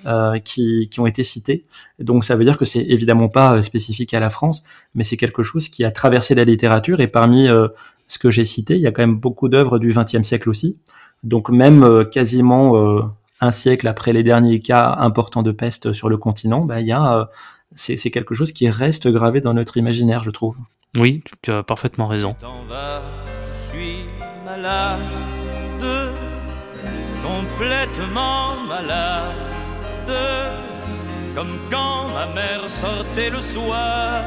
Euh, 0.09 0.39
qui, 0.39 0.89
qui, 0.89 1.01
ont 1.01 1.07
été 1.07 1.23
cités. 1.23 1.67
Donc 1.99 2.25
ça 2.25 2.35
veut 2.35 2.45
dire 2.45 2.57
que 2.57 2.65
c'est 2.65 2.81
évidemment 2.81 3.29
pas 3.29 3.57
euh, 3.57 3.63
spécifique 3.63 4.15
à 4.15 4.21
la 4.21 4.31
France, 4.31 4.63
mais 4.95 5.05
c'est 5.05 5.19
quelque 5.19 5.43
chose 5.43 5.69
qui 5.69 5.85
a 5.85 5.91
traversé 5.91 6.35
la 6.35 6.45
littérature. 6.45 7.01
Et 7.01 7.09
parmi 7.09 7.47
euh, 7.47 7.69
ce 8.07 8.19
que 8.19 8.31
j'ai 8.31 8.47
cité, 8.47 8.77
il 8.77 8.81
y 8.81 8.87
a 8.87 8.91
quand 8.91 9.03
même 9.03 9.17
beaucoup 9.17 9.51
d'œuvres 9.51 9.79
du 9.79 9.91
XXe 9.91 10.23
siècle 10.23 10.49
aussi. 10.49 10.79
Donc 11.25 11.51
même 11.51 12.07
quasiment 12.11 13.11
un 13.41 13.51
siècle 13.51 13.87
après 13.87 14.15
les 14.15 14.23
derniers 14.23 14.61
cas 14.61 14.95
importants 14.99 15.43
de 15.43 15.53
peste 15.53 15.93
sur 15.93 16.09
le 16.09 16.17
continent, 16.17 16.65
bah, 16.65 16.81
il 16.81 16.87
y 16.87 16.93
a 16.93 17.29
c'est 17.75 18.11
quelque 18.11 18.35
chose 18.35 18.53
qui 18.53 18.71
reste 18.71 19.09
gravé 19.09 19.43
dans 19.43 19.53
notre 19.53 19.77
imaginaire, 19.77 20.23
je 20.23 20.31
trouve. 20.31 20.57
Oui, 20.97 21.23
tu 21.43 21.51
as 21.51 21.63
parfaitement 21.65 22.07
raison. 22.07 22.35
je 22.41 23.77
suis 23.77 24.05
malade, 24.47 25.01
complètement 27.23 28.65
malade 28.67 29.58
comme 31.35 31.59
quand 31.71 32.09
ma 32.09 32.27
mère 32.27 32.69
sortait 32.69 33.31
le 33.31 33.41
soir 33.41 34.23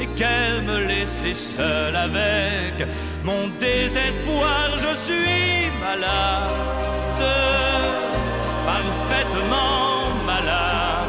et 0.00 0.06
qu'elle 0.18 0.62
me 0.62 0.78
laissait 0.86 1.34
seule 1.34 1.96
avec 1.96 2.86
mon 3.24 3.48
désespoir. 3.58 4.78
Je 4.78 4.94
suis 5.06 5.70
malade, 5.80 7.24
parfaitement 8.66 10.10
malade. 10.26 11.08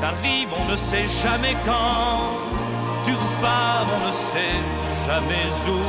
T'arrives, 0.00 0.52
on 0.60 0.64
ne 0.70 0.76
sait 0.76 1.06
jamais 1.22 1.56
quand, 1.64 2.38
tu 3.04 3.12
repars, 3.12 3.86
on 3.96 4.06
ne 4.08 4.12
sait 4.12 4.60
jamais 5.06 5.48
où. 5.68 5.80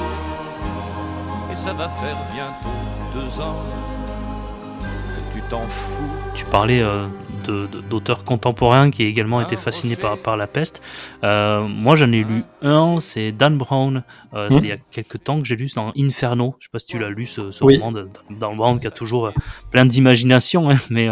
Et 1.52 1.56
ça 1.56 1.74
va 1.74 1.90
faire 1.90 2.18
bientôt 2.34 2.82
deux 3.14 3.42
ans 3.42 3.64
tu 6.34 6.46
parlais 6.46 6.82
euh, 6.82 7.06
d'auteurs 7.48 8.24
contemporains 8.24 8.92
qui 8.92 9.04
également 9.04 9.42
été 9.42 9.56
fascinés 9.56 9.96
par, 9.96 10.18
par 10.18 10.38
la 10.38 10.48
peste. 10.48 10.82
moi, 11.22 11.96
j'en 11.96 12.12
ai 12.12 12.24
lu 12.24 12.44
un, 12.62 13.00
c'est 13.00 13.32
Dan 13.32 13.58
Brown. 13.58 14.04
Hmm. 14.32 14.48
C'est 14.52 14.58
il 14.60 14.68
y 14.68 14.72
a 14.72 14.78
quelques 14.92 15.24
temps 15.24 15.40
que 15.40 15.48
j'ai 15.48 15.56
lu 15.56 15.70
dans 15.76 15.92
Inferno. 15.98 16.56
Je 16.60 16.66
sais 16.66 16.70
pas 16.72 16.80
si 16.80 16.88
tu 16.88 17.00
l'as 17.00 17.10
lu, 17.10 17.26
ce, 17.26 17.52
ce 17.52 17.64
roman 17.64 17.92
de 17.92 18.10
Dan 18.30 18.56
Brown 18.56 18.80
qui 18.80 18.88
a 18.88 18.92
toujours 18.92 19.32
plein 19.72 19.86
d'imagination, 19.86 20.70
hein, 20.70 20.78
mais 20.90 21.08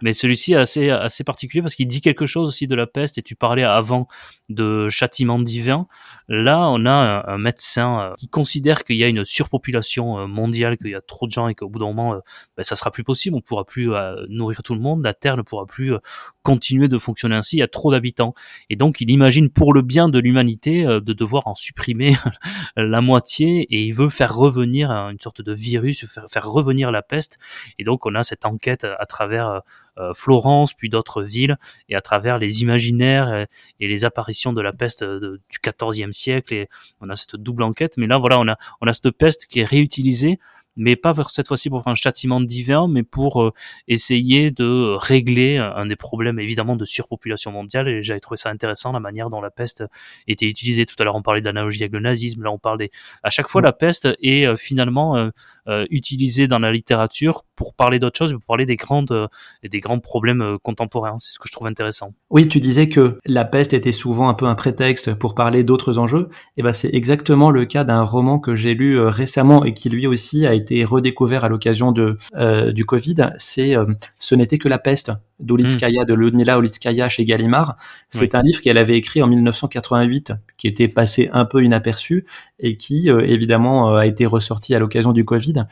mais 0.00 0.12
celui-ci 0.12 0.52
est 0.52 0.56
assez 0.56 0.90
assez 0.90 1.24
particulier 1.24 1.62
parce 1.62 1.74
qu'il 1.74 1.86
dit 1.86 2.00
quelque 2.00 2.26
chose 2.26 2.48
aussi 2.48 2.66
de 2.66 2.74
la 2.74 2.86
peste. 2.86 3.18
Et 3.18 3.22
tu 3.22 3.34
parlais 3.34 3.64
avant 3.64 4.08
de 4.48 4.88
châtiment 4.88 5.38
divin. 5.38 5.86
Là, 6.28 6.68
on 6.68 6.86
a 6.86 7.24
un, 7.26 7.38
médecin 7.38 8.14
qui 8.18 8.28
considère 8.28 8.82
qu'il 8.82 8.96
y 8.96 9.04
a 9.04 9.08
une 9.08 9.24
surpopulation 9.24 10.26
mondiale, 10.26 10.76
qu'il 10.76 10.90
y 10.90 10.94
a 10.94 11.00
trop 11.00 11.26
de 11.26 11.32
gens 11.32 11.48
et 11.48 11.54
qu'au 11.54 11.68
bout 11.68 11.78
d'un 11.78 11.86
moment, 11.86 12.20
ben, 12.56 12.62
ça 12.62 12.76
sera 12.76 12.90
plus 12.90 13.04
possible. 13.04 13.36
On 13.36 13.40
pourra 13.40 13.64
plus 13.64 13.90
nourrir 14.28 14.62
tout 14.62 14.74
le 14.74 14.80
monde. 14.80 15.04
La 15.04 15.14
Terre 15.14 15.36
ne 15.36 15.42
pourra 15.42 15.55
plus 15.64 15.94
continuer 16.42 16.88
de 16.88 16.98
fonctionner 16.98 17.36
ainsi. 17.36 17.56
Il 17.56 17.60
y 17.60 17.62
a 17.62 17.68
trop 17.68 17.90
d'habitants. 17.90 18.34
Et 18.68 18.76
donc, 18.76 19.00
il 19.00 19.10
imagine 19.10 19.48
pour 19.48 19.72
le 19.72 19.82
bien 19.82 20.08
de 20.08 20.18
l'humanité 20.18 20.84
de 20.84 21.12
devoir 21.12 21.46
en 21.46 21.54
supprimer 21.54 22.16
la 22.76 23.00
moitié 23.00 23.62
et 23.62 23.84
il 23.84 23.92
veut 23.92 24.08
faire 24.08 24.34
revenir 24.34 24.90
une 24.90 25.20
sorte 25.20 25.40
de 25.40 25.52
virus, 25.54 26.04
faire, 26.06 26.48
revenir 26.50 26.90
la 26.90 27.02
peste. 27.02 27.38
Et 27.78 27.84
donc, 27.84 28.04
on 28.06 28.14
a 28.14 28.22
cette 28.22 28.44
enquête 28.44 28.84
à 28.84 29.06
travers 29.06 29.62
euh, 29.98 30.12
Florence, 30.14 30.74
puis 30.74 30.90
d'autres 30.90 31.22
villes, 31.22 31.56
et 31.88 31.96
à 31.96 32.02
travers 32.02 32.38
les 32.38 32.60
imaginaires 32.60 33.46
et 33.80 33.88
les 33.88 34.04
apparitions 34.04 34.52
de 34.52 34.60
la 34.60 34.74
peste 34.74 35.02
euh, 35.02 35.40
du 35.48 35.58
XIVe 35.58 36.12
siècle, 36.12 36.52
et 36.52 36.68
on 37.00 37.08
a 37.08 37.16
cette 37.16 37.36
double 37.36 37.62
enquête. 37.62 37.96
Mais 37.96 38.06
là, 38.06 38.18
voilà, 38.18 38.38
on 38.38 38.86
a 38.86 38.92
cette 38.92 39.10
peste 39.12 39.46
qui 39.46 39.60
est 39.60 39.64
réutilisée 39.64 40.38
mais 40.76 40.96
pas 40.96 41.14
cette 41.30 41.48
fois-ci 41.48 41.70
pour 41.70 41.82
faire 41.82 41.92
un 41.92 41.96
châtiment 41.96 42.40
divin, 42.40 42.88
mais 42.88 43.02
pour 43.02 43.42
euh, 43.42 43.52
essayer 43.88 44.50
de 44.50 44.96
régler 44.98 45.56
un 45.58 45.86
des 45.86 45.96
problèmes 45.96 46.38
évidemment 46.38 46.76
de 46.76 46.84
surpopulation 46.84 47.52
mondiale. 47.52 47.88
Et 47.88 48.02
j'avais 48.02 48.20
trouvé 48.20 48.36
ça 48.36 48.50
intéressant 48.50 48.92
la 48.92 49.00
manière 49.00 49.30
dont 49.30 49.40
la 49.40 49.50
peste 49.50 49.84
était 50.26 50.46
utilisée. 50.46 50.86
Tout 50.86 50.94
à 50.98 51.04
l'heure, 51.04 51.16
on 51.16 51.22
parlait 51.22 51.40
d'analogie 51.40 51.82
avec 51.82 51.92
le 51.92 52.00
nazisme. 52.00 52.42
Là, 52.42 52.50
on 52.50 52.58
parle 52.58 52.78
des... 52.78 52.90
à 53.22 53.30
chaque 53.30 53.48
fois 53.48 53.62
la 53.62 53.72
peste 53.72 54.08
est 54.22 54.46
euh, 54.46 54.56
finalement 54.56 55.30
euh, 55.68 55.86
utilisée 55.90 56.46
dans 56.46 56.58
la 56.58 56.72
littérature 56.72 57.42
pour 57.56 57.74
parler 57.74 57.98
d'autres 57.98 58.18
choses, 58.18 58.32
pour 58.32 58.42
parler 58.42 58.66
des 58.66 58.76
grandes 58.76 59.28
des 59.62 59.80
grands 59.80 59.98
problèmes 59.98 60.58
contemporains. 60.62 61.16
C'est 61.18 61.32
ce 61.32 61.38
que 61.38 61.48
je 61.48 61.52
trouve 61.52 61.66
intéressant. 61.66 62.12
Oui, 62.30 62.48
tu 62.48 62.60
disais 62.60 62.88
que 62.88 63.18
la 63.24 63.44
peste 63.44 63.72
était 63.72 63.92
souvent 63.92 64.28
un 64.28 64.34
peu 64.34 64.46
un 64.46 64.54
prétexte 64.54 65.14
pour 65.14 65.34
parler 65.34 65.64
d'autres 65.64 65.98
enjeux. 65.98 66.28
Et 66.56 66.62
ben, 66.62 66.72
c'est 66.72 66.92
exactement 66.92 67.50
le 67.50 67.64
cas 67.64 67.84
d'un 67.84 68.02
roman 68.02 68.38
que 68.38 68.54
j'ai 68.54 68.74
lu 68.74 68.98
récemment 69.00 69.64
et 69.64 69.72
qui 69.72 69.88
lui 69.88 70.06
aussi 70.06 70.46
a 70.46 70.54
été 70.54 70.84
redécouvert 70.84 71.44
à 71.44 71.48
l'occasion 71.48 71.92
de 71.92 72.18
euh, 72.34 72.72
du 72.72 72.84
Covid, 72.84 73.32
c'est 73.38 73.76
euh, 73.76 73.86
Ce 74.18 74.34
n'était 74.34 74.58
que 74.58 74.68
la 74.68 74.78
peste 74.78 75.12
d'Olitskaya, 75.40 76.04
de 76.04 76.14
Ludmila 76.14 76.58
Olitskaya 76.58 77.08
chez 77.08 77.24
Gallimard. 77.24 77.76
C'est 78.08 78.34
un 78.34 78.42
livre 78.42 78.60
qu'elle 78.60 78.78
avait 78.78 78.96
écrit 78.96 79.22
en 79.22 79.26
1988, 79.26 80.32
qui 80.56 80.66
était 80.66 80.88
passé 80.88 81.28
un 81.32 81.44
peu 81.44 81.62
inaperçu 81.62 82.24
et 82.58 82.76
qui, 82.76 83.10
euh, 83.10 83.20
évidemment, 83.20 83.96
a 83.96 84.06
été 84.06 84.24
ressorti 84.26 84.74
à 84.74 84.78
l'occasion 84.78 85.12
du 85.12 85.24
Covid. 85.24 85.66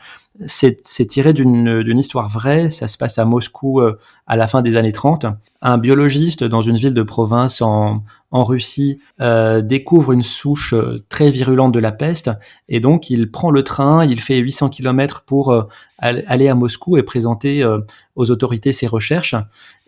C'est 0.45 1.07
tiré 1.07 1.33
d'une 1.33 1.97
histoire 1.97 2.29
vraie, 2.29 2.69
ça 2.69 2.87
se 2.87 2.97
passe 2.97 3.17
à 3.17 3.25
Moscou 3.25 3.81
à 4.27 4.35
la 4.35 4.47
fin 4.47 4.61
des 4.61 4.75
années 4.75 4.91
30. 4.91 5.25
Un 5.61 5.77
biologiste 5.77 6.43
dans 6.43 6.61
une 6.61 6.75
ville 6.75 6.93
de 6.93 7.03
province 7.03 7.61
en, 7.61 8.03
en 8.35 8.43
Russie 8.43 8.97
euh, 9.21 9.61
découvre 9.61 10.11
une 10.11 10.21
souche 10.21 10.73
euh, 10.73 11.05
très 11.07 11.31
virulente 11.31 11.71
de 11.71 11.79
la 11.79 11.93
peste. 11.93 12.29
Et 12.67 12.81
donc 12.81 13.09
il 13.09 13.31
prend 13.31 13.49
le 13.49 13.63
train, 13.63 14.05
il 14.05 14.19
fait 14.19 14.37
800 14.37 14.69
km 14.69 15.23
pour 15.25 15.51
euh, 15.51 15.63
aller 15.99 16.49
à 16.49 16.55
Moscou 16.55 16.97
et 16.97 17.03
présenter 17.03 17.65
aux 18.15 18.31
autorités 18.31 18.73
ses 18.73 18.87
recherches. 18.87 19.35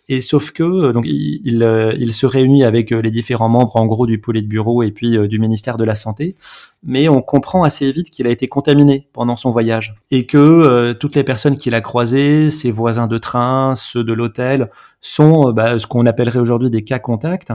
Et 0.08 0.22
sauf 0.22 0.52
que 0.52 0.94
donc 0.94 1.04
il, 1.06 2.14
se 2.14 2.26
réunit 2.26 2.64
avec 2.64 2.92
les 2.92 3.12
différents 3.12 3.50
membres 3.50 3.76
en 3.76 3.86
gros 3.86 4.08
du 4.08 4.18
bureau 4.18 4.82
et 4.82 4.92
puis 4.92 5.18
du 5.28 5.38
ministère 5.38 5.76
de 5.76 5.84
la 5.84 5.96
santé, 5.96 6.38
mais 6.82 7.10
on 7.10 7.22
comprend 7.22 7.64
assez 7.64 7.92
vite 7.92 8.10
qu'il 8.10 8.26
a 8.26 8.30
été 8.30 8.48
contaminé 8.48 9.10
pendant 9.12 9.36
son 9.36 9.50
voyage. 9.50 9.96
Et 10.10 10.26
que 10.26 10.94
toutes 10.94 11.18
les 11.18 11.26
personnes 11.26 11.58
qu'il 11.58 11.76
a 11.76 11.82
croisées, 11.82 12.50
ses 12.52 12.72
voisins 12.72 13.08
de 13.08 13.18
train, 13.18 13.76
ceux 13.76 14.06
de 14.06 14.14
l'hôtel, 14.14 14.70
sont 15.02 15.52
bah, 15.52 15.78
ce 15.78 15.86
qu'on 15.88 16.06
appellerait 16.06 16.40
aujourd'hui 16.40 16.70
des 16.70 16.86
cas 16.86 17.00
contacts 17.00 17.52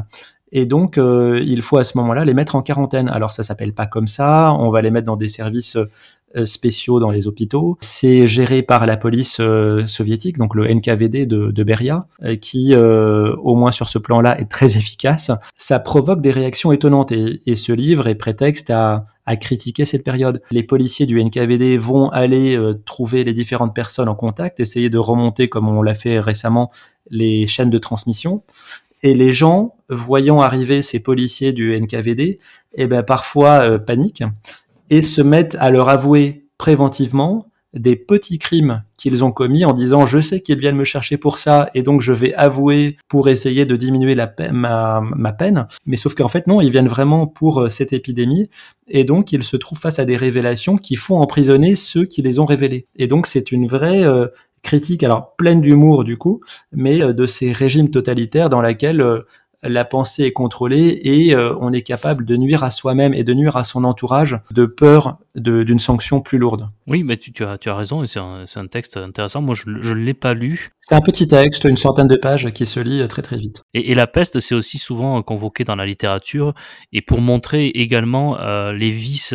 et 0.52 0.66
donc, 0.66 0.98
euh, 0.98 1.42
il 1.44 1.62
faut 1.62 1.78
à 1.78 1.84
ce 1.84 1.96
moment-là 1.96 2.26
les 2.26 2.34
mettre 2.34 2.54
en 2.54 2.62
quarantaine. 2.62 3.08
Alors, 3.08 3.32
ça 3.32 3.42
s'appelle 3.42 3.72
pas 3.72 3.86
comme 3.86 4.06
ça. 4.06 4.52
On 4.52 4.68
va 4.68 4.82
les 4.82 4.90
mettre 4.90 5.06
dans 5.06 5.16
des 5.16 5.28
services 5.28 5.76
euh, 5.76 6.44
spéciaux 6.44 7.00
dans 7.00 7.10
les 7.10 7.26
hôpitaux. 7.26 7.78
C'est 7.80 8.26
géré 8.26 8.62
par 8.62 8.84
la 8.84 8.98
police 8.98 9.38
euh, 9.40 9.86
soviétique, 9.86 10.36
donc 10.36 10.54
le 10.54 10.68
NKVD 10.68 11.24
de, 11.24 11.62
Beria, 11.62 12.06
qui, 12.42 12.74
au 12.76 13.54
moins 13.54 13.70
sur 13.70 13.88
ce 13.88 13.98
plan-là, 13.98 14.38
est 14.38 14.50
très 14.50 14.76
efficace. 14.76 15.30
Ça 15.56 15.78
provoque 15.78 16.20
des 16.20 16.30
réactions 16.30 16.70
étonnantes 16.70 17.12
et, 17.12 17.56
ce 17.56 17.72
livre 17.72 18.06
est 18.06 18.14
prétexte 18.14 18.70
à 18.70 19.06
critiquer 19.40 19.86
cette 19.86 20.04
période. 20.04 20.42
Les 20.50 20.62
policiers 20.62 21.06
du 21.06 21.22
NKVD 21.22 21.78
vont 21.78 22.08
aller 22.10 22.58
trouver 22.84 23.24
les 23.24 23.32
différentes 23.32 23.74
personnes 23.74 24.08
en 24.08 24.14
contact, 24.14 24.60
essayer 24.60 24.90
de 24.90 24.98
remonter, 24.98 25.48
comme 25.48 25.68
on 25.68 25.80
l'a 25.80 25.94
fait 25.94 26.18
récemment, 26.18 26.70
les 27.10 27.46
chaînes 27.46 27.70
de 27.70 27.78
transmission. 27.78 28.42
Et 29.02 29.14
les 29.14 29.32
gens, 29.32 29.76
voyant 29.88 30.40
arriver 30.40 30.82
ces 30.82 31.00
policiers 31.00 31.52
du 31.52 31.78
NKVD, 31.78 32.38
eh 32.74 32.86
ben 32.86 33.02
parfois 33.02 33.62
euh, 33.62 33.78
paniquent 33.78 34.24
et 34.90 35.02
se 35.02 35.22
mettent 35.22 35.56
à 35.58 35.70
leur 35.70 35.88
avouer 35.88 36.46
préventivement 36.58 37.48
des 37.74 37.96
petits 37.96 38.38
crimes 38.38 38.84
qu'ils 38.96 39.24
ont 39.24 39.32
commis 39.32 39.64
en 39.64 39.72
disant 39.72 40.04
je 40.04 40.20
sais 40.20 40.40
qu'ils 40.40 40.58
viennent 40.58 40.76
me 40.76 40.84
chercher 40.84 41.16
pour 41.16 41.38
ça 41.38 41.70
et 41.74 41.82
donc 41.82 42.02
je 42.02 42.12
vais 42.12 42.34
avouer 42.34 42.98
pour 43.08 43.28
essayer 43.28 43.64
de 43.64 43.76
diminuer 43.76 44.14
la 44.14 44.32
ma, 44.52 45.32
peine. 45.32 45.66
Mais 45.86 45.96
sauf 45.96 46.14
qu'en 46.14 46.28
fait 46.28 46.46
non, 46.46 46.60
ils 46.60 46.70
viennent 46.70 46.88
vraiment 46.88 47.26
pour 47.26 47.62
euh, 47.62 47.68
cette 47.68 47.92
épidémie 47.92 48.50
et 48.88 49.04
donc 49.04 49.32
ils 49.32 49.42
se 49.42 49.56
trouvent 49.56 49.78
face 49.78 49.98
à 49.98 50.04
des 50.04 50.16
révélations 50.16 50.76
qui 50.76 50.96
font 50.96 51.16
emprisonner 51.18 51.74
ceux 51.74 52.04
qui 52.04 52.22
les 52.22 52.38
ont 52.38 52.46
révélées. 52.46 52.86
Et 52.96 53.06
donc 53.06 53.26
c'est 53.26 53.52
une 53.52 53.66
vraie 53.66 54.04
euh, 54.04 54.26
critique, 54.62 55.02
alors 55.02 55.34
pleine 55.36 55.60
d'humour 55.60 56.04
du 56.04 56.16
coup, 56.16 56.40
mais 56.72 57.02
euh, 57.02 57.12
de 57.12 57.26
ces 57.26 57.52
régimes 57.52 57.90
totalitaires 57.90 58.48
dans 58.48 58.62
lesquels 58.62 59.00
euh, 59.00 59.20
la 59.64 59.84
pensée 59.84 60.24
est 60.24 60.32
contrôlée 60.32 61.00
et 61.04 61.34
euh, 61.34 61.54
on 61.60 61.72
est 61.72 61.82
capable 61.82 62.24
de 62.24 62.36
nuire 62.36 62.64
à 62.64 62.70
soi-même 62.70 63.14
et 63.14 63.22
de 63.22 63.32
nuire 63.32 63.56
à 63.56 63.62
son 63.62 63.84
entourage 63.84 64.40
de 64.50 64.66
peur 64.66 65.18
d'une 65.36 65.78
sanction 65.78 66.20
plus 66.20 66.38
lourde. 66.38 66.68
Oui, 66.88 67.04
mais 67.04 67.16
tu, 67.16 67.32
as, 67.44 67.58
tu 67.58 67.68
as 67.68 67.76
raison 67.76 68.02
et 68.02 68.08
c'est 68.08 68.18
un, 68.18 68.44
un, 68.56 68.66
texte 68.66 68.96
intéressant. 68.96 69.40
Moi, 69.40 69.54
je 69.54 69.68
ne 69.68 69.94
l'ai 69.94 70.14
pas 70.14 70.34
lu. 70.34 70.70
C'est 70.80 70.96
un 70.96 71.00
petit 71.00 71.28
texte, 71.28 71.64
une 71.64 71.76
centaine 71.76 72.08
de 72.08 72.16
pages 72.16 72.50
qui 72.52 72.66
se 72.66 72.80
lit 72.80 73.06
très 73.06 73.22
très 73.22 73.36
vite. 73.36 73.62
Et, 73.72 73.92
et 73.92 73.94
la 73.94 74.08
peste, 74.08 74.40
c'est 74.40 74.56
aussi 74.56 74.78
souvent 74.78 75.22
convoqué 75.22 75.62
dans 75.62 75.76
la 75.76 75.86
littérature 75.86 76.54
et 76.92 77.00
pour 77.00 77.20
montrer 77.20 77.68
également 77.68 78.36
les 78.72 78.90
vices 78.90 79.34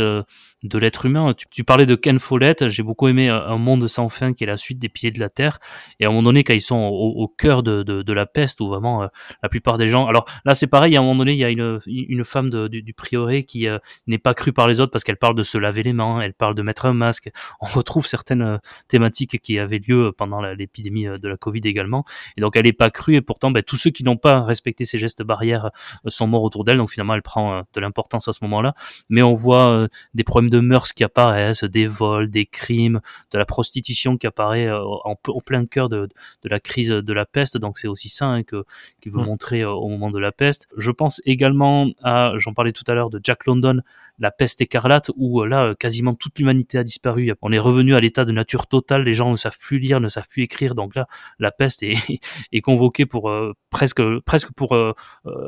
de 0.67 0.77
l'être 0.77 1.05
humain. 1.05 1.33
Tu, 1.51 1.63
parlais 1.63 1.85
de 1.85 1.95
Ken 1.95 2.19
Follett, 2.19 2.67
j'ai 2.67 2.83
beaucoup 2.83 3.07
aimé 3.07 3.29
euh, 3.29 3.47
Un 3.47 3.57
monde 3.57 3.87
sans 3.87 4.09
fin 4.09 4.33
qui 4.33 4.43
est 4.43 4.47
la 4.47 4.57
suite 4.57 4.79
des 4.79 4.89
pieds 4.89 5.11
de 5.11 5.19
la 5.19 5.29
terre. 5.29 5.59
Et 5.99 6.05
à 6.05 6.07
un 6.07 6.11
moment 6.11 6.23
donné, 6.23 6.43
quand 6.43 6.53
ils 6.53 6.61
sont 6.61 6.77
au, 6.77 7.27
cœur 7.27 7.63
de, 7.63 7.83
de, 7.83 8.13
la 8.13 8.25
peste, 8.25 8.61
où 8.61 8.67
vraiment 8.67 9.03
euh, 9.03 9.07
la 9.43 9.49
plupart 9.49 9.77
des 9.77 9.87
gens. 9.87 10.07
Alors 10.07 10.25
là, 10.45 10.55
c'est 10.55 10.67
pareil, 10.67 10.95
à 10.95 10.99
un 10.99 11.03
moment 11.03 11.19
donné, 11.19 11.33
il 11.33 11.37
y 11.37 11.43
a 11.43 11.49
une, 11.49 11.79
une 11.87 12.23
femme 12.23 12.49
du, 12.69 12.81
du, 12.81 12.93
prieuré 12.93 13.43
qui 13.43 13.67
euh, 13.67 13.79
n'est 14.07 14.17
pas 14.17 14.33
crue 14.33 14.53
par 14.53 14.67
les 14.67 14.79
autres 14.79 14.91
parce 14.91 15.03
qu'elle 15.03 15.17
parle 15.17 15.35
de 15.35 15.43
se 15.43 15.57
laver 15.57 15.83
les 15.83 15.93
mains, 15.93 16.21
elle 16.21 16.33
parle 16.33 16.55
de 16.55 16.61
mettre 16.61 16.85
un 16.85 16.93
masque. 16.93 17.29
On 17.61 17.67
retrouve 17.67 18.05
certaines 18.05 18.59
thématiques 18.87 19.39
qui 19.41 19.59
avaient 19.59 19.79
lieu 19.79 20.11
pendant 20.17 20.41
l'épidémie 20.41 21.05
de 21.05 21.27
la 21.27 21.37
Covid 21.37 21.61
également. 21.65 22.05
Et 22.37 22.41
donc 22.41 22.55
elle 22.55 22.65
n'est 22.65 22.73
pas 22.73 22.89
crue 22.89 23.15
et 23.15 23.21
pourtant, 23.21 23.51
ben, 23.51 23.63
tous 23.63 23.77
ceux 23.77 23.89
qui 23.89 24.03
n'ont 24.03 24.17
pas 24.17 24.41
respecté 24.41 24.85
ces 24.85 24.97
gestes 24.97 25.23
barrières 25.23 25.71
sont 26.07 26.27
morts 26.27 26.43
autour 26.43 26.63
d'elle. 26.63 26.77
Donc 26.77 26.89
finalement, 26.89 27.15
elle 27.15 27.21
prend 27.21 27.63
de 27.73 27.79
l'importance 27.79 28.27
à 28.27 28.33
ce 28.33 28.39
moment-là. 28.43 28.73
Mais 29.09 29.21
on 29.21 29.33
voit 29.33 29.87
des 30.13 30.23
problèmes 30.23 30.49
de 30.49 30.56
mœurs 30.61 30.93
qui 30.93 31.03
apparaissent, 31.03 31.63
des 31.63 31.87
vols, 31.87 32.29
des 32.29 32.45
crimes, 32.45 33.01
de 33.31 33.37
la 33.37 33.45
prostitution 33.45 34.17
qui 34.17 34.27
apparaît 34.27 34.67
euh, 34.67 34.83
en, 34.83 35.15
plein 35.45 35.65
cœur 35.65 35.89
de, 35.89 36.07
de, 36.43 36.49
la 36.49 36.59
crise 36.59 36.89
de 36.89 37.13
la 37.13 37.25
peste. 37.25 37.57
Donc 37.57 37.77
c'est 37.77 37.87
aussi 37.87 38.09
ça 38.09 38.27
hein, 38.27 38.43
que 38.43 38.63
qu'il 39.01 39.11
veut 39.11 39.21
mm. 39.21 39.25
montrer 39.25 39.61
euh, 39.61 39.71
au 39.71 39.87
moment 39.89 40.11
de 40.11 40.19
la 40.19 40.31
peste. 40.31 40.67
Je 40.77 40.91
pense 40.91 41.21
également 41.25 41.87
à, 42.03 42.33
j'en 42.37 42.53
parlais 42.53 42.71
tout 42.71 42.83
à 42.87 42.93
l'heure 42.93 43.09
de 43.09 43.19
Jack 43.21 43.45
London, 43.45 43.81
la 44.19 44.31
peste 44.31 44.61
écarlate, 44.61 45.11
où 45.15 45.41
euh, 45.41 45.47
là 45.47 45.75
quasiment 45.75 46.15
toute 46.15 46.37
l'humanité 46.39 46.77
a 46.77 46.83
disparu. 46.83 47.31
On 47.41 47.51
est 47.51 47.59
revenu 47.59 47.95
à 47.95 47.99
l'état 47.99 48.25
de 48.25 48.31
nature 48.31 48.67
totale. 48.67 49.03
Les 49.03 49.13
gens 49.13 49.31
ne 49.31 49.35
savent 49.35 49.57
plus 49.59 49.79
lire, 49.79 49.99
ne 49.99 50.07
savent 50.07 50.27
plus 50.27 50.43
écrire. 50.43 50.75
Donc 50.75 50.95
là, 50.95 51.07
la 51.39 51.51
peste 51.51 51.83
est, 51.83 51.97
convoquée 52.61 53.05
pour 53.05 53.31
presque 53.69 54.01
presque 54.25 54.51
pour 54.53 54.75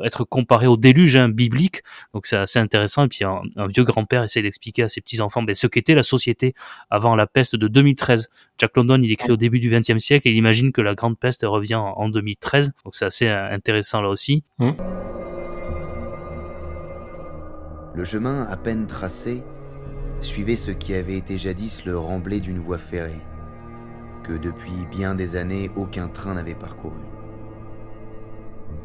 être 0.04 0.24
comparée 0.24 0.66
au 0.66 0.76
déluge 0.76 1.16
hein, 1.16 1.28
biblique. 1.28 1.82
Donc 2.14 2.26
c'est 2.26 2.36
assez 2.36 2.58
intéressant. 2.58 3.04
Et 3.04 3.08
puis 3.08 3.24
un, 3.24 3.42
un 3.56 3.66
vieux 3.66 3.84
grand-père 3.84 4.22
essaie 4.22 4.42
d'expliquer 4.42 4.84
à 4.84 4.88
ses 4.88 5.00
petits-enfants 5.00 5.42
ben, 5.42 5.54
ce 5.54 5.66
qu'était 5.66 5.94
la 5.94 6.02
société 6.02 6.54
avant 6.88 7.16
la 7.16 7.26
peste 7.26 7.56
de 7.56 7.68
2013. 7.68 8.28
Jack 8.58 8.76
London, 8.76 9.00
il 9.02 9.10
écrit 9.10 9.30
au 9.32 9.36
début 9.36 9.60
du 9.60 9.70
XXe 9.70 9.98
siècle 9.98 10.28
et 10.28 10.30
il 10.30 10.36
imagine 10.36 10.72
que 10.72 10.80
la 10.80 10.94
grande 10.94 11.18
peste 11.18 11.44
revient 11.46 11.76
en 11.76 12.08
2013. 12.08 12.72
Donc 12.84 12.96
c'est 12.96 13.04
assez 13.04 13.28
euh, 13.28 13.50
intéressant 13.50 14.02
là 14.02 14.08
aussi. 14.08 14.44
Mmh. 14.58 14.72
Le 18.00 18.06
chemin 18.06 18.46
à 18.48 18.56
peine 18.56 18.86
tracé 18.86 19.42
suivait 20.22 20.56
ce 20.56 20.70
qui 20.70 20.94
avait 20.94 21.18
été 21.18 21.36
jadis 21.36 21.84
le 21.84 21.98
remblai 21.98 22.40
d'une 22.40 22.58
voie 22.58 22.78
ferrée, 22.78 23.20
que 24.24 24.32
depuis 24.32 24.86
bien 24.90 25.14
des 25.14 25.36
années 25.36 25.70
aucun 25.76 26.08
train 26.08 26.32
n'avait 26.32 26.54
parcouru. 26.54 27.02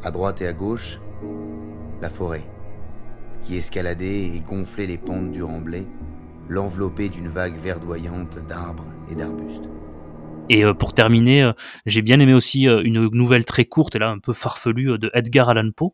À 0.03 0.11
droite 0.11 0.41
et 0.41 0.47
à 0.47 0.51
gauche, 0.51 0.99
la 2.01 2.09
forêt, 2.09 2.43
qui 3.43 3.55
escaladait 3.55 4.35
et 4.35 4.41
gonflait 4.41 4.85
les 4.85 4.97
pentes 4.97 5.31
du 5.31 5.43
remblai, 5.43 5.87
l'enveloppait 6.49 7.07
d'une 7.07 7.29
vague 7.29 7.55
verdoyante 7.55 8.45
d'arbres 8.49 8.91
et 9.09 9.15
d'arbustes. 9.15 9.69
Et 10.49 10.65
euh, 10.65 10.73
pour 10.73 10.93
terminer, 10.93 11.43
euh, 11.43 11.53
j'ai 11.85 12.01
bien 12.01 12.19
aimé 12.19 12.33
aussi 12.33 12.67
euh, 12.67 12.81
une 12.83 13.07
nouvelle 13.07 13.45
très 13.45 13.63
courte 13.63 13.95
et 13.95 13.99
là 13.99 14.09
un 14.09 14.19
peu 14.19 14.33
farfelue 14.33 14.99
de 14.99 15.09
Edgar 15.13 15.47
Allan 15.47 15.71
Poe, 15.75 15.93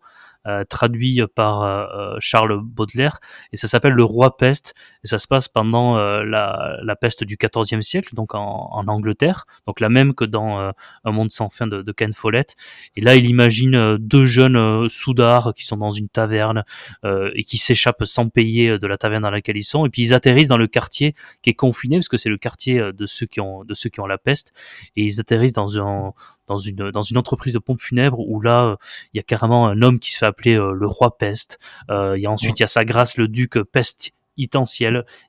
traduit 0.69 1.21
par 1.35 1.63
euh, 1.63 2.17
Charles 2.19 2.59
Baudelaire, 2.61 3.19
et 3.51 3.57
ça 3.57 3.67
s'appelle 3.67 3.93
Le 3.93 4.03
Roi 4.03 4.37
Peste, 4.37 4.73
et 5.03 5.07
ça 5.07 5.19
se 5.19 5.27
passe 5.27 5.47
pendant 5.47 5.97
euh, 5.97 6.23
la, 6.23 6.77
la, 6.83 6.95
peste 6.95 7.23
du 7.23 7.37
XIVe 7.37 7.81
siècle, 7.81 8.13
donc 8.15 8.35
en, 8.35 8.69
en, 8.71 8.87
Angleterre, 8.87 9.45
donc 9.65 9.79
la 9.79 9.89
même 9.89 10.13
que 10.13 10.25
dans 10.25 10.71
Un 11.03 11.11
monde 11.11 11.31
sans 11.31 11.49
fin 11.49 11.67
de, 11.67 11.81
de, 11.81 11.91
Ken 11.91 12.13
Follett. 12.13 12.55
Et 12.95 13.01
là, 13.01 13.15
il 13.15 13.25
imagine 13.25 13.97
deux 13.97 14.25
jeunes 14.25 14.87
soudards 14.89 15.53
qui 15.55 15.65
sont 15.65 15.77
dans 15.77 15.91
une 15.91 16.09
taverne 16.09 16.63
et 17.03 17.43
qui 17.43 17.57
s'échappent 17.57 18.03
sans 18.03 18.29
payer 18.29 18.77
de 18.77 18.87
la 18.87 18.97
taverne 18.97 19.23
dans 19.23 19.31
laquelle 19.31 19.57
ils 19.57 19.63
sont, 19.63 19.85
et 19.85 19.89
puis 19.89 20.01
ils 20.03 20.13
atterrissent 20.13 20.49
dans 20.49 20.57
le 20.57 20.67
quartier 20.67 21.13
qui 21.41 21.49
est 21.49 21.55
confiné, 21.55 21.97
parce 21.97 22.09
que 22.09 22.17
c'est 22.17 22.29
le 22.29 22.37
quartier 22.37 22.91
de 22.93 23.05
ceux 23.05 23.25
qui 23.25 23.39
ont 23.39 23.63
de 23.63 23.73
ceux 23.73 23.89
qui 23.89 23.99
ont 23.99 24.07
la 24.07 24.17
peste, 24.17 24.53
et 24.95 25.03
ils 25.03 25.19
atterrissent 25.19 25.53
dans 25.53 25.79
un 25.79 26.13
dans 26.51 26.57
une 26.57 26.91
dans 26.91 27.01
une 27.01 27.17
entreprise 27.17 27.53
de 27.53 27.59
pompes 27.59 27.79
funèbres 27.79 28.19
où 28.19 28.41
là 28.41 28.77
il 29.13 29.17
y 29.17 29.19
a 29.19 29.23
carrément 29.23 29.67
un 29.67 29.81
homme 29.81 29.99
qui 29.99 30.11
se 30.11 30.17
fait 30.17 30.25
appeler 30.25 30.55
euh, 30.55 30.73
le 30.73 30.87
roi 30.87 31.17
peste. 31.17 31.59
Euh, 31.89 32.17
il 32.17 32.21
y 32.21 32.25
a 32.25 32.31
ensuite 32.31 32.59
il 32.59 32.63
y 32.63 32.65
a 32.65 32.67
sa 32.67 32.83
grâce 32.83 33.17
le 33.17 33.27
duc 33.27 33.57
peste 33.63 34.11
il 34.37 34.47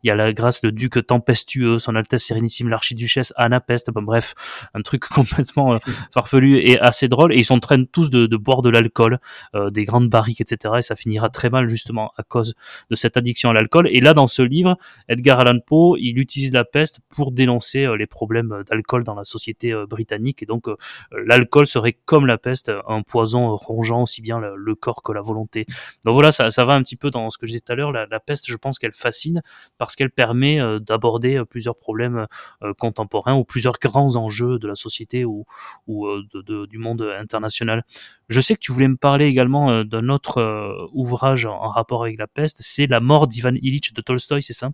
y 0.05 0.11
a 0.11 0.14
la 0.14 0.32
grâce 0.32 0.62
le 0.62 0.72
duc 0.72 1.05
tempestueux, 1.07 1.78
son 1.78 1.96
Altesse 1.96 2.24
Sérénissime 2.24 2.68
l'archiduchesse 2.68 3.32
Anna 3.36 3.61
Peste, 3.61 3.90
bon, 3.90 4.03
bref, 4.03 4.34
un 4.74 4.82
truc 4.82 5.05
complètement 5.09 5.74
euh, 5.74 5.78
farfelu 6.14 6.59
et 6.59 6.78
assez 6.78 7.09
drôle. 7.09 7.32
Et 7.32 7.38
ils 7.38 7.61
train 7.61 7.84
tous 7.84 8.11
de, 8.11 8.26
de 8.26 8.36
boire 8.36 8.62
de 8.62 8.70
l'alcool, 8.70 9.18
euh, 9.55 9.70
des 9.70 9.84
grandes 9.84 10.09
barriques, 10.09 10.40
etc. 10.40 10.74
Et 10.78 10.82
ça 10.82 10.96
finira 10.96 11.28
très 11.28 11.50
mal 11.50 11.68
justement 11.68 12.12
à 12.16 12.22
cause 12.22 12.55
de 12.90 12.96
cette 12.96 13.16
addiction 13.16 13.50
à 13.50 13.53
l'alcool. 13.53 13.88
Et 13.88 14.00
là, 14.00 14.14
dans 14.14 14.26
ce 14.26 14.42
livre, 14.42 14.76
Edgar 15.09 15.40
Allan 15.40 15.59
Poe, 15.64 15.96
il 15.98 16.18
utilise 16.18 16.53
la 16.53 16.64
peste 16.64 17.00
pour 17.11 17.32
dénoncer 17.32 17.84
euh, 17.84 17.96
les 17.96 18.07
problèmes 18.07 18.62
d'alcool 18.68 19.05
dans 19.05 19.14
la 19.14 19.24
société 19.24 19.74
britannique. 19.88 20.42
Et 20.42 20.46
donc, 20.46 20.66
l'alcool 21.12 21.66
serait 21.66 21.92
comme 22.05 22.26
la 22.26 22.38
peste, 22.38 22.72
un 22.88 23.03
poison 23.03 23.57
rongeant 23.57 24.03
aussi 24.03 24.22
bien 24.22 24.38
le, 24.38 24.55
le, 24.57 24.74
corps 24.74 25.03
que 25.03 25.12
la 25.12 25.20
volonté. 25.20 25.66
Donc 26.05 26.14
voilà, 26.14 26.32
ça, 26.32 26.50
ça 26.50 26.64
va 26.64 26.74
un 26.74 26.82
petit 26.82 26.96
peu 26.96 27.11
dans 27.11 27.30
ce 27.30 27.38
que 27.38 27.46
je 27.46 27.53
disais 27.53 27.61
tout 27.61 27.72
à 27.72 27.76
l'heure. 27.76 27.92
La, 27.92 28.07
la 28.07 28.20
peste, 28.20 28.46
je 28.48 28.57
pense 28.57 28.78
qu'elle 28.78 28.91
fascine 28.97 29.43
parce 29.78 29.97
qu'elle 29.97 30.11
permet 30.11 30.61
euh, 30.61 30.78
d'aborder 30.78 31.36
euh, 31.36 31.45
plusieurs 31.45 31.76
problèmes 31.76 32.26
euh, 32.62 32.72
contemporains 32.78 33.34
ou 33.34 33.45
plusieurs 33.45 33.78
grands 33.80 34.16
enjeux 34.16 34.59
de 34.59 34.68
la 34.68 34.74
société 34.74 35.24
ou, 35.24 35.45
du 35.88 36.78
monde 36.78 37.07
international. 37.18 37.84
Je 38.28 38.40
sais 38.40 38.55
que 38.55 38.61
tu 38.61 38.72
voulais 38.72 38.88
me 38.88 38.97
parler 38.97 39.26
également 39.26 39.84
d'un 39.84 40.09
autre 40.09 40.88
ouvrage 40.93 41.47
en 41.47 41.68
rapport 41.68 42.03
avec 42.05 42.18
la 42.18 42.26
peste, 42.26 42.59
c'est 42.61 42.86
La 42.86 43.01
mort 43.01 43.26
d'Ivan 43.26 43.55
Illich 43.61 43.93
de 43.93 44.01
Tolstoï, 44.01 44.43
c'est 44.43 44.53
ça? 44.53 44.70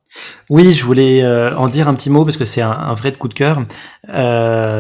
Oui, 0.49 0.73
je 0.73 0.85
voulais 0.85 1.27
en 1.27 1.69
dire 1.69 1.89
un 1.89 1.95
petit 1.95 2.11
mot 2.11 2.25
parce 2.25 2.37
que 2.37 2.45
c'est 2.45 2.63
un, 2.63 2.95
vrai 2.95 3.13
coup 3.13 3.29
de 3.29 3.35
cœur. 3.35 3.65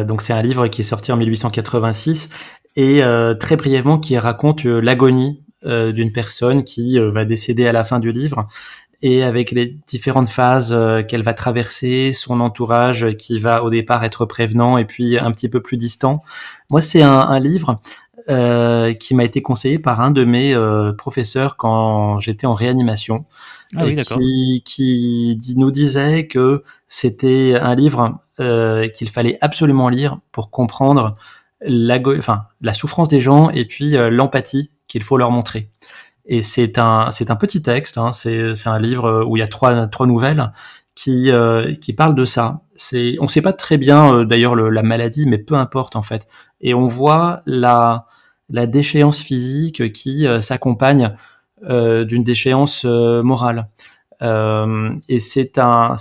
Donc 0.06 0.22
c'est 0.22 0.32
un 0.32 0.42
livre 0.42 0.68
qui 0.68 0.82
est 0.82 0.84
sorti 0.84 1.12
en 1.12 1.16
1886 1.16 2.28
et 2.76 3.02
très 3.40 3.56
brièvement 3.56 3.98
qui 3.98 4.16
raconte 4.18 4.64
l'agonie 4.64 5.42
d'une 5.64 6.12
personne 6.12 6.64
qui 6.64 6.98
va 6.98 7.24
décéder 7.24 7.66
à 7.66 7.72
la 7.72 7.84
fin 7.84 7.98
du 7.98 8.12
livre 8.12 8.48
et 9.02 9.22
avec 9.22 9.52
les 9.52 9.76
différentes 9.86 10.28
phases 10.28 10.72
euh, 10.72 11.02
qu'elle 11.02 11.22
va 11.22 11.34
traverser, 11.34 12.12
son 12.12 12.40
entourage 12.40 13.16
qui 13.16 13.38
va 13.38 13.62
au 13.62 13.70
départ 13.70 14.04
être 14.04 14.24
prévenant 14.24 14.78
et 14.78 14.84
puis 14.84 15.18
un 15.18 15.30
petit 15.30 15.48
peu 15.48 15.60
plus 15.60 15.76
distant. 15.76 16.22
Moi, 16.70 16.82
c'est 16.82 17.02
un, 17.02 17.18
un, 17.20 17.38
livre 17.38 17.80
euh, 18.28 18.92
qui 18.92 19.14
m'a 19.14 19.24
été 19.24 19.40
conseillé 19.40 19.78
par 19.78 20.00
un 20.00 20.10
de 20.10 20.24
mes 20.24 20.54
euh, 20.54 20.92
professeurs 20.92 21.56
quand 21.56 22.20
j'étais 22.20 22.46
en 22.46 22.54
réanimation, 22.54 23.24
ah 23.76 23.84
oui, 23.84 23.96
qui, 23.96 24.62
qui 24.64 25.54
nous 25.56 25.70
disait 25.70 26.26
que 26.26 26.62
c'était 26.88 27.54
un 27.60 27.74
livre 27.74 28.18
euh, 28.40 28.88
qu'il 28.88 29.08
fallait 29.08 29.38
absolument 29.40 29.88
lire 29.88 30.18
pour 30.32 30.50
comprendre 30.50 31.16
la, 31.60 31.98
enfin, 32.18 32.42
la 32.60 32.74
souffrance 32.74 33.08
des 33.08 33.20
gens 33.20 33.50
et 33.50 33.64
puis 33.64 33.96
euh, 33.96 34.10
l'empathie 34.10 34.70
qu'il 34.86 35.02
faut 35.02 35.16
leur 35.16 35.30
montrer. 35.30 35.70
Et 36.30 36.42
c'est 36.42 36.78
un, 36.78 37.10
c'est 37.10 37.30
un 37.30 37.36
petit 37.36 37.62
texte, 37.62 37.96
hein, 37.96 38.12
c'est, 38.12 38.52
un 38.66 38.78
livre 38.78 39.24
où 39.26 39.36
il 39.36 39.40
y 39.40 39.42
a 39.42 39.48
trois, 39.48 39.86
trois 39.86 40.06
nouvelles 40.06 40.52
qui, 40.98 41.30
euh, 41.30 41.74
qui 41.76 41.92
parlent 41.92 42.16
de 42.16 42.24
ça. 42.24 42.62
C'est, 42.74 43.16
on 43.20 43.28
sait 43.28 43.40
pas 43.40 43.52
très 43.52 43.78
bien 43.78 44.12
euh, 44.12 44.24
d'ailleurs 44.24 44.56
la 44.56 44.82
maladie, 44.82 45.26
mais 45.26 45.38
peu 45.38 45.54
importe 45.54 45.94
en 45.94 46.02
fait. 46.02 46.26
Et 46.60 46.74
on 46.74 46.88
voit 46.88 47.40
la, 47.46 48.06
la 48.50 48.66
déchéance 48.66 49.20
physique 49.20 49.92
qui 49.92 50.26
euh, 50.26 50.40
s'accompagne 50.40 51.14
d'une 51.62 52.22
déchéance 52.22 52.84
morale. 52.84 53.68
et 54.22 55.18
c'est 55.18 55.58
un, 55.58 55.96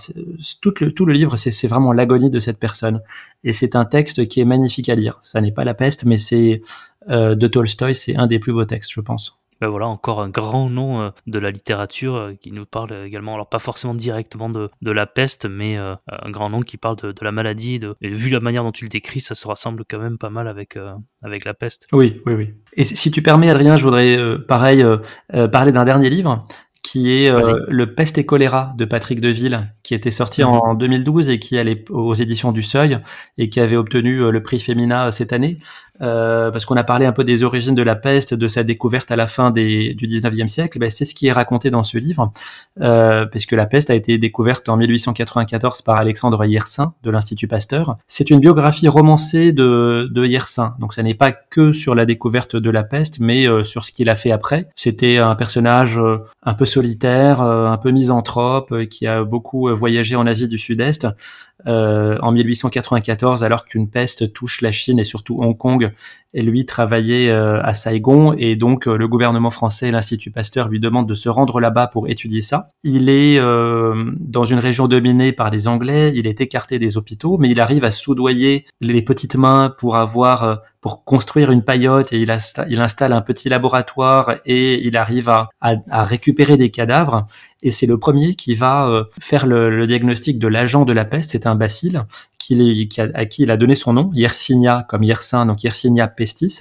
tout 0.61 0.73
le, 0.81 0.91
tout 0.91 1.05
le 1.05 1.13
livre, 1.13 1.35
c'est, 1.35 1.49
c'est 1.49 1.67
vraiment 1.67 1.93
l'agonie 1.93 2.29
de 2.29 2.39
cette 2.39 2.59
personne. 2.59 3.01
Et 3.43 3.53
c'est 3.53 3.75
un 3.75 3.85
texte 3.85 4.27
qui 4.27 4.39
est 4.39 4.45
magnifique 4.45 4.87
à 4.89 4.93
lire. 4.93 5.17
Ça 5.21 5.41
n'est 5.41 5.51
pas 5.51 5.63
la 5.63 5.73
peste, 5.73 6.05
mais 6.05 6.17
c'est 6.17 6.61
de 7.07 7.47
Tolstoï, 7.47 7.95
c'est 7.95 8.15
un 8.15 8.27
des 8.27 8.37
plus 8.37 8.53
beaux 8.53 8.65
textes, 8.65 8.91
je 8.93 9.01
pense 9.01 9.37
ben 9.59 9.69
voilà, 9.69 9.87
encore 9.87 10.21
un 10.21 10.29
grand 10.29 10.69
nom 10.69 11.01
euh, 11.01 11.09
de 11.25 11.39
la 11.39 11.51
littérature 11.51 12.15
euh, 12.15 12.33
qui 12.33 12.51
nous 12.51 12.65
parle 12.65 12.93
également, 13.05 13.33
alors 13.33 13.49
pas 13.49 13.59
forcément 13.59 13.93
directement 13.93 14.49
de, 14.49 14.69
de 14.81 14.91
la 14.91 15.05
peste, 15.05 15.45
mais 15.45 15.77
euh, 15.77 15.95
un 16.07 16.29
grand 16.29 16.49
nom 16.49 16.61
qui 16.61 16.77
parle 16.77 16.97
de, 16.97 17.11
de 17.11 17.23
la 17.23 17.31
maladie. 17.31 17.79
De, 17.79 17.95
et 18.01 18.09
vu 18.09 18.29
la 18.29 18.39
manière 18.39 18.63
dont 18.63 18.71
tu 18.71 18.85
le 18.85 18.89
décris, 18.89 19.21
ça 19.21 19.35
se 19.35 19.47
rassemble 19.47 19.83
quand 19.89 19.99
même 19.99 20.17
pas 20.17 20.29
mal 20.29 20.47
avec, 20.47 20.77
avec 21.21 21.45
la 21.45 21.53
peste. 21.53 21.87
Oui, 21.91 22.21
oui, 22.25 22.33
oui. 22.33 22.53
Et 22.73 22.83
si 22.83 23.11
tu 23.11 23.21
permets, 23.21 23.49
Adrien, 23.49 23.77
je 23.77 23.83
voudrais, 23.83 24.17
pareil, 24.47 24.85
parler 25.51 25.71
d'un 25.71 25.85
dernier 25.85 26.09
livre 26.09 26.47
qui 26.83 27.11
est 27.11 27.31
Le 27.67 27.93
Peste 27.93 28.17
et 28.17 28.25
choléra 28.25 28.73
de 28.77 28.85
Patrick 28.85 29.21
Deville, 29.21 29.73
qui 29.87 29.95
était 29.95 30.11
sorti 30.11 30.43
mmh. 30.43 30.47
en 30.47 30.73
2012 30.73 31.29
et 31.29 31.39
qui 31.39 31.57
allait 31.57 31.85
aux 31.89 32.13
éditions 32.13 32.51
du 32.51 32.61
Seuil 32.61 32.99
et 33.37 33.49
qui 33.49 33.61
avait 33.61 33.77
obtenu 33.77 34.17
euh, 34.17 34.31
le 34.31 34.43
prix 34.43 34.59
Femina 34.59 35.13
cette 35.13 35.31
année. 35.31 35.59
Euh, 36.01 36.51
parce 36.51 36.65
qu'on 36.65 36.75
a 36.75 36.83
parlé 36.83 37.05
un 37.05 37.11
peu 37.11 37.23
des 37.23 37.43
origines 37.43 37.73
de 37.73 37.81
la 37.81 37.95
peste, 37.95 38.33
de 38.33 38.47
sa 38.47 38.63
découverte 38.63 39.09
à 39.09 39.15
la 39.15 39.25
fin 39.25 39.49
des, 39.49 39.95
du 39.95 40.05
19e 40.05 40.47
siècle, 40.47 40.77
ben 40.77 40.91
c'est 40.91 41.05
ce 41.05 41.15
qui 41.15 41.25
est 41.25 41.31
raconté 41.31 41.71
dans 41.71 41.81
ce 41.81 41.97
livre, 41.97 42.31
euh, 42.81 43.25
puisque 43.25 43.53
la 43.53 43.65
peste 43.65 43.89
a 43.89 43.95
été 43.95 44.19
découverte 44.19 44.69
en 44.69 44.77
1894 44.77 45.81
par 45.81 45.97
Alexandre 45.97 46.45
Yersin 46.45 46.93
de 47.01 47.09
l'Institut 47.09 47.47
Pasteur. 47.47 47.97
C'est 48.05 48.29
une 48.29 48.39
biographie 48.39 48.87
romancée 48.87 49.53
de, 49.53 50.07
de 50.11 50.25
Yersin, 50.25 50.75
donc 50.79 50.93
ça 50.93 51.01
n'est 51.01 51.15
pas 51.15 51.31
que 51.31 51.73
sur 51.73 51.95
la 51.95 52.05
découverte 52.05 52.55
de 52.55 52.69
la 52.69 52.83
peste, 52.83 53.19
mais 53.19 53.47
euh, 53.47 53.63
sur 53.63 53.83
ce 53.83 53.91
qu'il 53.91 54.09
a 54.09 54.15
fait 54.15 54.31
après. 54.31 54.67
C'était 54.75 55.17
un 55.17 55.33
personnage 55.33 55.97
euh, 55.97 56.19
un 56.43 56.53
peu 56.53 56.65
solitaire, 56.65 57.41
euh, 57.41 57.67
un 57.67 57.77
peu 57.77 57.91
misanthrope, 57.91 58.71
euh, 58.71 58.85
qui 58.85 59.07
a 59.07 59.23
beaucoup 59.23 59.67
voyagé 59.77 60.15
en 60.15 60.27
Asie 60.27 60.47
du 60.47 60.57
Sud-Est, 60.57 61.07
euh, 61.65 62.17
en 62.21 62.31
1894, 62.31 63.43
alors 63.43 63.65
qu'une 63.65 63.89
peste 63.89 64.33
touche 64.33 64.61
la 64.61 64.71
Chine 64.71 64.99
et 64.99 65.03
surtout 65.03 65.41
Hong 65.41 65.57
Kong, 65.57 65.91
lui 66.33 66.65
travaillait 66.65 67.29
euh, 67.29 67.61
à 67.63 67.73
Saigon, 67.73 68.33
et 68.37 68.55
donc 68.55 68.87
euh, 68.87 68.97
le 68.97 69.07
gouvernement 69.07 69.49
français 69.49 69.91
l'Institut 69.91 70.31
Pasteur 70.31 70.67
lui 70.69 70.79
demandent 70.79 71.07
de 71.07 71.13
se 71.13 71.29
rendre 71.29 71.59
là-bas 71.59 71.87
pour 71.87 72.07
étudier 72.07 72.41
ça. 72.41 72.71
Il 72.83 73.09
est 73.09 73.39
euh, 73.39 74.11
dans 74.19 74.45
une 74.45 74.59
région 74.59 74.87
dominée 74.87 75.31
par 75.31 75.49
les 75.49 75.67
Anglais, 75.67 76.13
il 76.15 76.27
est 76.27 76.41
écarté 76.41 76.79
des 76.79 76.97
hôpitaux, 76.97 77.37
mais 77.37 77.49
il 77.49 77.59
arrive 77.59 77.85
à 77.85 77.91
soudoyer 77.91 78.65
les 78.81 79.01
petites 79.01 79.35
mains 79.35 79.73
pour 79.77 79.95
avoir 79.95 80.61
pour 80.81 81.03
construire 81.03 81.51
une 81.51 81.63
paillote 81.63 82.13
et 82.13 82.21
il, 82.21 82.31
installe 82.31 83.11
un 83.11 83.21
petit 83.21 83.49
laboratoire 83.49 84.35
et 84.45 84.87
il 84.87 84.95
arrive 84.95 85.27
à, 85.27 85.49
à, 85.59 85.75
à 85.89 86.03
récupérer 86.03 86.55
des 86.55 86.69
cadavres. 86.69 87.27
Et 87.61 87.71
c'est 87.71 87.87
le 87.87 87.97
premier 87.97 88.35
qui 88.35 88.55
va 88.55 88.87
euh, 88.87 89.03
faire 89.19 89.47
le, 89.47 89.69
le, 89.69 89.87
diagnostic 89.87 90.39
de 90.39 90.47
l'agent 90.47 90.85
de 90.85 90.93
la 90.93 91.03
peste. 91.03 91.31
C'est 91.31 91.47
un 91.47 91.55
bacille 91.55 91.99
qui, 92.37 92.89
à 93.13 93.25
qui 93.25 93.43
il 93.43 93.51
a 93.51 93.57
donné 93.57 93.75
son 93.75 93.93
nom, 93.93 94.09
Yersinia 94.13 94.85
comme 94.87 95.03
Yersin, 95.03 95.45
donc 95.45 95.63
Yersinia 95.63 96.07
pestis. 96.17 96.59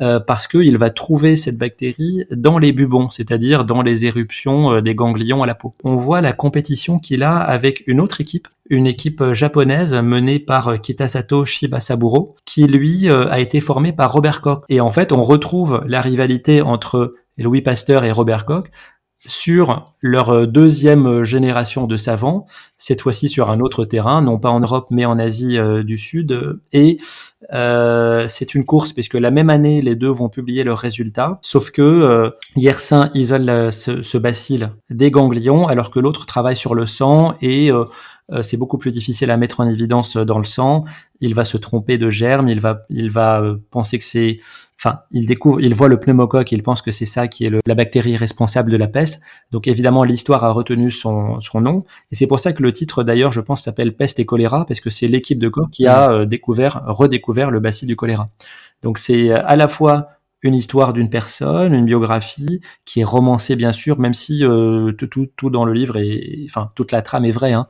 Euh, 0.00 0.18
parce 0.18 0.48
qu'il 0.48 0.78
va 0.78 0.88
trouver 0.88 1.36
cette 1.36 1.58
bactérie 1.58 2.24
dans 2.30 2.58
les 2.58 2.72
bubons, 2.72 3.10
c'est-à-dire 3.10 3.66
dans 3.66 3.82
les 3.82 4.06
éruptions 4.06 4.72
euh, 4.72 4.80
des 4.80 4.94
ganglions 4.94 5.42
à 5.42 5.46
la 5.46 5.54
peau. 5.54 5.74
On 5.84 5.96
voit 5.96 6.22
la 6.22 6.32
compétition 6.32 6.98
qu'il 6.98 7.22
a 7.22 7.36
avec 7.36 7.84
une 7.86 8.00
autre 8.00 8.22
équipe, 8.22 8.48
une 8.70 8.86
équipe 8.86 9.22
japonaise 9.32 9.94
menée 9.94 10.38
par 10.38 10.80
Kitasato 10.80 11.44
Shibasaburo, 11.44 12.36
qui 12.46 12.66
lui 12.66 13.10
a 13.10 13.38
été 13.38 13.60
formée 13.60 13.92
par 13.92 14.12
Robert 14.12 14.40
Koch. 14.40 14.64
Et 14.70 14.80
en 14.80 14.90
fait, 14.90 15.12
on 15.12 15.20
retrouve 15.20 15.82
la 15.86 16.00
rivalité 16.00 16.62
entre 16.62 17.14
Louis 17.36 17.60
Pasteur 17.60 18.04
et 18.04 18.12
Robert 18.12 18.46
Koch 18.46 18.70
sur 19.26 19.92
leur 20.00 20.30
euh, 20.30 20.46
deuxième 20.46 21.22
génération 21.22 21.86
de 21.86 21.96
savants, 21.96 22.46
cette 22.78 23.00
fois-ci 23.00 23.28
sur 23.28 23.50
un 23.50 23.60
autre 23.60 23.84
terrain, 23.84 24.22
non 24.22 24.38
pas 24.38 24.50
en 24.50 24.60
Europe 24.60 24.88
mais 24.90 25.04
en 25.04 25.18
Asie 25.18 25.58
euh, 25.58 25.82
du 25.82 25.98
Sud. 25.98 26.60
Et 26.72 26.98
euh, 27.52 28.26
c'est 28.28 28.54
une 28.54 28.64
course 28.64 28.92
puisque 28.92 29.14
la 29.14 29.30
même 29.30 29.50
année, 29.50 29.82
les 29.82 29.94
deux 29.94 30.08
vont 30.08 30.28
publier 30.28 30.64
leurs 30.64 30.78
résultats, 30.78 31.38
sauf 31.42 31.70
que 31.70 31.82
euh, 31.82 32.30
Yersin 32.56 33.10
isole 33.14 33.72
ce, 33.72 34.02
ce 34.02 34.18
bacille 34.18 34.68
des 34.90 35.10
ganglions 35.10 35.66
alors 35.66 35.90
que 35.90 36.00
l'autre 36.00 36.26
travaille 36.26 36.56
sur 36.56 36.74
le 36.74 36.86
sang 36.86 37.34
et 37.42 37.70
euh, 37.70 37.84
c'est 38.42 38.56
beaucoup 38.56 38.78
plus 38.78 38.92
difficile 38.92 39.30
à 39.30 39.36
mettre 39.36 39.60
en 39.60 39.68
évidence 39.68 40.16
dans 40.16 40.38
le 40.38 40.44
sang. 40.44 40.84
Il 41.20 41.34
va 41.34 41.44
se 41.44 41.56
tromper 41.58 41.98
de 41.98 42.08
germe, 42.08 42.48
il 42.48 42.60
va, 42.60 42.86
il 42.88 43.10
va 43.10 43.42
penser 43.70 43.98
que 43.98 44.04
c'est, 44.04 44.38
enfin, 44.82 45.00
il 45.10 45.26
découvre, 45.26 45.60
il 45.60 45.74
voit 45.74 45.88
le 45.88 46.00
pneumocoque, 46.00 46.52
il 46.52 46.62
pense 46.62 46.82
que 46.82 46.90
c'est 46.90 47.06
ça 47.06 47.28
qui 47.28 47.44
est 47.44 47.50
la 47.66 47.74
bactérie 47.74 48.16
responsable 48.16 48.70
de 48.70 48.76
la 48.76 48.88
peste. 48.88 49.20
Donc 49.50 49.68
évidemment, 49.68 50.04
l'histoire 50.04 50.44
a 50.44 50.50
retenu 50.50 50.90
son, 50.90 51.40
son 51.40 51.60
nom, 51.60 51.84
et 52.10 52.16
c'est 52.16 52.26
pour 52.26 52.40
ça 52.40 52.52
que 52.52 52.62
le 52.62 52.72
titre 52.72 53.04
d'ailleurs, 53.04 53.32
je 53.32 53.40
pense, 53.40 53.62
s'appelle 53.62 53.94
Peste 53.94 54.18
et 54.18 54.26
choléra, 54.26 54.64
parce 54.66 54.80
que 54.80 54.90
c'est 54.90 55.08
l'équipe 55.08 55.38
de 55.38 55.48
corps 55.48 55.70
qui 55.70 55.86
a 55.86 56.24
découvert, 56.24 56.82
redécouvert 56.86 57.50
le 57.50 57.60
bacille 57.60 57.88
du 57.88 57.96
choléra. 57.96 58.28
Donc 58.82 58.98
c'est 58.98 59.30
à 59.30 59.56
la 59.56 59.68
fois 59.68 60.08
une 60.42 60.54
histoire 60.54 60.92
d'une 60.92 61.08
personne, 61.08 61.72
une 61.72 61.84
biographie 61.84 62.60
qui 62.84 63.00
est 63.00 63.04
romancée 63.04 63.56
bien 63.56 63.72
sûr, 63.72 63.98
même 63.98 64.14
si 64.14 64.44
euh, 64.44 64.92
tout, 64.92 65.06
tout, 65.06 65.28
tout, 65.36 65.50
dans 65.50 65.64
le 65.64 65.72
livre 65.72 65.96
et 65.96 66.44
enfin 66.46 66.70
toute 66.74 66.92
la 66.92 67.02
trame 67.02 67.24
est 67.24 67.30
vraie. 67.30 67.52
Hein. 67.52 67.68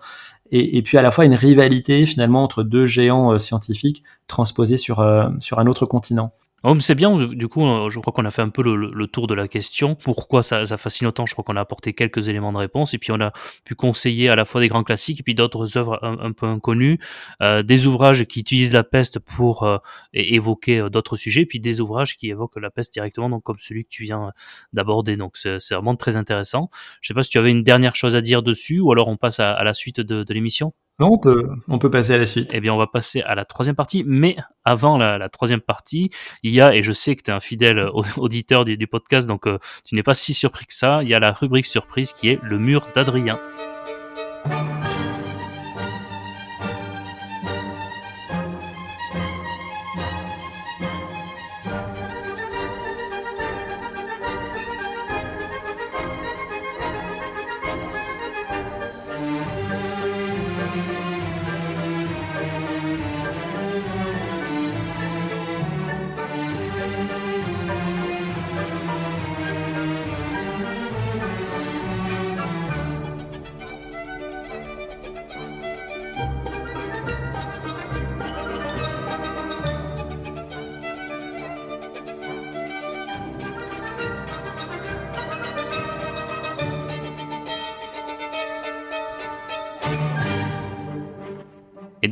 Et, 0.51 0.79
et, 0.79 0.83
puis 0.83 0.99
à 0.99 1.03
la 1.03 1.11
fois 1.11 1.25
une 1.25 1.35
rivalité 1.35 2.05
finalement 2.07 2.43
entre 2.43 2.63
deux 2.63 2.87
géants 2.87 3.33
euh, 3.33 3.39
scientifiques 3.39 4.03
transposés 4.27 4.77
sur 4.77 5.01
euh, 5.01 5.29
sur 5.39 5.59
un 5.59 5.67
autre 5.67 5.87
continent. 5.87 6.33
Oh, 6.65 6.79
c'est 6.79 6.95
bien, 6.95 7.27
du 7.27 7.49
coup, 7.49 7.67
euh, 7.67 7.91
je 7.91 7.99
crois 7.99 8.13
qu'on 8.13 8.25
a 8.25 8.31
fait 8.31 8.43
un 8.43 8.49
peu 8.49 8.63
le, 8.63 9.07
tour 9.09 9.27
de 9.27 9.35
la 9.35 9.49
question. 9.49 9.97
Pourquoi 9.97 10.45
ça, 10.45 10.65
fascine 10.77 11.09
autant? 11.09 11.27
Je 11.27 11.35
crois 11.35 11.43
qu'on 11.45 11.57
a 11.57 11.61
apporté 11.61 11.93
quelques 11.93 12.29
éléments 12.29 12.53
de 12.53 12.59
réponse 12.59 12.95
et 12.95 12.99
puis 12.99 13.11
on 13.11 13.21
a 13.21 13.33
pu 13.65 13.75
conseiller 13.75 14.29
à 14.29 14.37
la 14.37 14.45
fois 14.45 14.61
des 14.61 14.69
grands 14.69 14.85
classiques 14.85 15.19
et 15.19 15.23
puis 15.25 15.35
d'autres 15.35 15.77
œuvres 15.77 15.99
un, 16.03 16.31
peu 16.31 16.47
inconnues, 16.47 17.01
euh, 17.43 17.65
des 17.65 17.89
ouvrages 17.89 18.27
qui 18.27 18.41
utilisent 18.41 18.73
la 18.73 18.85
peste 18.85 19.19
pour 19.19 19.65
euh, 19.65 19.79
évoquer 20.15 20.89
d'autres 20.89 21.17
sujets, 21.17 21.47
puis 21.47 21.59
des 21.59 21.81
ouvrages 21.81 22.17
qui 22.17 22.29
évoquent 22.29 22.61
la 22.61 22.71
peste 22.71 22.93
directement, 22.93 23.29
donc 23.29 23.43
comme 23.43 23.59
celui 23.59 23.85
que 23.85 23.91
tu 23.91 24.05
viens 24.05 24.31
d'aborder. 24.73 25.17
Donc 25.17 25.37
c'est 25.37 25.59
vraiment 25.73 25.97
très 25.97 26.17
intéressant. 26.17 26.71
Je 27.01 27.09
sais 27.09 27.15
pas 27.15 27.25
si 27.25 27.31
tu 27.31 27.39
avais 27.39 27.51
une 27.51 27.65
dernière 27.65 27.97
chose 27.97 28.15
à 28.15 28.21
dire 28.21 28.43
dessus 28.43 28.79
ou 28.79 28.93
alors 28.93 29.09
on 29.09 29.17
passe 29.17 29.41
à, 29.41 29.65
la 29.65 29.73
suite 29.75 30.01
de 30.01 30.33
l'émission. 30.33 30.73
Non, 30.99 31.13
on 31.13 31.19
peut, 31.19 31.49
on 31.69 31.79
peut 31.79 31.91
passer 31.91 32.15
à 32.15 32.19
la 32.19 32.27
suite. 32.27 32.51
Eh 32.55 32.61
bien, 32.61 32.73
on 32.73 32.77
va 32.77 32.87
passer 32.87 33.23
à 33.23 33.35
la 33.35 33.45
troisième 33.45 33.75
partie, 33.75 34.05
mais 34.07 34.37
avant 34.65 34.99
la, 34.99 35.29
troisième 35.29 35.61
partie, 35.61 36.11
il 36.43 36.53
y 36.53 36.61
a, 36.61 36.75
et 36.75 36.83
je 36.83 36.93
sais 36.93 37.17
que 37.17 37.23
tu 37.23 37.31
es 37.31 37.35
un 37.35 37.41
fidèle 37.41 37.89
auditeur 38.17 38.65
du, 38.65 38.87
podcast, 38.87 39.27
donc 39.27 39.47
euh, 39.47 39.59
tu 39.85 39.95
n'es 39.95 40.03
pas 40.03 40.15
si 40.15 40.35
surpris 40.35 40.67
que 40.67 40.75
ça, 40.75 41.03
il 41.03 41.09
y 41.09 41.15
a 41.15 41.19
la 41.19 41.33
rubrique 41.33 41.67
surprise 41.67 42.13
qui 42.13 42.29
est 42.29 42.39
le 42.43 42.59
mur 42.59 42.87
d'Adrien. 42.95 43.41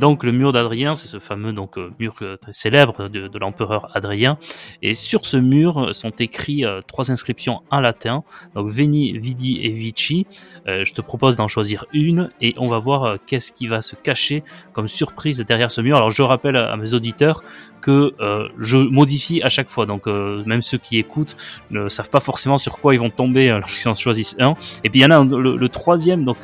Donc 0.01 0.23
le 0.23 0.31
mur 0.31 0.51
d'Adrien, 0.51 0.95
c'est 0.95 1.07
ce 1.07 1.19
fameux 1.19 1.53
donc 1.53 1.77
euh, 1.77 1.91
mur 1.99 2.15
euh, 2.23 2.35
très 2.35 2.53
célèbre 2.53 3.07
de, 3.07 3.37
l'empereur 3.37 3.87
Adrien. 3.93 4.39
Et 4.81 4.95
sur 4.95 5.25
ce 5.25 5.37
mur 5.37 5.93
sont 5.93 6.09
écrits 6.09 6.65
euh, 6.65 6.79
trois 6.87 7.11
inscriptions 7.11 7.61
en 7.69 7.79
latin, 7.79 8.23
donc 8.55 8.67
Veni, 8.67 9.15
Vidi 9.15 9.59
et 9.61 9.69
Vici. 9.69 10.25
je 10.65 10.91
te 10.91 11.01
propose 11.01 11.35
d'en 11.35 11.47
choisir 11.47 11.85
une 11.93 12.31
et 12.41 12.55
on 12.57 12.67
va 12.67 12.79
voir 12.79 13.17
qu'est-ce 13.27 13.51
qui 13.51 13.67
va 13.67 13.83
se 13.83 13.95
cacher 13.95 14.43
comme 14.73 14.87
surprise 14.87 15.37
derrière 15.47 15.69
ce 15.69 15.81
mur. 15.81 15.97
Alors 15.97 16.09
je 16.09 16.23
rappelle 16.23 16.55
à 16.55 16.75
mes 16.77 16.95
auditeurs 16.95 17.43
que 17.81 18.13
euh, 18.21 18.47
je 18.59 18.77
modifie 18.77 19.41
à 19.41 19.49
chaque 19.49 19.69
fois. 19.69 19.85
Donc 19.85 20.07
euh, 20.07 20.43
même 20.45 20.61
ceux 20.61 20.77
qui 20.77 20.97
écoutent 20.97 21.35
ne 21.71 21.89
savent 21.89 22.09
pas 22.09 22.19
forcément 22.19 22.57
sur 22.57 22.77
quoi 22.77 22.93
ils 22.93 22.99
vont 22.99 23.09
tomber 23.09 23.49
euh, 23.49 23.59
lorsqu'ils 23.59 23.89
en 23.89 23.93
choisissent 23.93 24.35
un. 24.39 24.55
Et 24.83 24.89
puis 24.89 25.01
il 25.01 25.03
y 25.03 25.05
en 25.05 25.11
a 25.11 25.23
le, 25.23 25.69
troisième, 25.69 26.23
donc 26.23 26.37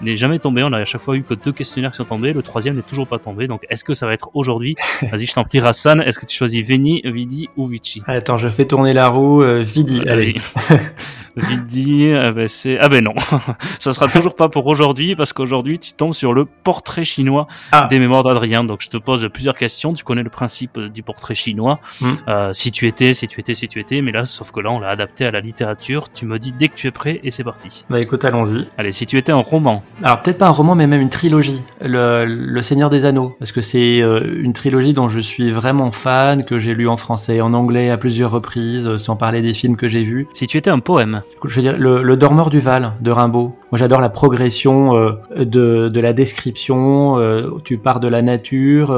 n'est 0.00 0.16
jamais 0.16 0.38
tombé. 0.38 0.62
On 0.62 0.72
a 0.72 0.78
à 0.78 0.84
chaque 0.84 1.00
fois 1.00 1.16
eu 1.16 1.22
que 1.22 1.34
deux 1.34 1.52
questionnaires 1.52 1.90
qui 1.90 1.98
sont 1.98 2.04
tombés. 2.04 2.32
Le 2.32 2.42
troisième 2.42 2.76
n'est 2.76 2.82
toujours 2.82 2.97
pas 3.06 3.18
tombé. 3.18 3.46
Donc 3.46 3.66
est-ce 3.70 3.84
que 3.84 3.94
ça 3.94 4.06
va 4.06 4.14
être 4.14 4.30
aujourd'hui 4.34 4.74
Vas-y, 5.02 5.26
je 5.26 5.34
t'en 5.34 5.44
prie, 5.44 5.60
Rassan. 5.60 6.00
Est-ce 6.00 6.18
que 6.18 6.26
tu 6.26 6.36
choisis 6.36 6.66
Veni, 6.66 7.02
Vidi 7.04 7.48
ou 7.56 7.66
Vici 7.66 8.02
Attends, 8.06 8.38
je 8.38 8.48
fais 8.48 8.64
tourner 8.64 8.92
la 8.92 9.08
roue. 9.08 9.42
Vidi. 9.60 10.00
Allez. 10.06 10.36
Vidi, 11.38 12.12
ah 12.12 12.32
ben 12.32 12.48
c'est 12.48 12.78
ah 12.78 12.88
ben 12.88 13.02
non, 13.04 13.14
ça 13.78 13.92
sera 13.92 14.08
toujours 14.08 14.34
pas 14.34 14.48
pour 14.48 14.66
aujourd'hui 14.66 15.16
parce 15.16 15.32
qu'aujourd'hui 15.32 15.78
tu 15.78 15.92
tombes 15.92 16.14
sur 16.14 16.32
le 16.32 16.44
portrait 16.44 17.04
chinois 17.04 17.46
ah. 17.72 17.86
des 17.90 17.98
mémoires 17.98 18.22
d'Adrien. 18.22 18.64
Donc 18.64 18.80
je 18.80 18.88
te 18.88 18.96
pose 18.96 19.28
plusieurs 19.32 19.54
questions. 19.54 19.92
Tu 19.92 20.04
connais 20.04 20.22
le 20.22 20.30
principe 20.30 20.78
du 20.78 21.02
portrait 21.02 21.34
chinois. 21.34 21.80
Hmm. 22.00 22.14
Euh, 22.28 22.52
si 22.52 22.70
tu 22.70 22.86
étais, 22.86 23.12
si 23.12 23.28
tu 23.28 23.40
étais, 23.40 23.54
si 23.54 23.68
tu 23.68 23.80
étais, 23.80 24.02
mais 24.02 24.12
là, 24.12 24.24
sauf 24.24 24.50
que 24.50 24.60
là, 24.60 24.70
on 24.70 24.80
l'a 24.80 24.88
adapté 24.88 25.24
à 25.24 25.30
la 25.30 25.40
littérature. 25.40 26.12
Tu 26.12 26.26
me 26.26 26.38
dis 26.38 26.52
dès 26.52 26.68
que 26.68 26.74
tu 26.74 26.86
es 26.86 26.90
prêt 26.90 27.20
et 27.22 27.30
c'est 27.30 27.44
parti. 27.44 27.84
Bah 27.90 28.00
écoute, 28.00 28.24
allons-y. 28.24 28.66
Allez, 28.76 28.92
si 28.92 29.06
tu 29.06 29.16
étais 29.16 29.32
un 29.32 29.36
roman. 29.36 29.82
Alors 30.02 30.22
peut-être 30.22 30.38
pas 30.38 30.48
un 30.48 30.52
roman, 30.52 30.74
mais 30.74 30.86
même 30.86 31.00
une 31.00 31.08
trilogie. 31.08 31.62
Le, 31.80 32.60
Seigneur 32.62 32.90
des 32.90 33.04
Anneaux, 33.04 33.36
parce 33.38 33.52
que 33.52 33.60
c'est 33.60 34.02
euh, 34.02 34.42
une 34.42 34.52
trilogie 34.52 34.92
dont 34.92 35.08
je 35.08 35.20
suis 35.20 35.52
vraiment 35.52 35.90
fan, 35.90 36.44
que 36.44 36.58
j'ai 36.58 36.74
lu 36.74 36.88
en 36.88 36.96
français, 36.96 37.40
en 37.40 37.54
anglais 37.54 37.88
à 37.90 37.96
plusieurs 37.96 38.30
reprises, 38.30 38.96
sans 38.98 39.16
parler 39.16 39.40
des 39.40 39.54
films 39.54 39.76
que 39.76 39.88
j'ai 39.88 40.02
vus. 40.02 40.26
Si 40.34 40.46
tu 40.46 40.56
étais 40.56 40.70
un 40.70 40.80
poème. 40.80 41.22
Je 41.44 41.54
veux 41.54 41.62
dire 41.62 41.78
le, 41.78 42.02
le 42.02 42.16
Dormeur 42.16 42.50
du 42.50 42.60
Val 42.60 42.92
de 43.00 43.10
Rimbaud. 43.10 43.57
Moi, 43.70 43.78
j'adore 43.78 44.00
la 44.00 44.08
progression 44.08 44.96
euh, 44.96 45.44
de, 45.44 45.88
de 45.88 46.00
la 46.00 46.12
description. 46.12 47.16
tu 47.64 47.78
pars 47.78 48.00
de 48.00 48.08
la 48.08 48.22
nature, 48.22 48.90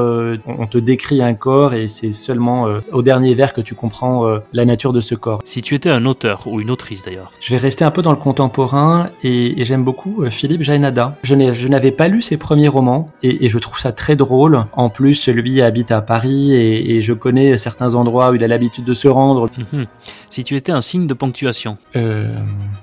on 0.45 0.67
te 0.67 0.77
décrit 0.77 1.21
un 1.21 1.33
corps 1.33 1.73
et 1.73 1.87
c'est 1.87 2.11
seulement 2.11 2.67
euh, 2.67 2.79
au 2.91 3.01
dernier 3.01 3.33
vers 3.33 3.53
que 3.53 3.61
tu 3.61 3.75
comprends 3.75 4.27
euh, 4.27 4.39
la 4.53 4.65
nature 4.65 4.93
de 4.93 5.01
ce 5.01 5.15
corps. 5.15 5.41
Si 5.45 5.61
tu 5.61 5.75
étais 5.75 5.89
un 5.89 6.05
auteur 6.05 6.47
ou 6.47 6.61
une 6.61 6.71
autrice 6.71 7.03
d'ailleurs 7.03 7.31
Je 7.39 7.53
vais 7.53 7.57
rester 7.57 7.85
un 7.85 7.91
peu 7.91 8.01
dans 8.01 8.11
le 8.11 8.17
contemporain 8.17 9.09
et, 9.23 9.63
j'aime 9.65 9.83
beaucoup 9.83 10.23
euh, 10.23 10.29
Philippe 10.29 10.63
Jainada. 10.63 11.17
Je 11.23 11.67
n'avais 11.67 11.91
pas 11.91 12.07
lu 12.07 12.21
ses 12.21 12.37
premiers 12.37 12.67
romans 12.67 13.11
et, 13.23 13.49
je 13.49 13.57
trouve 13.57 13.79
ça 13.79 13.91
très 13.91 14.15
drôle. 14.15 14.65
En 14.73 14.89
plus, 14.89 15.27
lui 15.27 15.61
habite 15.61 15.91
à 15.91 16.01
Paris 16.01 16.53
et, 16.53 17.01
je 17.01 17.13
connais 17.13 17.57
certains 17.57 17.95
endroits 17.95 18.31
où 18.31 18.35
il 18.35 18.43
a 18.43 18.47
l'habitude 18.47 18.85
de 18.85 18.93
se 18.93 19.07
rendre. 19.07 19.47
Mhm. 19.57 19.85
Si 20.29 20.43
tu 20.43 20.55
étais 20.55 20.71
un 20.71 20.81
signe 20.81 21.07
de 21.07 21.13
ponctuation 21.13 21.77
euh, 21.95 22.33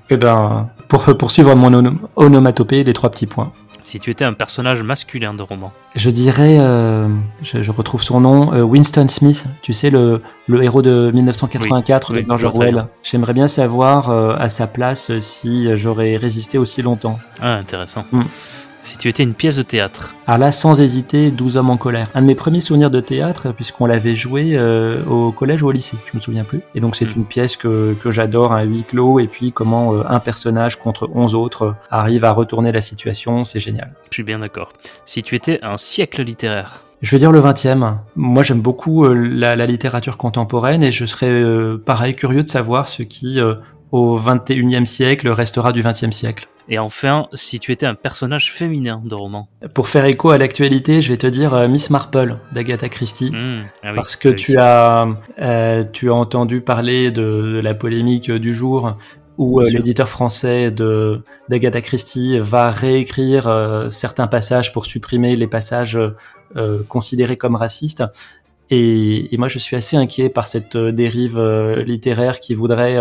Eh 0.09 0.17
ben, 0.17 0.69
pour 0.89 1.05
poursuivre 1.17 1.55
mon 1.55 1.97
onomatopée, 2.17 2.83
les 2.83 2.93
trois 2.93 3.09
petits 3.09 3.27
points. 3.27 3.53
Si 3.81 3.99
tu 3.99 4.11
étais 4.11 4.25
un 4.25 4.33
personnage 4.33 4.83
masculin 4.83 5.33
de 5.33 5.41
roman 5.41 5.71
Je 5.95 6.09
dirais, 6.09 6.57
euh, 6.59 7.07
je, 7.41 7.71
retrouve 7.71 8.03
son 8.03 8.19
nom, 8.19 8.53
euh, 8.53 8.61
Winston 8.61 9.07
Smith, 9.07 9.45
tu 9.61 9.71
sais, 9.73 9.89
le, 9.89 10.21
le 10.47 10.63
héros 10.63 10.81
de 10.81 11.11
1984 11.13 12.13
de 12.13 12.25
George 12.25 12.43
Orwell. 12.43 12.87
J'aimerais 13.03 13.33
bien 13.33 13.47
savoir 13.47 14.09
euh, 14.09 14.35
à 14.37 14.49
sa 14.49 14.67
place 14.67 15.17
si 15.19 15.73
j'aurais 15.75 16.17
résisté 16.17 16.57
aussi 16.57 16.81
longtemps. 16.81 17.17
Ah, 17.41 17.55
intéressant. 17.55 18.03
Mm. 18.11 18.23
Si 18.81 18.97
tu 18.97 19.09
étais 19.09 19.23
une 19.23 19.33
pièce 19.33 19.57
de 19.57 19.63
théâtre 19.63 20.15
Alors 20.25 20.39
là, 20.39 20.51
sans 20.51 20.79
hésiter, 20.79 21.31
12 21.31 21.57
hommes 21.57 21.69
en 21.69 21.77
colère. 21.77 22.07
Un 22.15 22.21
de 22.21 22.27
mes 22.27 22.35
premiers 22.35 22.61
souvenirs 22.61 22.89
de 22.89 23.01
théâtre, 23.01 23.51
puisqu'on 23.51 23.85
l'avait 23.85 24.15
joué 24.15 24.51
euh, 24.53 25.03
au 25.05 25.31
collège 25.31 25.63
ou 25.63 25.67
au 25.67 25.71
lycée, 25.71 25.97
je 26.05 26.17
me 26.17 26.21
souviens 26.21 26.45
plus. 26.45 26.61
Et 26.75 26.79
donc 26.79 26.95
c'est 26.95 27.05
hmm. 27.05 27.19
une 27.19 27.25
pièce 27.25 27.57
que, 27.57 27.93
que 28.01 28.11
j'adore, 28.11 28.53
un 28.53 28.63
huis 28.63 28.83
clos, 28.87 29.19
et 29.19 29.27
puis 29.27 29.51
comment 29.51 29.93
euh, 29.93 30.03
un 30.07 30.19
personnage 30.19 30.77
contre 30.77 31.09
11 31.13 31.35
autres 31.35 31.63
euh, 31.63 31.71
arrive 31.91 32.23
à 32.23 32.31
retourner 32.31 32.71
la 32.71 32.81
situation, 32.81 33.43
c'est 33.43 33.59
génial. 33.59 33.93
Je 34.11 34.15
suis 34.15 34.23
bien 34.23 34.39
d'accord. 34.39 34.69
Si 35.05 35.23
tu 35.23 35.35
étais 35.35 35.59
un 35.61 35.77
siècle 35.77 36.23
littéraire 36.23 36.83
je 37.01 37.15
veux 37.15 37.19
dire 37.19 37.31
le 37.31 37.39
20e. 37.39 37.95
Moi, 38.17 38.43
j'aime 38.43 38.59
beaucoup 38.59 39.07
la, 39.07 39.55
la, 39.55 39.65
littérature 39.65 40.17
contemporaine 40.17 40.83
et 40.83 40.91
je 40.91 41.05
serais 41.05 41.45
pareil 41.85 42.13
curieux 42.13 42.43
de 42.43 42.49
savoir 42.49 42.89
ce 42.89 43.03
qui, 43.03 43.39
au 43.93 44.19
21e 44.19 44.83
siècle, 44.83 45.29
restera 45.29 45.71
du 45.71 45.81
20e 45.81 46.11
siècle. 46.11 46.49
Et 46.69 46.77
enfin, 46.77 47.27
si 47.33 47.59
tu 47.59 47.71
étais 47.71 47.87
un 47.87 47.95
personnage 47.95 48.51
féminin 48.51 49.01
de 49.03 49.15
roman. 49.15 49.49
Pour 49.73 49.89
faire 49.89 50.05
écho 50.05 50.29
à 50.29 50.37
l'actualité, 50.37 51.01
je 51.01 51.11
vais 51.11 51.17
te 51.17 51.25
dire 51.25 51.53
euh, 51.55 51.67
Miss 51.67 51.89
Marple 51.89 52.37
d'Agatha 52.53 52.89
Christie, 52.89 53.31
mmh. 53.31 53.61
ah 53.83 53.93
parce 53.95 54.15
que 54.15 54.29
tu 54.29 54.57
as 54.59 55.07
euh, 55.39 55.83
tu 55.91 56.09
as 56.09 56.13
entendu 56.13 56.61
parler 56.61 57.09
de, 57.09 57.59
la 57.63 57.73
polémique 57.73 58.31
du 58.31 58.53
jour 58.53 58.97
où 59.37 59.61
euh, 59.61 59.69
l'éditeur 59.69 60.07
français 60.07 60.69
de 60.69 61.23
d'Agatha 61.49 61.81
Christie 61.81 62.37
va 62.39 62.69
réécrire 62.69 63.87
certains 63.89 64.27
passages 64.27 64.71
pour 64.71 64.85
supprimer 64.85 65.35
les 65.35 65.47
passages 65.47 65.97
considérés 66.87 67.37
comme 67.37 67.55
racistes. 67.55 68.03
Et, 68.69 69.33
et, 69.33 69.37
moi, 69.37 69.47
je 69.47 69.57
suis 69.59 69.75
assez 69.75 69.97
inquiet 69.97 70.29
par 70.29 70.47
cette 70.47 70.77
dérive 70.77 71.39
littéraire 71.85 72.39
qui 72.39 72.55
voudrait 72.55 72.97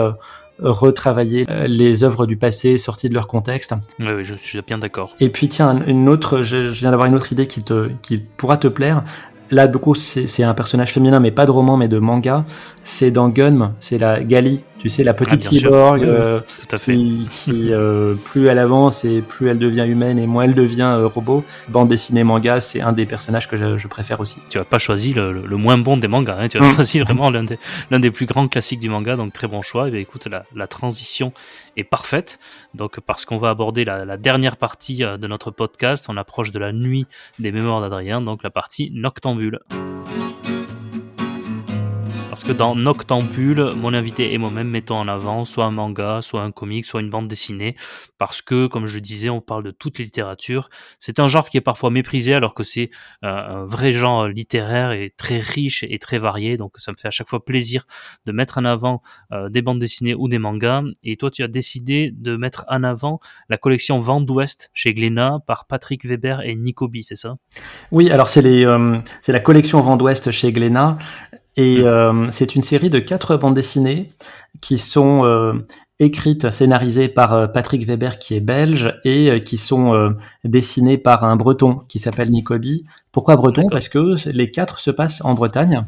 retravailler 0.59 1.47
les 1.67 2.05
œuvres 2.05 2.27
du 2.27 2.37
passé 2.37 2.79
sorties 2.79 3.09
de 3.09 3.15
leur 3.15 3.27
contexte. 3.27 3.75
Oui, 3.99 4.07
oui 4.17 4.25
je 4.25 4.35
suis 4.35 4.61
bien 4.63 4.79
d'accord. 4.79 5.15
Et 5.21 5.29
puis 5.29 5.49
tiens, 5.49 5.83
une 5.87 6.09
autre, 6.09 6.43
je, 6.43 6.69
je 6.69 6.81
viens 6.81 6.91
d'avoir 6.91 7.07
une 7.07 7.15
autre 7.15 7.33
idée 7.33 7.47
qui 7.47 7.63
te, 7.63 7.91
qui 8.03 8.19
pourra 8.19 8.57
te 8.57 8.69
plaire. 8.69 9.05
Là, 9.51 9.67
beaucoup, 9.67 9.95
c'est 9.95 10.43
un 10.43 10.53
personnage 10.53 10.93
féminin, 10.93 11.21
mais 11.21 11.31
pas 11.31 11.47
de 11.47 11.51
roman, 11.51 11.79
mais 11.79 11.89
de 11.89 11.99
manga. 11.99 12.45
C'est 12.83 13.11
dans 13.11 13.31
Gun, 13.31 13.73
c'est 13.79 13.97
la 13.97 14.23
Gali, 14.23 14.63
tu 14.79 14.89
sais, 14.89 15.03
la 15.03 15.15
petite 15.15 15.43
ah, 15.45 15.49
cyborg 15.49 16.05
euh, 16.05 16.41
tout 16.61 16.75
à 16.75 16.79
fait. 16.79 16.95
qui, 16.95 17.73
euh, 17.73 18.15
plus 18.15 18.47
elle 18.47 18.59
avance 18.59 19.05
et 19.05 19.21
plus 19.21 19.49
elle 19.49 19.59
devient 19.59 19.85
humaine 19.89 20.19
et 20.19 20.27
moins 20.27 20.45
elle 20.45 20.55
devient 20.55 20.95
euh, 20.97 21.07
robot. 21.07 21.45
Bande 21.69 21.89
dessinée 21.89 22.23
manga, 22.23 22.61
c'est 22.61 22.81
un 22.81 22.93
des 22.93 23.07
personnages 23.07 23.49
que 23.49 23.57
je, 23.57 23.89
préfère 23.89 24.21
aussi. 24.21 24.41
Tu 24.49 24.59
as 24.59 24.65
pas 24.65 24.79
choisi 24.79 25.13
le, 25.13 25.33
moins 25.57 25.79
bon 25.79 25.97
des 25.97 26.09
mangas, 26.09 26.39
hein. 26.39 26.49
tu 26.49 26.59
as 26.59 26.61
mm. 26.61 26.75
choisi 26.75 27.01
vraiment 27.01 27.31
l'un 27.31 27.45
des, 27.45 27.59
des 27.91 28.11
plus 28.11 28.27
grands 28.27 28.47
classiques 28.47 28.81
du 28.81 28.89
manga, 28.89 29.17
donc 29.17 29.33
très 29.33 29.49
bon 29.49 29.63
choix. 29.63 29.89
Et 29.89 29.91
bien, 29.91 30.01
écoute, 30.01 30.27
la, 30.31 30.45
la 30.55 30.67
transition 30.67 31.33
est 31.77 31.85
parfaite, 31.85 32.39
donc 32.75 33.01
parce 33.01 33.25
qu'on 33.25 33.39
va 33.39 33.51
aborder 33.51 33.85
la, 33.85 34.05
la 34.05 34.17
dernière 34.17 34.57
partie 34.57 34.99
de 34.99 35.27
notre 35.27 35.51
podcast, 35.51 36.07
on 36.09 36.17
approche 36.17 36.53
de 36.53 36.59
la 36.59 36.73
nuit 36.73 37.07
des 37.39 37.51
mémoires 37.51 37.81
d'Adrien, 37.81 38.21
donc 38.21 38.43
la 38.43 38.51
partie 38.51 38.91
noctambule. 38.93 39.59
Parce 42.39 42.47
que 42.47 42.57
dans 42.57 42.77
Noctambule, 42.77 43.73
mon 43.75 43.93
invité 43.93 44.33
et 44.33 44.39
moi-même 44.39 44.69
mettons 44.69 44.95
en 44.95 45.09
avant 45.09 45.45
soit 45.45 45.65
un 45.65 45.73
manga, 45.73 46.21
soit 46.23 46.41
un 46.41 46.53
comic, 46.53 46.85
soit 46.85 47.01
une 47.01 47.11
bande 47.11 47.27
dessinée. 47.27 47.75
Parce 48.17 48.43
que, 48.43 48.69
comme 48.69 48.87
je 48.87 49.01
disais, 49.01 49.29
on 49.29 49.41
parle 49.41 49.65
de 49.65 49.73
toute 49.73 49.99
littérature. 49.99 50.69
C'est 51.01 51.19
un 51.19 51.27
genre 51.27 51.49
qui 51.49 51.57
est 51.57 51.61
parfois 51.61 51.91
méprisé 51.91 52.35
alors 52.35 52.55
que 52.55 52.63
c'est 52.63 52.91
euh, 53.25 53.63
un 53.63 53.65
vrai 53.65 53.91
genre 53.91 54.29
littéraire 54.29 54.93
et 54.93 55.13
très 55.17 55.41
riche 55.41 55.83
et 55.83 55.99
très 55.99 56.21
varié. 56.21 56.57
Donc 56.57 56.75
ça 56.77 56.93
me 56.93 56.97
fait 56.97 57.09
à 57.09 57.11
chaque 57.11 57.27
fois 57.27 57.45
plaisir 57.45 57.87
de 58.25 58.31
mettre 58.31 58.59
en 58.59 58.65
avant 58.65 59.03
euh, 59.33 59.49
des 59.49 59.61
bandes 59.61 59.81
dessinées 59.81 60.15
ou 60.15 60.29
des 60.29 60.39
mangas. 60.39 60.85
Et 61.03 61.17
toi, 61.17 61.33
tu 61.33 61.43
as 61.43 61.49
décidé 61.49 62.13
de 62.17 62.37
mettre 62.37 62.67
en 62.69 62.85
avant 62.85 63.19
la 63.49 63.57
collection 63.57 63.99
Vent 63.99 64.21
d'Ouest 64.21 64.71
chez 64.73 64.95
Glénat 64.95 65.41
par 65.45 65.67
Patrick 65.67 66.05
Weber 66.05 66.43
et 66.43 66.55
Nicobi, 66.55 67.03
c'est 67.03 67.17
ça? 67.17 67.35
Oui, 67.91 68.13
alors 68.13 68.29
c'est 68.29 68.47
euh, 68.47 68.99
c'est 69.23 69.33
la 69.33 69.41
collection 69.41 69.81
Vent 69.81 69.97
d'Ouest 69.97 70.31
chez 70.31 70.53
Glénat. 70.53 70.99
Et 71.59 71.81
euh, 71.81 72.31
c'est 72.31 72.55
une 72.55 72.63
série 72.63 72.89
de 72.89 73.01
quatre 73.01 73.37
bandes 73.37 73.55
dessinées 73.55 74.13
qui 74.61 74.79
sont 74.79 75.25
euh, 75.25 75.55
écrites, 75.99 76.53
scénarisées 76.53 77.09
par 77.09 77.35
euh, 77.35 77.47
Patrick 77.49 77.85
Weber 77.85 78.21
qui 78.21 78.37
est 78.37 78.41
belge 78.41 78.95
et 79.05 79.43
qui 79.43 79.59
sont 79.59 80.15
dessinées 80.45 80.99
par 80.99 81.25
un 81.25 81.35
breton 81.35 81.81
qui 81.89 81.99
s'appelle 81.99 82.31
Nicobi. 82.31 82.87
Pourquoi 83.11 83.35
breton? 83.35 83.67
Parce 83.71 83.89
que 83.89 84.15
les 84.31 84.53
quatre 84.53 84.79
se 84.79 84.93
passent 84.93 85.21
en 85.25 85.35
Bretagne. 85.35 85.85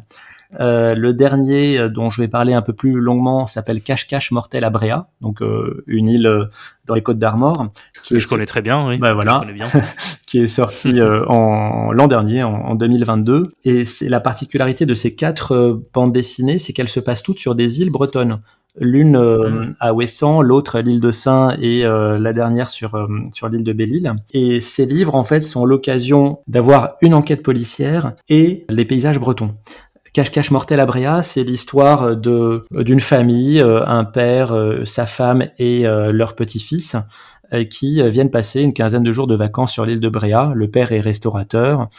Euh, 0.59 0.95
le 0.95 1.13
dernier 1.13 1.79
euh, 1.79 1.89
dont 1.89 2.09
je 2.09 2.21
vais 2.21 2.27
parler 2.27 2.53
un 2.53 2.61
peu 2.61 2.73
plus 2.73 2.99
longuement 2.99 3.45
s'appelle 3.45 3.81
Cache-Cache 3.81 4.31
Mortel 4.31 4.65
à 4.65 4.69
Bréa, 4.69 5.07
donc 5.21 5.41
euh, 5.41 5.83
une 5.87 6.09
île 6.09 6.47
dans 6.85 6.93
les 6.93 7.01
Côtes 7.01 7.19
d'Armor. 7.19 7.67
Que 8.09 8.17
je 8.19 8.27
connais 8.27 8.45
très 8.45 8.61
bien, 8.61 8.85
oui. 8.87 8.97
Bah, 8.97 9.13
voilà, 9.13 9.43
bien. 9.53 9.67
qui 10.25 10.39
est 10.39 10.47
sorti 10.47 10.99
en 11.01 11.91
l'an 11.91 12.07
dernier, 12.07 12.43
en, 12.43 12.53
en, 12.53 12.75
2022. 12.75 13.51
Et 13.63 13.85
c'est 13.85 14.09
la 14.09 14.19
particularité 14.19 14.85
de 14.85 14.93
ces 14.93 15.15
quatre 15.15 15.79
bandes 15.93 16.13
dessinées, 16.13 16.57
c'est 16.57 16.73
qu'elles 16.73 16.89
se 16.89 16.99
passent 16.99 17.23
toutes 17.23 17.39
sur 17.39 17.55
des 17.55 17.81
îles 17.81 17.91
bretonnes 17.91 18.39
l'une 18.79 19.17
mm. 19.17 19.75
à 19.81 19.93
Ouessant, 19.93 20.41
l'autre 20.41 20.77
à 20.77 20.81
l'île 20.81 21.01
de 21.01 21.11
Saint 21.11 21.57
et 21.61 21.83
la 21.83 22.31
dernière 22.31 22.69
sur, 22.69 23.05
sur 23.33 23.49
l'île 23.49 23.65
de 23.65 23.73
Belle-Île. 23.73 24.13
Et 24.31 24.61
ces 24.61 24.85
livres, 24.85 25.15
en 25.15 25.23
fait, 25.23 25.41
sont 25.41 25.65
l'occasion 25.65 26.39
d'avoir 26.47 26.95
une 27.01 27.13
enquête 27.13 27.43
policière 27.43 28.13
et 28.29 28.65
les 28.69 28.85
paysages 28.85 29.19
bretons. 29.19 29.55
Cache-cache 30.13 30.51
mortel 30.51 30.81
à 30.81 30.85
Bréa, 30.85 31.23
c'est 31.23 31.43
l'histoire 31.43 32.17
de 32.17 32.65
d'une 32.71 32.99
famille, 32.99 33.61
euh, 33.61 33.85
un 33.85 34.03
père, 34.03 34.51
euh, 34.51 34.83
sa 34.83 35.05
femme 35.05 35.47
et 35.57 35.87
euh, 35.87 36.11
leur 36.11 36.35
petit-fils 36.35 36.97
qui 37.69 38.01
viennent 38.09 38.31
passer 38.31 38.61
une 38.61 38.71
quinzaine 38.71 39.03
de 39.03 39.11
jours 39.11 39.27
de 39.27 39.35
vacances 39.35 39.73
sur 39.73 39.85
l'île 39.85 39.99
de 39.99 40.07
Bréa. 40.07 40.53
Le 40.55 40.71
père 40.71 40.93
est 40.93 41.01
restaurateur. 41.01 41.89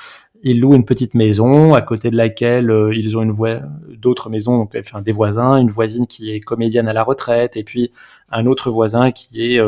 Il 0.43 0.61
loue 0.61 0.75
une 0.75 0.85
petite 0.85 1.15
maison 1.15 1.75
à 1.75 1.83
côté 1.83 2.11
de 2.11 2.17
laquelle 2.17 2.73
ils 2.93 3.17
ont 3.17 3.23
une 3.23 3.31
voie 3.31 3.61
d'autres 3.97 4.29
maisons, 4.29 4.59
donc 4.59 4.77
enfin, 4.79 5.01
des 5.01 5.13
voisins, 5.13 5.57
une 5.57 5.71
voisine 5.71 6.07
qui 6.07 6.33
est 6.33 6.41
comédienne 6.41 6.89
à 6.89 6.93
la 6.93 7.03
retraite, 7.03 7.57
et 7.57 7.63
puis 7.63 7.91
un 8.31 8.47
autre 8.47 8.71
voisin 8.71 9.11
qui 9.13 9.55
est 9.55 9.61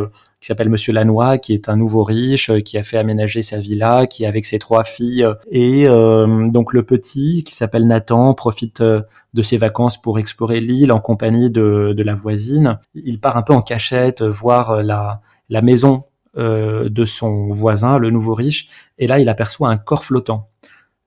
qui 0.45 0.49
s'appelle 0.49 0.69
Monsieur 0.69 0.93
Lannoy, 0.93 1.39
qui 1.39 1.55
est 1.55 1.71
un 1.71 1.77
nouveau 1.79 2.03
riche, 2.03 2.51
euh, 2.51 2.61
qui 2.61 2.77
a 2.77 2.83
fait 2.83 2.99
aménager 2.99 3.41
sa 3.41 3.57
villa, 3.57 4.07
qui 4.07 4.25
est 4.25 4.27
avec 4.27 4.45
ses 4.45 4.59
trois 4.59 4.85
filles. 4.85 5.27
Et 5.51 5.89
euh, 5.89 6.51
donc 6.51 6.75
le 6.75 6.83
petit, 6.83 7.45
qui 7.45 7.55
s'appelle 7.55 7.87
Nathan, 7.87 8.35
profite 8.35 8.83
euh, 8.83 9.01
de 9.33 9.41
ses 9.41 9.57
vacances 9.57 9.97
pour 9.97 10.19
explorer 10.19 10.61
l'île 10.61 10.93
en 10.93 11.01
compagnie 11.01 11.49
de, 11.49 11.95
de, 11.97 12.03
la 12.03 12.15
voisine. 12.15 12.79
Il 12.95 13.21
part 13.21 13.39
un 13.39 13.43
peu 13.43 13.55
en 13.55 13.63
cachette 13.63 14.21
voir 14.21 14.83
la, 14.83 15.23
la 15.49 15.63
maison 15.63 16.05
de 16.37 17.05
son 17.05 17.49
voisin, 17.51 17.97
le 17.99 18.11
nouveau 18.11 18.35
riche, 18.35 18.69
et 18.99 19.07
là 19.07 19.21
il 19.21 19.29
aperçoit 19.29 19.69
un 19.69 19.77
corps 19.77 20.05
flottant. 20.05 20.49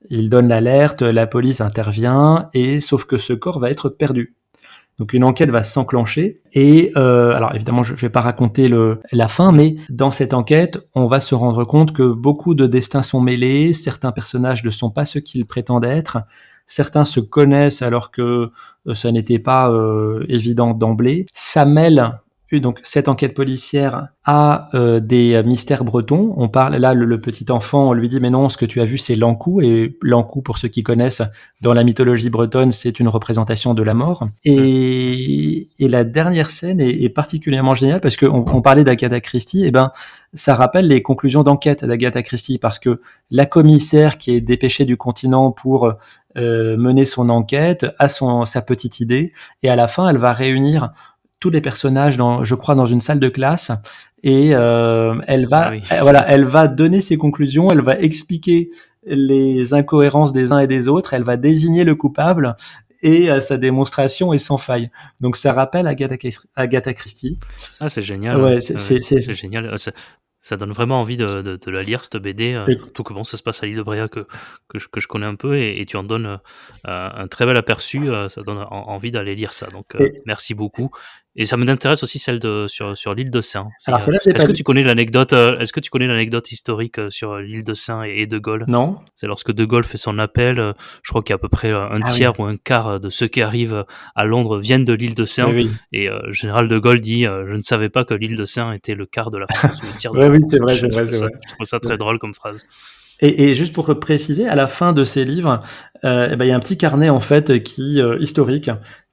Il 0.09 0.29
donne 0.29 0.47
l'alerte, 0.47 1.01
la 1.01 1.27
police 1.27 1.61
intervient, 1.61 2.49
et 2.53 2.79
sauf 2.79 3.05
que 3.05 3.17
ce 3.17 3.33
corps 3.33 3.59
va 3.59 3.69
être 3.69 3.89
perdu. 3.89 4.35
Donc 4.97 5.13
une 5.13 5.23
enquête 5.23 5.51
va 5.51 5.61
s'enclencher 5.61 6.41
et 6.53 6.91
euh, 6.95 7.35
alors 7.35 7.53
évidemment 7.53 7.83
je 7.83 7.93
ne 7.93 7.97
vais 7.97 8.09
pas 8.09 8.21
raconter 8.21 8.67
le, 8.67 8.99
la 9.11 9.27
fin, 9.27 9.51
mais 9.51 9.75
dans 9.89 10.09
cette 10.09 10.33
enquête 10.33 10.79
on 10.95 11.05
va 11.05 11.19
se 11.19 11.35
rendre 11.35 11.63
compte 11.65 11.93
que 11.93 12.11
beaucoup 12.11 12.55
de 12.55 12.65
destins 12.65 13.03
sont 13.03 13.21
mêlés, 13.21 13.73
certains 13.73 14.11
personnages 14.11 14.63
ne 14.63 14.71
sont 14.71 14.89
pas 14.89 15.05
ceux 15.05 15.19
qu'ils 15.19 15.45
prétendent 15.45 15.85
être, 15.85 16.17
certains 16.65 17.05
se 17.05 17.19
connaissent 17.19 17.83
alors 17.83 18.09
que 18.09 18.49
euh, 18.87 18.93
ça 18.95 19.11
n'était 19.11 19.37
pas 19.37 19.69
euh, 19.69 20.25
évident 20.29 20.73
d'emblée. 20.73 21.27
Ça 21.31 21.65
mêle 21.65 22.19
donc 22.53 22.79
cette 22.83 23.07
enquête 23.07 23.33
policière 23.33 24.07
a 24.25 24.69
euh, 24.73 24.99
des 24.99 25.41
mystères 25.43 25.83
bretons. 25.83 26.33
On 26.37 26.47
parle 26.49 26.75
là 26.77 26.93
le, 26.93 27.19
petit 27.19 27.51
enfant, 27.51 27.89
on 27.89 27.93
lui 27.93 28.07
dit 28.07 28.19
mais 28.19 28.29
non, 28.29 28.49
ce 28.49 28.57
que 28.57 28.65
tu 28.65 28.81
as 28.81 28.85
vu 28.85 28.97
c'est 28.97 29.15
l'encou 29.15 29.61
et 29.61 29.97
l'encou 30.01 30.41
pour 30.41 30.57
ceux 30.57 30.67
qui 30.67 30.83
connaissent 30.83 31.21
dans 31.61 31.73
la 31.73 31.83
mythologie 31.83 32.29
bretonne 32.29 32.71
c'est 32.71 32.99
une 32.99 33.07
représentation 33.07 33.73
de 33.73 33.83
la 33.83 33.93
mort. 33.93 34.23
Et, 34.45 35.67
et 35.79 35.89
la 35.89 36.03
dernière 36.03 36.49
scène 36.49 36.79
est, 36.79 37.03
est 37.03 37.09
particulièrement 37.09 37.75
géniale 37.75 37.99
parce 37.99 38.15
qu'on 38.15 38.45
on 38.47 38.61
parlait 38.61 38.83
d'Agatha 38.83 39.19
Christie, 39.19 39.65
et 39.65 39.71
ben 39.71 39.91
ça 40.33 40.55
rappelle 40.55 40.87
les 40.87 41.01
conclusions 41.01 41.43
d'enquête 41.43 41.85
d'Agatha 41.85 42.23
Christie 42.23 42.57
parce 42.59 42.79
que 42.79 43.01
la 43.31 43.45
commissaire 43.45 44.17
qui 44.17 44.31
est 44.31 44.41
dépêchée 44.41 44.85
du 44.85 44.97
continent 44.97 45.51
pour 45.51 45.93
euh, 46.37 46.77
mener 46.77 47.05
son 47.05 47.29
enquête 47.29 47.87
a 47.97 48.07
son 48.07 48.45
sa 48.45 48.61
petite 48.61 48.99
idée 48.99 49.33
et 49.63 49.69
à 49.69 49.75
la 49.75 49.87
fin 49.87 50.07
elle 50.07 50.17
va 50.17 50.33
réunir 50.33 50.91
tous 51.39 51.49
les 51.49 51.61
personnages 51.61 52.17
dans, 52.17 52.43
je 52.43 52.55
crois, 52.55 52.75
dans 52.75 52.85
une 52.85 52.99
salle 52.99 53.19
de 53.19 53.29
classe 53.29 53.71
et 54.23 54.49
euh, 54.53 55.15
elle 55.27 55.45
va, 55.47 55.71
ah 55.89 56.01
voilà, 56.01 56.25
elle 56.27 56.45
va 56.45 56.67
donner 56.67 57.01
ses 57.01 57.17
conclusions, 57.17 57.69
elle 57.71 57.81
va 57.81 57.99
expliquer 57.99 58.69
les 59.05 59.73
incohérences 59.73 60.33
des 60.33 60.53
uns 60.53 60.59
et 60.59 60.67
des 60.67 60.87
autres, 60.87 61.13
elle 61.13 61.23
va 61.23 61.37
désigner 61.37 61.83
le 61.83 61.95
coupable 61.95 62.55
et 63.03 63.29
euh, 63.29 63.39
sa 63.39 63.57
démonstration 63.57 64.33
est 64.33 64.39
sans 64.39 64.57
faille. 64.57 64.89
Donc 65.21 65.37
ça 65.37 65.53
rappelle 65.53 65.85
Agatha, 65.85 66.15
Agatha 66.55 66.93
Christie. 66.93 67.37
Ah 67.79 67.89
c'est 67.89 68.01
génial. 68.01 68.41
Ouais, 68.41 68.61
c'est 68.61 69.33
génial 69.33 69.77
ça 70.47 70.55
donne 70.55 70.71
vraiment 70.71 71.01
envie 71.01 71.17
de, 71.17 71.41
de, 71.41 71.71
la 71.71 71.83
lire, 71.83 72.05
cette 72.05 72.15
BD. 72.17 72.53
Euh, 72.53 72.75
tout 72.93 73.03
bon, 73.03 73.25
ça 73.25 73.35
se 73.35 73.43
passe 73.43 73.63
à 73.63 73.65
l'île 73.65 73.75
de 73.75 73.83
Bréa 73.83 74.07
que, 74.07 74.21
que, 74.69 74.79
je, 74.79 74.87
que, 74.87 75.01
je, 75.01 75.07
connais 75.09 75.25
un 75.25 75.35
peu 75.35 75.57
et, 75.57 75.85
tu 75.85 75.97
en 75.97 76.03
donnes 76.03 76.39
un 76.85 77.27
très 77.27 77.45
bel 77.45 77.57
aperçu. 77.57 78.07
ça 78.29 78.41
donne 78.43 78.65
envie 78.69 79.11
d'aller 79.11 79.35
lire 79.35 79.51
ça. 79.51 79.67
Donc, 79.67 79.97
merci 80.25 80.53
beaucoup. 80.53 80.89
Et 81.39 81.45
ça 81.45 81.55
m'intéresse 81.55 82.01
aussi 82.01 82.17
celle 82.17 82.39
de 82.39 82.65
sur, 82.67 82.97
sur 82.97 83.13
l'île 83.13 83.29
de 83.29 83.41
Saint. 83.41 83.67
Alors, 83.85 83.99
est-ce 83.99 84.45
que 84.45 84.51
tu 84.51 84.63
connais 84.63 84.81
l'anecdote 84.81 85.33
euh, 85.33 85.59
Est-ce 85.59 85.71
que 85.71 85.79
tu 85.79 85.91
connais 85.91 86.07
l'anecdote 86.07 86.51
historique 86.51 86.97
euh, 86.97 87.11
sur 87.11 87.37
l'île 87.37 87.63
de 87.63 87.75
Saint 87.75 88.01
et, 88.01 88.25
De 88.25 88.39
Gaulle? 88.39 88.65
Non. 88.67 88.97
C'est 89.15 89.27
lorsque 89.27 89.51
De 89.51 89.63
Gaulle 89.63 89.83
fait 89.83 89.99
son 89.99 90.17
appel. 90.17 90.59
Euh, 90.59 90.73
je 91.03 91.11
crois 91.11 91.21
qu'il 91.21 91.29
y 91.29 91.33
a 91.33 91.35
à 91.35 91.37
peu 91.37 91.47
près 91.47 91.71
un 91.71 91.99
ah 92.01 92.09
tiers 92.09 92.39
ou 92.39 92.45
un 92.45 92.57
quart 92.57 92.99
de 92.99 93.11
ceux 93.11 93.27
qui 93.27 93.43
arrivent 93.43 93.85
à 94.15 94.25
Londres 94.25 94.57
viennent 94.57 94.83
de 94.83 94.93
l'île 94.93 95.13
de 95.13 95.25
Saint. 95.25 95.53
Et 95.93 96.07
le 96.07 96.33
général 96.33 96.67
De 96.67 96.79
Gaulle 96.79 97.01
dit 97.01 97.23
je 97.23 97.55
ne 97.55 97.61
savais 97.61 97.89
pas 97.89 98.03
que 98.03 98.15
l'île 98.15 98.35
de 98.35 98.45
Saint 98.45 98.71
était 98.71 98.95
le 98.95 99.05
quart 99.05 99.29
de 99.29 99.37
la 99.37 99.45
France 99.47 99.79
ou 99.83 99.85
le 99.85 99.97
tiers 99.99 100.13
de 100.13 100.27
oui, 100.29 100.39
c'est 100.41 100.59
vrai, 100.59 100.75
c'est 100.75 100.91
vrai, 100.91 101.05
Je 101.05 101.53
trouve 101.53 101.65
ça 101.65 101.79
très 101.79 101.97
drôle 101.97 102.17
comme 102.17 102.33
phrase. 102.33 102.65
Et, 103.19 103.49
et, 103.49 103.55
juste 103.55 103.73
pour 103.73 103.99
préciser, 103.99 104.47
à 104.47 104.55
la 104.55 104.67
fin 104.67 104.93
de 104.93 105.03
ces 105.03 105.25
livres, 105.25 105.63
euh, 106.03 106.29
eh 106.31 106.35
ben, 106.35 106.45
il 106.45 106.49
y 106.49 106.51
a 106.51 106.55
un 106.55 106.59
petit 106.59 106.77
carnet 106.77 107.09
en 107.09 107.19
fait 107.19 107.63
qui 107.63 107.99
historique 108.19 108.69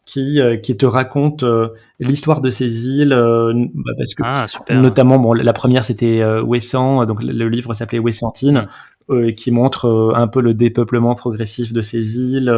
qui, 0.06 0.40
euh, 0.40 0.56
qui 0.56 0.76
te 0.76 0.86
raconte 0.86 1.42
euh, 1.42 1.68
l'histoire 1.98 2.40
de 2.40 2.50
ces 2.50 2.86
îles, 2.86 3.12
euh, 3.12 3.52
bah, 3.74 3.92
parce 3.96 4.14
que 4.14 4.22
ah, 4.24 4.46
notamment, 4.74 5.18
bon, 5.18 5.32
la 5.32 5.52
première 5.52 5.84
c'était 5.84 6.24
Ouessant, 6.40 7.04
donc 7.06 7.22
le 7.22 7.48
livre 7.48 7.74
s'appelait 7.74 7.98
Ouessantine, 7.98 8.66
mm. 9.08 9.32
qui 9.32 9.50
montre 9.50 10.12
un 10.14 10.28
peu 10.28 10.40
le 10.40 10.54
dépeuplement 10.54 11.14
progressif 11.14 11.72
de 11.72 11.82
ces 11.82 12.18
îles. 12.18 12.52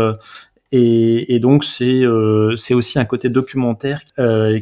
et, 0.73 1.35
et, 1.35 1.39
donc 1.39 1.65
c'est 1.65 2.05
c'est 2.57 2.75
aussi 2.75 2.99
un 2.99 3.05
côté 3.05 3.29
documentaire 3.29 4.01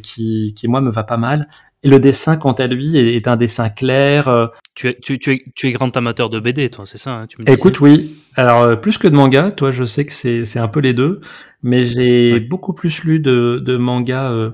qui, 0.03 0.55
qui 0.55 0.69
moi 0.69 0.81
me 0.81 0.91
va 0.91 1.05
pas 1.05 1.17
mal 1.17 1.49
Et 1.85 1.89
le 1.89 2.01
dessin, 2.01 2.39
quant 2.39 2.53
à 2.53 2.67
lui, 2.67 2.97
est, 2.97 3.29
un 3.29 3.37
dessin 3.37 3.69
clair. 3.69 4.29
Euh, 4.29 4.47
tu 4.75 4.89
es, 4.89 4.99
tu, 5.01 5.15
es, 5.15 5.45
tu 5.55 5.69
es 5.69 5.73
grand 5.73 5.95
amateur 5.95 6.31
de 6.31 6.41
BD, 6.41 6.71
toi, 6.71 6.87
c'est 6.87 6.97
ça 6.97 7.11
hein, 7.11 7.27
tu 7.27 7.41
me 7.41 7.51
Écoute, 7.51 7.79
oui. 7.81 8.17
Alors, 8.37 8.63
euh, 8.63 8.75
plus 8.75 8.97
que 8.97 9.07
de 9.07 9.15
manga, 9.15 9.53
toi, 9.53 9.71
je 9.71 9.85
sais 9.85 10.07
que 10.07 10.13
c'est 10.13 10.59
un 10.59 10.69
peu 10.69 10.81
les 10.81 10.95
deux, 10.95 11.21
mais 11.65 11.83
j'ai 11.83 12.41
beaucoup 12.41 12.75
plus 12.75 13.03
lu 13.05 13.19
de, 13.21 13.61
de 13.65 13.77
manga, 13.79 14.31
euh, 14.31 14.51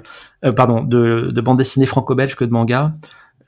pardon, 0.57 0.83
de, 0.83 1.33
de 1.33 1.41
bande 1.41 1.59
dessinée 1.59 1.85
franco-belge 1.85 2.37
que 2.37 2.45
de 2.45 2.53
manga. 2.53 2.95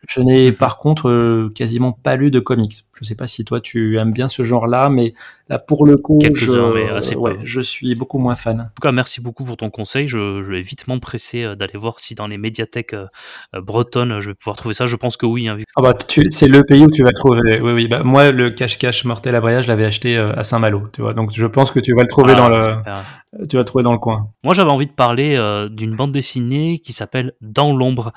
Je 0.08 0.20
n'ai 0.20 0.50
mhm. 0.50 0.56
par 0.56 0.78
contre 0.78 1.08
euh, 1.08 1.48
quasiment 1.54 1.92
pas 1.92 2.16
lu 2.16 2.32
de 2.32 2.40
comics. 2.40 2.84
Je 3.02 3.06
ne 3.06 3.08
sais 3.08 3.14
pas 3.16 3.26
si 3.26 3.44
toi 3.44 3.60
tu 3.60 3.98
aimes 3.98 4.12
bien 4.12 4.28
ce 4.28 4.44
genre-là, 4.44 4.88
mais 4.88 5.12
là 5.48 5.58
pour 5.58 5.84
le 5.84 5.96
coup, 5.96 6.20
je, 6.32 7.16
ouais, 7.16 7.36
je 7.42 7.60
suis 7.60 7.96
beaucoup 7.96 8.18
moins 8.18 8.36
fan. 8.36 8.60
En 8.60 8.64
tout 8.64 8.80
cas, 8.80 8.92
merci 8.92 9.20
beaucoup 9.20 9.42
pour 9.42 9.56
ton 9.56 9.70
conseil. 9.70 10.06
Je, 10.06 10.40
vais 10.40 10.62
vite 10.62 10.86
m'empresser 10.86 11.42
euh, 11.42 11.56
d'aller 11.56 11.76
voir 11.76 11.98
si 11.98 12.14
dans 12.14 12.28
les 12.28 12.38
médiathèques 12.38 12.94
euh, 12.94 13.08
bretonnes 13.54 14.20
je 14.20 14.28
vais 14.28 14.34
pouvoir 14.34 14.56
trouver 14.56 14.74
ça. 14.74 14.86
Je 14.86 14.94
pense 14.94 15.16
que 15.16 15.26
oui. 15.26 15.48
Hein, 15.48 15.56
ah 15.74 15.82
bah, 15.82 15.94
c'est 16.28 16.46
le 16.46 16.62
pays 16.62 16.84
où 16.84 16.90
tu 16.90 17.02
vas 17.02 17.10
trouver. 17.10 17.60
Oui, 17.60 17.72
oui. 17.72 17.88
Bah, 17.88 18.04
moi, 18.04 18.30
le 18.30 18.50
cache-cache 18.50 19.04
mortel 19.04 19.34
à 19.34 19.60
je 19.60 19.66
l'avais 19.66 19.84
acheté 19.84 20.16
à 20.16 20.44
Saint-Malo. 20.44 20.88
Tu 20.92 21.02
vois, 21.02 21.12
donc 21.12 21.32
je 21.34 21.46
pense 21.46 21.72
que 21.72 21.80
tu 21.80 21.92
vas 21.92 22.02
le 22.02 22.08
trouver 22.08 22.34
ah, 22.36 22.40
dans 22.40 22.48
le, 22.48 23.46
tu 23.48 23.56
vas 23.56 23.62
le 23.62 23.64
trouver 23.64 23.82
dans 23.82 23.92
le 23.92 23.98
coin. 23.98 24.28
Moi, 24.44 24.54
j'avais 24.54 24.70
envie 24.70 24.86
de 24.86 24.92
parler 24.92 25.36
d'une 25.72 25.96
bande 25.96 26.12
dessinée 26.12 26.78
qui 26.78 26.92
s'appelle 26.92 27.32
Dans 27.40 27.74
l'ombre. 27.74 28.12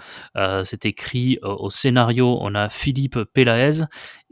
c'est 0.64 0.86
écrit 0.86 1.40
au 1.42 1.72
scénario, 1.72 2.38
on 2.40 2.54
a 2.54 2.70
Philippe 2.70 3.18
Pelaez 3.34 3.86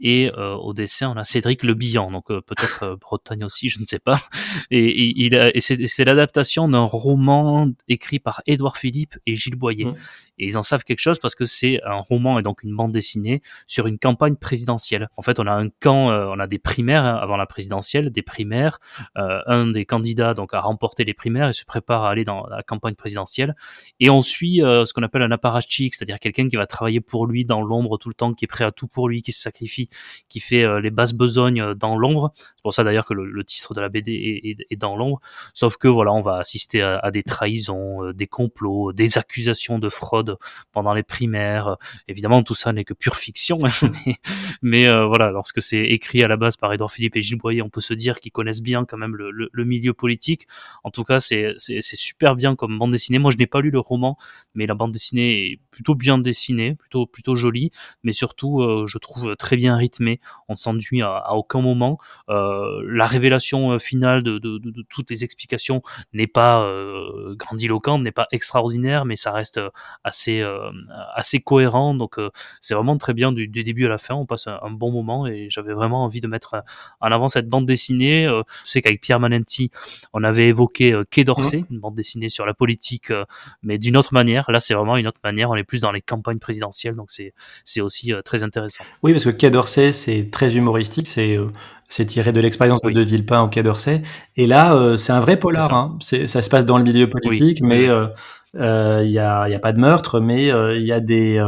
et 0.06 0.30
euh, 0.36 0.54
au 0.56 0.74
dessin, 0.74 1.10
on 1.10 1.16
a 1.16 1.24
Cédric 1.24 1.62
Le 1.62 1.72
Bihan, 1.72 2.10
donc 2.10 2.30
euh, 2.30 2.42
peut-être 2.42 2.82
euh, 2.82 2.96
Bretagne 2.96 3.42
aussi, 3.42 3.70
je 3.70 3.80
ne 3.80 3.86
sais 3.86 3.98
pas. 3.98 4.20
Et, 4.70 5.12
il 5.16 5.34
et 5.34 5.60
c'est 5.60 6.04
l'adaptation 6.04 6.68
d'un 6.68 6.82
roman 6.82 7.70
écrit 7.88 8.18
par 8.18 8.42
Édouard 8.46 8.76
Philippe 8.76 9.16
et 9.26 9.34
Gilles 9.34 9.56
Boyer. 9.56 9.86
Mmh. 9.86 9.94
Et 10.38 10.46
ils 10.46 10.58
en 10.58 10.62
savent 10.62 10.84
quelque 10.84 11.00
chose 11.00 11.18
parce 11.18 11.34
que 11.34 11.44
c'est 11.44 11.80
un 11.84 12.00
roman 12.00 12.38
et 12.38 12.42
donc 12.42 12.62
une 12.62 12.74
bande 12.74 12.92
dessinée 12.92 13.42
sur 13.66 13.86
une 13.86 13.98
campagne 13.98 14.36
présidentielle. 14.36 15.08
En 15.16 15.22
fait, 15.22 15.38
on 15.40 15.46
a 15.46 15.52
un 15.52 15.68
camp, 15.68 16.08
on 16.08 16.38
a 16.38 16.46
des 16.46 16.58
primaires 16.58 17.04
avant 17.04 17.36
la 17.36 17.46
présidentielle, 17.46 18.10
des 18.10 18.22
primaires. 18.22 18.78
un 19.14 19.68
des 19.68 19.84
candidats 19.84 20.34
donc 20.34 20.54
a 20.54 20.60
remporté 20.60 21.04
les 21.04 21.14
primaires 21.14 21.48
et 21.48 21.52
se 21.52 21.64
prépare 21.64 22.04
à 22.04 22.10
aller 22.10 22.24
dans 22.24 22.46
la 22.46 22.62
campagne 22.62 22.94
présidentielle. 22.94 23.54
Et 24.00 24.10
on 24.10 24.22
suit 24.22 24.58
ce 24.58 24.92
qu'on 24.92 25.02
appelle 25.02 25.22
un 25.22 25.30
apparatchik, 25.30 25.94
c'est-à-dire 25.94 26.18
quelqu'un 26.18 26.48
qui 26.48 26.56
va 26.56 26.66
travailler 26.66 27.00
pour 27.00 27.26
lui 27.26 27.44
dans 27.44 27.62
l'ombre 27.62 27.98
tout 27.98 28.08
le 28.08 28.14
temps, 28.14 28.34
qui 28.34 28.44
est 28.44 28.48
prêt 28.48 28.64
à 28.64 28.72
tout 28.72 28.88
pour 28.88 29.08
lui, 29.08 29.22
qui 29.22 29.32
se 29.32 29.40
sacrifie 29.40 29.88
qui 30.28 30.40
fait 30.40 30.64
euh, 30.64 30.80
les 30.80 30.90
basses 30.90 31.12
besognes 31.12 31.60
euh, 31.60 31.74
dans 31.74 31.96
l'ombre. 31.96 32.32
C'est 32.36 32.62
pour 32.62 32.74
ça 32.74 32.84
d'ailleurs 32.84 33.06
que 33.06 33.14
le, 33.14 33.44
titre 33.44 33.74
de 33.74 33.80
la 33.80 33.88
BD 33.88 34.56
est, 34.70 34.76
dans 34.76 34.96
l'ombre. 34.96 35.20
Sauf 35.52 35.76
que 35.76 35.88
voilà, 35.88 36.12
on 36.12 36.20
va 36.20 36.36
assister 36.36 36.82
à, 36.82 37.10
des 37.10 37.22
trahisons, 37.22 38.04
euh, 38.04 38.12
des 38.12 38.26
complots, 38.26 38.92
des 38.92 39.18
accusations 39.18 39.78
de 39.78 39.88
fraude 39.88 40.23
pendant 40.72 40.94
les 40.94 41.02
primaires. 41.02 41.76
Évidemment, 42.08 42.42
tout 42.42 42.54
ça 42.54 42.72
n'est 42.72 42.84
que 42.84 42.94
pure 42.94 43.16
fiction, 43.16 43.58
hein, 43.64 43.90
mais, 44.62 44.86
voilà, 45.06 45.30
lorsque 45.30 45.62
c'est 45.62 45.82
écrit 45.82 46.22
à 46.22 46.28
la 46.28 46.36
base 46.36 46.56
par 46.56 46.72
Edouard 46.72 46.90
Philippe 46.90 47.16
et 47.16 47.22
Gilles 47.22 47.38
Boyer, 47.38 47.62
on 47.62 47.70
peut 47.70 47.80
se 47.80 47.94
dire 47.94 48.20
qu'ils 48.20 48.32
connaissent 48.32 48.62
bien 48.62 48.84
quand 48.84 48.96
même 48.96 49.16
le, 49.16 49.64
milieu 49.64 49.94
politique. 49.94 50.46
En 50.82 50.90
tout 50.90 51.04
cas, 51.04 51.20
c'est 51.20 51.56
super 51.80 52.36
bien 52.36 52.56
comme 52.56 52.78
bande 52.78 52.92
dessinée. 52.92 53.18
Moi, 53.18 53.30
je 53.30 53.36
n'ai 53.36 53.46
pas 53.46 53.60
lu 53.60 53.70
le 53.70 53.80
roman, 53.80 54.16
mais 54.54 54.66
la 54.66 54.74
bande 54.74 54.92
dessinée 54.92 55.52
est 55.52 55.60
plutôt 55.70 55.94
bien 55.94 56.18
dessinée, 56.18 56.76
plutôt 57.12 57.34
jolie, 57.34 57.70
mais 58.02 58.12
surtout, 58.12 58.62
je 58.86 58.98
trouve 58.98 59.36
très 59.36 59.56
bien 59.56 59.76
rythmé, 59.76 60.20
on 60.48 60.54
ne 60.54 60.58
s'ennuie 60.58 61.02
à, 61.02 61.34
aucun 61.34 61.60
moment. 61.60 61.98
Euh, 62.28 62.82
la 62.86 63.06
révélation 63.06 63.72
euh, 63.72 63.78
finale 63.78 64.22
de, 64.22 64.38
toutes 64.88 65.10
les 65.10 65.24
explications 65.24 65.82
n'est 66.12 66.26
pas 66.26 66.62
euh, 66.62 67.34
grandiloquente, 67.36 68.02
n'est 68.02 68.12
pas 68.12 68.28
extraordinaire, 68.32 69.04
mais 69.04 69.16
ça 69.16 69.32
reste 69.32 69.60
assez, 70.02 70.13
assez 71.14 71.40
cohérent. 71.40 71.94
Donc 71.94 72.16
c'est 72.60 72.74
vraiment 72.74 72.96
très 72.96 73.14
bien 73.14 73.32
du, 73.32 73.48
début 73.48 73.86
à 73.86 73.88
la 73.88 73.98
fin. 73.98 74.14
On 74.14 74.26
passe 74.26 74.46
un, 74.46 74.70
bon 74.70 74.90
moment 74.90 75.26
et 75.26 75.46
j'avais 75.50 75.72
vraiment 75.72 76.04
envie 76.04 76.20
de 76.20 76.26
mettre 76.26 76.56
en 77.00 77.10
avant 77.10 77.28
cette 77.28 77.48
bande 77.48 77.66
dessinée. 77.66 78.24
je 78.26 78.70
sais 78.70 78.82
qu'avec 78.82 79.00
Pierre 79.00 79.20
Manenti, 79.20 79.70
on 80.12 80.24
avait 80.24 80.48
évoqué 80.48 81.00
Quai 81.10 81.24
d'Orsay, 81.24 81.58
mmh. 81.58 81.66
une 81.70 81.80
bande 81.80 81.94
dessinée 81.94 82.28
sur 82.28 82.46
la 82.46 82.54
politique, 82.54 83.12
mais 83.62 83.78
d'une 83.78 83.96
autre 83.96 84.14
manière. 84.14 84.50
Là, 84.50 84.60
c'est 84.60 84.74
vraiment 84.74 84.96
une 84.96 85.06
autre 85.06 85.20
manière. 85.24 85.50
On 85.50 85.54
est 85.54 85.64
plus 85.64 85.80
dans 85.80 85.92
les 85.92 86.02
campagnes 86.02 86.38
présidentielles, 86.38 86.94
donc 86.94 87.10
c'est 87.10 87.80
aussi 87.80 88.12
très 88.24 88.42
intéressant. 88.42 88.84
Oui, 89.02 89.12
parce 89.12 89.24
que 89.24 89.30
Quai 89.30 89.50
d'Orsay 89.50 89.92
c'est 89.92 90.28
très 90.30 90.56
humoristique, 90.56 91.06
c'est 91.06 91.36
euh, 91.36 91.46
c'est 91.88 92.06
tiré 92.06 92.32
de 92.32 92.40
l'expérience 92.40 92.80
de 92.82 92.90
De 92.90 93.00
Villepin 93.00 93.42
au 93.42 93.48
Quai 93.48 93.62
d'Orsay. 93.62 94.02
Et 94.36 94.46
là, 94.46 94.74
euh, 94.74 94.96
c'est 94.96 95.12
un 95.12 95.20
vrai 95.20 95.38
polar. 95.38 95.72
Hein. 95.72 95.98
Ça 96.00 96.42
se 96.42 96.50
passe 96.50 96.66
dans 96.66 96.78
le 96.78 96.84
milieu 96.84 97.08
politique, 97.08 97.60
mais 97.62 97.88
euh, 97.88 98.06
il 98.54 99.10
n'y 99.10 99.18
a, 99.18 99.48
y 99.48 99.54
a 99.54 99.58
pas 99.58 99.72
de 99.72 99.80
meurtre, 99.80 100.20
mais 100.20 100.48
il 100.48 100.86
y 100.86 100.92
a 100.92 101.00
des 101.00 101.42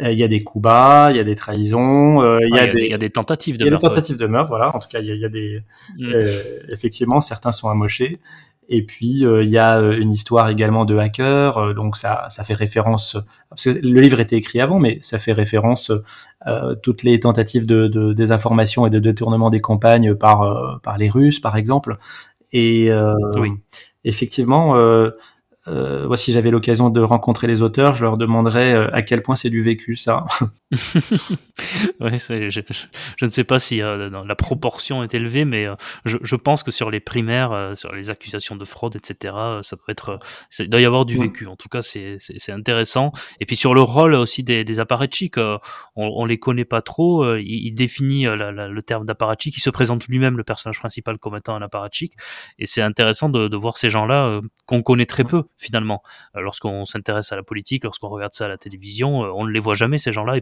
il 0.00 0.16
y 0.16 0.22
a 0.22 0.28
des 0.28 0.44
coups 0.44 0.62
bas, 0.62 1.08
il 1.10 1.16
y 1.16 1.20
a 1.20 1.24
des 1.24 1.34
trahisons, 1.34 2.22
il 2.38 2.54
y, 2.54 2.58
a 2.58 2.68
des, 2.68 2.86
y 2.86 2.94
a 2.94 2.98
des 2.98 3.10
tentatives 3.10 3.58
de 3.58 3.64
meurtre. 3.64 3.70
Il 3.70 3.82
y 3.82 3.86
a 3.86 3.88
des 3.88 3.94
tentatives 3.94 4.16
de 4.16 4.26
meurtre, 4.26 4.48
voilà. 4.48 4.74
En 4.74 4.78
tout 4.78 4.88
cas, 4.88 5.00
il 5.00 5.06
y 5.06 5.24
a, 5.24 5.28
des. 5.28 5.60
Mm. 5.98 6.12
effectivement, 6.70 7.20
certains 7.20 7.50
sont 7.50 7.68
amochés. 7.68 8.20
Et 8.70 8.82
puis 8.82 9.24
euh, 9.24 9.42
il 9.42 9.48
y 9.48 9.56
a 9.56 9.78
euh, 9.78 9.98
une 9.98 10.12
histoire 10.12 10.50
également 10.50 10.84
de 10.84 10.96
hacker, 10.96 11.56
euh, 11.56 11.72
donc 11.72 11.96
ça, 11.96 12.26
ça 12.28 12.44
fait 12.44 12.54
référence. 12.54 13.16
Parce 13.48 13.64
que 13.64 13.70
le 13.70 14.00
livre 14.00 14.20
était 14.20 14.36
écrit 14.36 14.60
avant, 14.60 14.78
mais 14.78 14.98
ça 15.00 15.18
fait 15.18 15.32
référence 15.32 15.90
euh, 16.46 16.74
toutes 16.74 17.02
les 17.02 17.18
tentatives 17.18 17.66
de, 17.66 17.86
de, 17.86 18.12
désinformation 18.12 18.86
et 18.86 18.90
de 18.90 18.98
détournement 18.98 19.48
des 19.48 19.60
campagnes 19.60 20.14
par 20.14 20.80
par 20.82 20.98
les 20.98 21.08
Russes, 21.08 21.40
par 21.40 21.56
exemple. 21.56 21.96
Et 22.52 22.90
oui. 23.36 23.52
effectivement, 24.04 24.74
euh, 25.70 26.16
si 26.16 26.32
j'avais 26.32 26.50
l'occasion 26.50 26.90
de 26.90 27.00
rencontrer 27.00 27.46
les 27.46 27.62
auteurs, 27.62 27.94
je 27.94 28.04
leur 28.04 28.16
demanderais 28.16 28.74
euh, 28.74 28.88
à 28.92 29.02
quel 29.02 29.22
point 29.22 29.36
c'est 29.36 29.50
du 29.50 29.62
vécu, 29.62 29.96
ça. 29.96 30.26
ouais, 32.00 32.18
je, 32.18 32.50
je, 32.50 33.24
ne 33.24 33.30
sais 33.30 33.44
pas 33.44 33.58
si 33.58 33.80
euh, 33.80 34.10
la 34.24 34.34
proportion 34.34 35.02
est 35.02 35.14
élevée, 35.14 35.44
mais 35.44 35.66
euh, 35.66 35.74
je, 36.04 36.18
je, 36.22 36.36
pense 36.36 36.62
que 36.62 36.70
sur 36.70 36.90
les 36.90 37.00
primaires, 37.00 37.72
sur 37.74 37.92
les 37.94 38.10
accusations 38.10 38.56
de 38.56 38.64
fraude, 38.64 38.96
etc., 38.96 39.34
ça 39.62 39.76
doit 39.76 39.86
être, 39.88 40.18
il 40.58 40.68
doit 40.68 40.80
y 40.80 40.84
avoir 40.84 41.04
du 41.06 41.16
vécu. 41.16 41.46
En 41.46 41.56
tout 41.56 41.68
cas, 41.68 41.82
c'est 41.82 42.18
intéressant. 42.50 43.12
Et 43.40 43.46
puis 43.46 43.56
sur 43.56 43.74
le 43.74 43.80
rôle 43.80 44.14
aussi 44.14 44.42
des, 44.42 44.64
des 44.64 44.80
apparatchiks, 44.80 45.38
on, 45.38 45.60
on 45.96 46.24
les 46.24 46.38
connaît 46.38 46.64
pas 46.64 46.82
trop. 46.82 47.36
Il, 47.36 47.66
il 47.66 47.72
définit 47.72 48.26
le 48.26 48.80
terme 48.80 49.06
d'apparatchik. 49.06 49.56
Il 49.56 49.60
se 49.60 49.70
présente 49.70 50.06
lui-même 50.06 50.36
le 50.36 50.44
personnage 50.44 50.78
principal 50.78 51.18
comme 51.18 51.36
étant 51.36 51.54
un 51.54 51.62
apparatchik. 51.62 52.14
Et 52.58 52.66
c'est 52.66 52.82
intéressant 52.82 53.28
de, 53.28 53.48
de, 53.48 53.56
voir 53.56 53.78
ces 53.78 53.90
gens-là 53.90 54.40
qu'on 54.66 54.82
connaît 54.82 55.06
très 55.06 55.24
peu 55.24 55.44
finalement. 55.56 56.02
Euh, 56.36 56.40
lorsqu'on 56.40 56.84
s'intéresse 56.84 57.32
à 57.32 57.36
la 57.36 57.42
politique, 57.42 57.84
lorsqu'on 57.84 58.08
regarde 58.08 58.32
ça 58.32 58.46
à 58.46 58.48
la 58.48 58.58
télévision, 58.58 59.24
euh, 59.24 59.32
on 59.34 59.44
ne 59.44 59.50
les 59.50 59.60
voit 59.60 59.74
jamais 59.74 59.98
ces 59.98 60.12
gens-là 60.12 60.36
et 60.36 60.40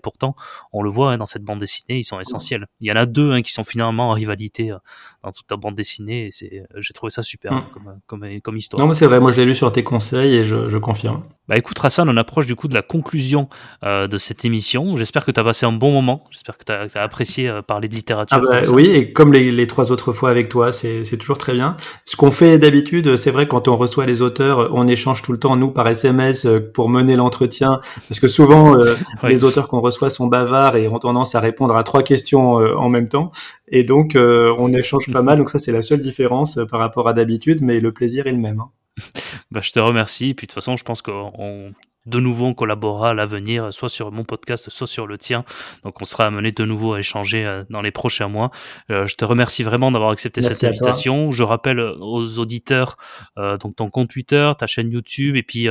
on 0.72 0.82
le 0.82 0.90
voit 0.90 1.12
hein, 1.12 1.18
dans 1.18 1.26
cette 1.26 1.42
bande 1.42 1.58
dessinée, 1.58 1.98
ils 1.98 2.04
sont 2.04 2.20
essentiels. 2.20 2.66
Il 2.80 2.88
y 2.88 2.92
en 2.92 2.96
a 2.96 3.06
deux 3.06 3.32
hein, 3.32 3.42
qui 3.42 3.52
sont 3.52 3.64
finalement 3.64 4.10
en 4.10 4.12
rivalité 4.12 4.72
euh, 4.72 4.78
dans 5.22 5.32
toute 5.32 5.50
la 5.50 5.56
bande 5.56 5.74
dessinée 5.74 6.26
et 6.26 6.30
c'est, 6.30 6.64
j'ai 6.76 6.94
trouvé 6.94 7.10
ça 7.10 7.22
super 7.22 7.52
mm. 7.52 7.64
comme, 8.06 8.40
comme, 8.40 8.56
histoire. 8.56 8.82
Non 8.82 8.88
mais 8.88 8.94
c'est 8.94 9.06
vrai, 9.06 9.20
moi 9.20 9.30
je 9.30 9.38
l'ai 9.38 9.46
lu 9.46 9.54
sur 9.54 9.70
tes 9.72 9.82
conseils 9.82 10.34
et 10.34 10.44
je, 10.44 10.76
confirme. 10.78 11.24
Bah 11.48 11.56
écoute 11.56 11.78
Hassan, 11.82 12.08
on 12.08 12.16
approche 12.16 12.46
du 12.46 12.54
coup 12.54 12.68
de 12.68 12.74
la 12.74 12.82
conclusion 12.82 13.48
de 13.82 14.18
cette 14.18 14.44
émission. 14.44 14.96
J'espère 14.96 15.24
que 15.24 15.30
tu 15.30 15.40
as 15.40 15.44
passé 15.44 15.64
un 15.66 15.72
bon 15.72 15.92
moment, 15.92 16.24
j'espère 16.30 16.56
que 16.58 16.64
tu 16.64 16.72
as, 16.72 17.02
apprécié 17.02 17.60
parler 17.66 17.88
de 17.88 17.94
littérature. 17.94 18.38
Ah 18.40 18.62
bah, 18.62 18.62
oui, 18.72 18.86
et 18.86 19.12
comme 19.12 19.32
les, 19.32 19.50
les, 19.50 19.66
trois 19.66 19.92
autres 19.92 20.12
fois 20.12 20.30
avec 20.30 20.48
toi, 20.48 20.72
c'est, 20.72 21.02
toujours 21.18 21.38
très 21.38 21.54
bien. 21.54 21.76
Ce 22.04 22.16
qu'on 22.16 22.30
fait 22.30 22.58
d'habitude, 22.58 23.16
c'est 23.16 23.30
vrai 23.30 23.46
quand 23.46 23.68
on 23.68 23.76
reçoit 23.76 24.06
les 24.06 24.22
auteurs, 24.22 24.70
on 24.72 24.86
échange 24.86 25.22
tout 25.22 25.32
le 25.32 25.38
temps, 25.38 25.56
nous, 25.56 25.70
par 25.70 25.88
SMS, 25.88 26.46
euh, 26.46 26.60
pour 26.60 26.88
mener 26.88 27.16
l'entretien, 27.16 27.80
parce 28.08 28.20
que 28.20 28.28
souvent, 28.28 28.76
euh, 28.76 28.94
les 29.22 29.44
auteurs 29.44 29.68
qu'on 29.68 29.80
reçoit 29.80 30.05
sont 30.10 30.26
bavards 30.26 30.76
et 30.76 30.88
ont 30.88 30.98
tendance 30.98 31.34
à 31.34 31.40
répondre 31.40 31.76
à 31.76 31.82
trois 31.82 32.02
questions 32.02 32.60
euh, 32.60 32.74
en 32.76 32.88
même 32.88 33.08
temps. 33.08 33.30
Et 33.68 33.84
donc, 33.84 34.16
on 34.16 34.72
échange 34.72 35.10
pas 35.12 35.22
mal. 35.22 35.38
Donc 35.38 35.50
ça, 35.50 35.58
c'est 35.58 35.72
la 35.72 35.82
seule 35.82 36.00
différence 36.00 36.58
par 36.70 36.80
rapport 36.80 37.08
à 37.08 37.12
d'habitude, 37.12 37.62
mais 37.62 37.80
le 37.80 37.92
plaisir 37.92 38.26
est 38.26 38.32
le 38.32 38.38
même. 38.38 38.60
Hein. 38.60 38.70
Bah, 39.50 39.60
je 39.62 39.72
te 39.72 39.78
remercie. 39.78 40.34
Puis 40.34 40.46
de 40.46 40.50
toute 40.50 40.54
façon, 40.54 40.76
je 40.76 40.84
pense 40.84 41.02
qu'on 41.02 41.72
de 42.06 42.20
nouveau 42.20 42.46
on 42.46 42.54
collaborera 42.54 43.10
à 43.10 43.14
l'avenir, 43.14 43.72
soit 43.72 43.88
sur 43.88 44.12
mon 44.12 44.24
podcast, 44.24 44.70
soit 44.70 44.86
sur 44.86 45.06
le 45.06 45.18
tien. 45.18 45.44
Donc 45.84 46.00
on 46.00 46.04
sera 46.04 46.26
amené 46.26 46.52
de 46.52 46.64
nouveau 46.64 46.94
à 46.94 47.00
échanger 47.00 47.44
euh, 47.44 47.64
dans 47.68 47.82
les 47.82 47.90
prochains 47.90 48.28
mois. 48.28 48.50
Euh, 48.90 49.06
je 49.06 49.16
te 49.16 49.24
remercie 49.24 49.62
vraiment 49.62 49.90
d'avoir 49.90 50.10
accepté 50.10 50.40
cette 50.40 50.62
invitation. 50.62 51.32
Je 51.32 51.42
rappelle 51.42 51.80
aux 51.80 52.38
auditeurs 52.38 52.96
euh, 53.38 53.56
donc 53.58 53.76
ton 53.76 53.88
compte 53.88 54.08
Twitter, 54.08 54.52
ta 54.56 54.66
chaîne 54.66 54.90
YouTube 54.90 55.36
et 55.36 55.42
puis 55.42 55.68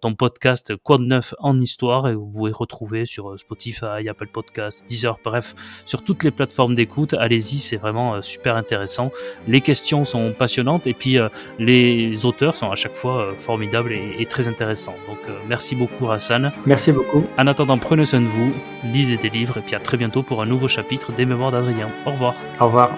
ton 0.00 0.14
podcast 0.14 0.74
Quoi 0.76 0.98
de 0.98 1.04
neuf 1.04 1.34
en 1.38 1.58
histoire 1.58 2.08
et 2.08 2.14
vous 2.14 2.26
pouvez 2.26 2.52
retrouver 2.52 3.04
sur 3.04 3.38
Spotify, 3.38 4.08
Apple 4.08 4.28
Podcast, 4.28 4.84
Deezer, 4.88 5.18
bref, 5.22 5.54
sur 5.84 6.02
toutes 6.02 6.22
les 6.24 6.30
plateformes 6.30 6.74
d'écoute. 6.74 7.14
Allez-y, 7.14 7.60
c'est 7.60 7.76
vraiment 7.76 8.22
super 8.22 8.56
intéressant. 8.56 9.12
Les 9.46 9.60
questions 9.60 10.04
sont 10.04 10.32
passionnantes 10.32 10.86
et 10.86 10.94
puis 10.94 11.18
les 11.58 12.26
auteurs 12.26 12.56
sont 12.56 12.70
à 12.70 12.76
chaque 12.76 12.94
fois 12.94 13.34
formidables 13.36 13.92
et, 13.92 14.16
et 14.18 14.26
très 14.26 14.48
intéressants. 14.48 14.96
Donc 15.06 15.18
merci 15.46 15.57
Merci 15.58 15.74
beaucoup 15.74 16.08
Hassan. 16.08 16.52
Merci 16.66 16.92
beaucoup. 16.92 17.24
En 17.36 17.48
attendant, 17.48 17.78
prenez 17.78 18.06
soin 18.06 18.20
de 18.20 18.26
vous, 18.26 18.52
lisez 18.84 19.16
des 19.16 19.28
livres 19.28 19.58
et 19.58 19.60
puis 19.60 19.74
à 19.74 19.80
très 19.80 19.96
bientôt 19.96 20.22
pour 20.22 20.40
un 20.40 20.46
nouveau 20.46 20.68
chapitre 20.68 21.10
des 21.10 21.26
Mémoires 21.26 21.50
d'Adrien. 21.50 21.88
Au 22.06 22.12
revoir. 22.12 22.34
Au 22.60 22.66
revoir. 22.66 22.92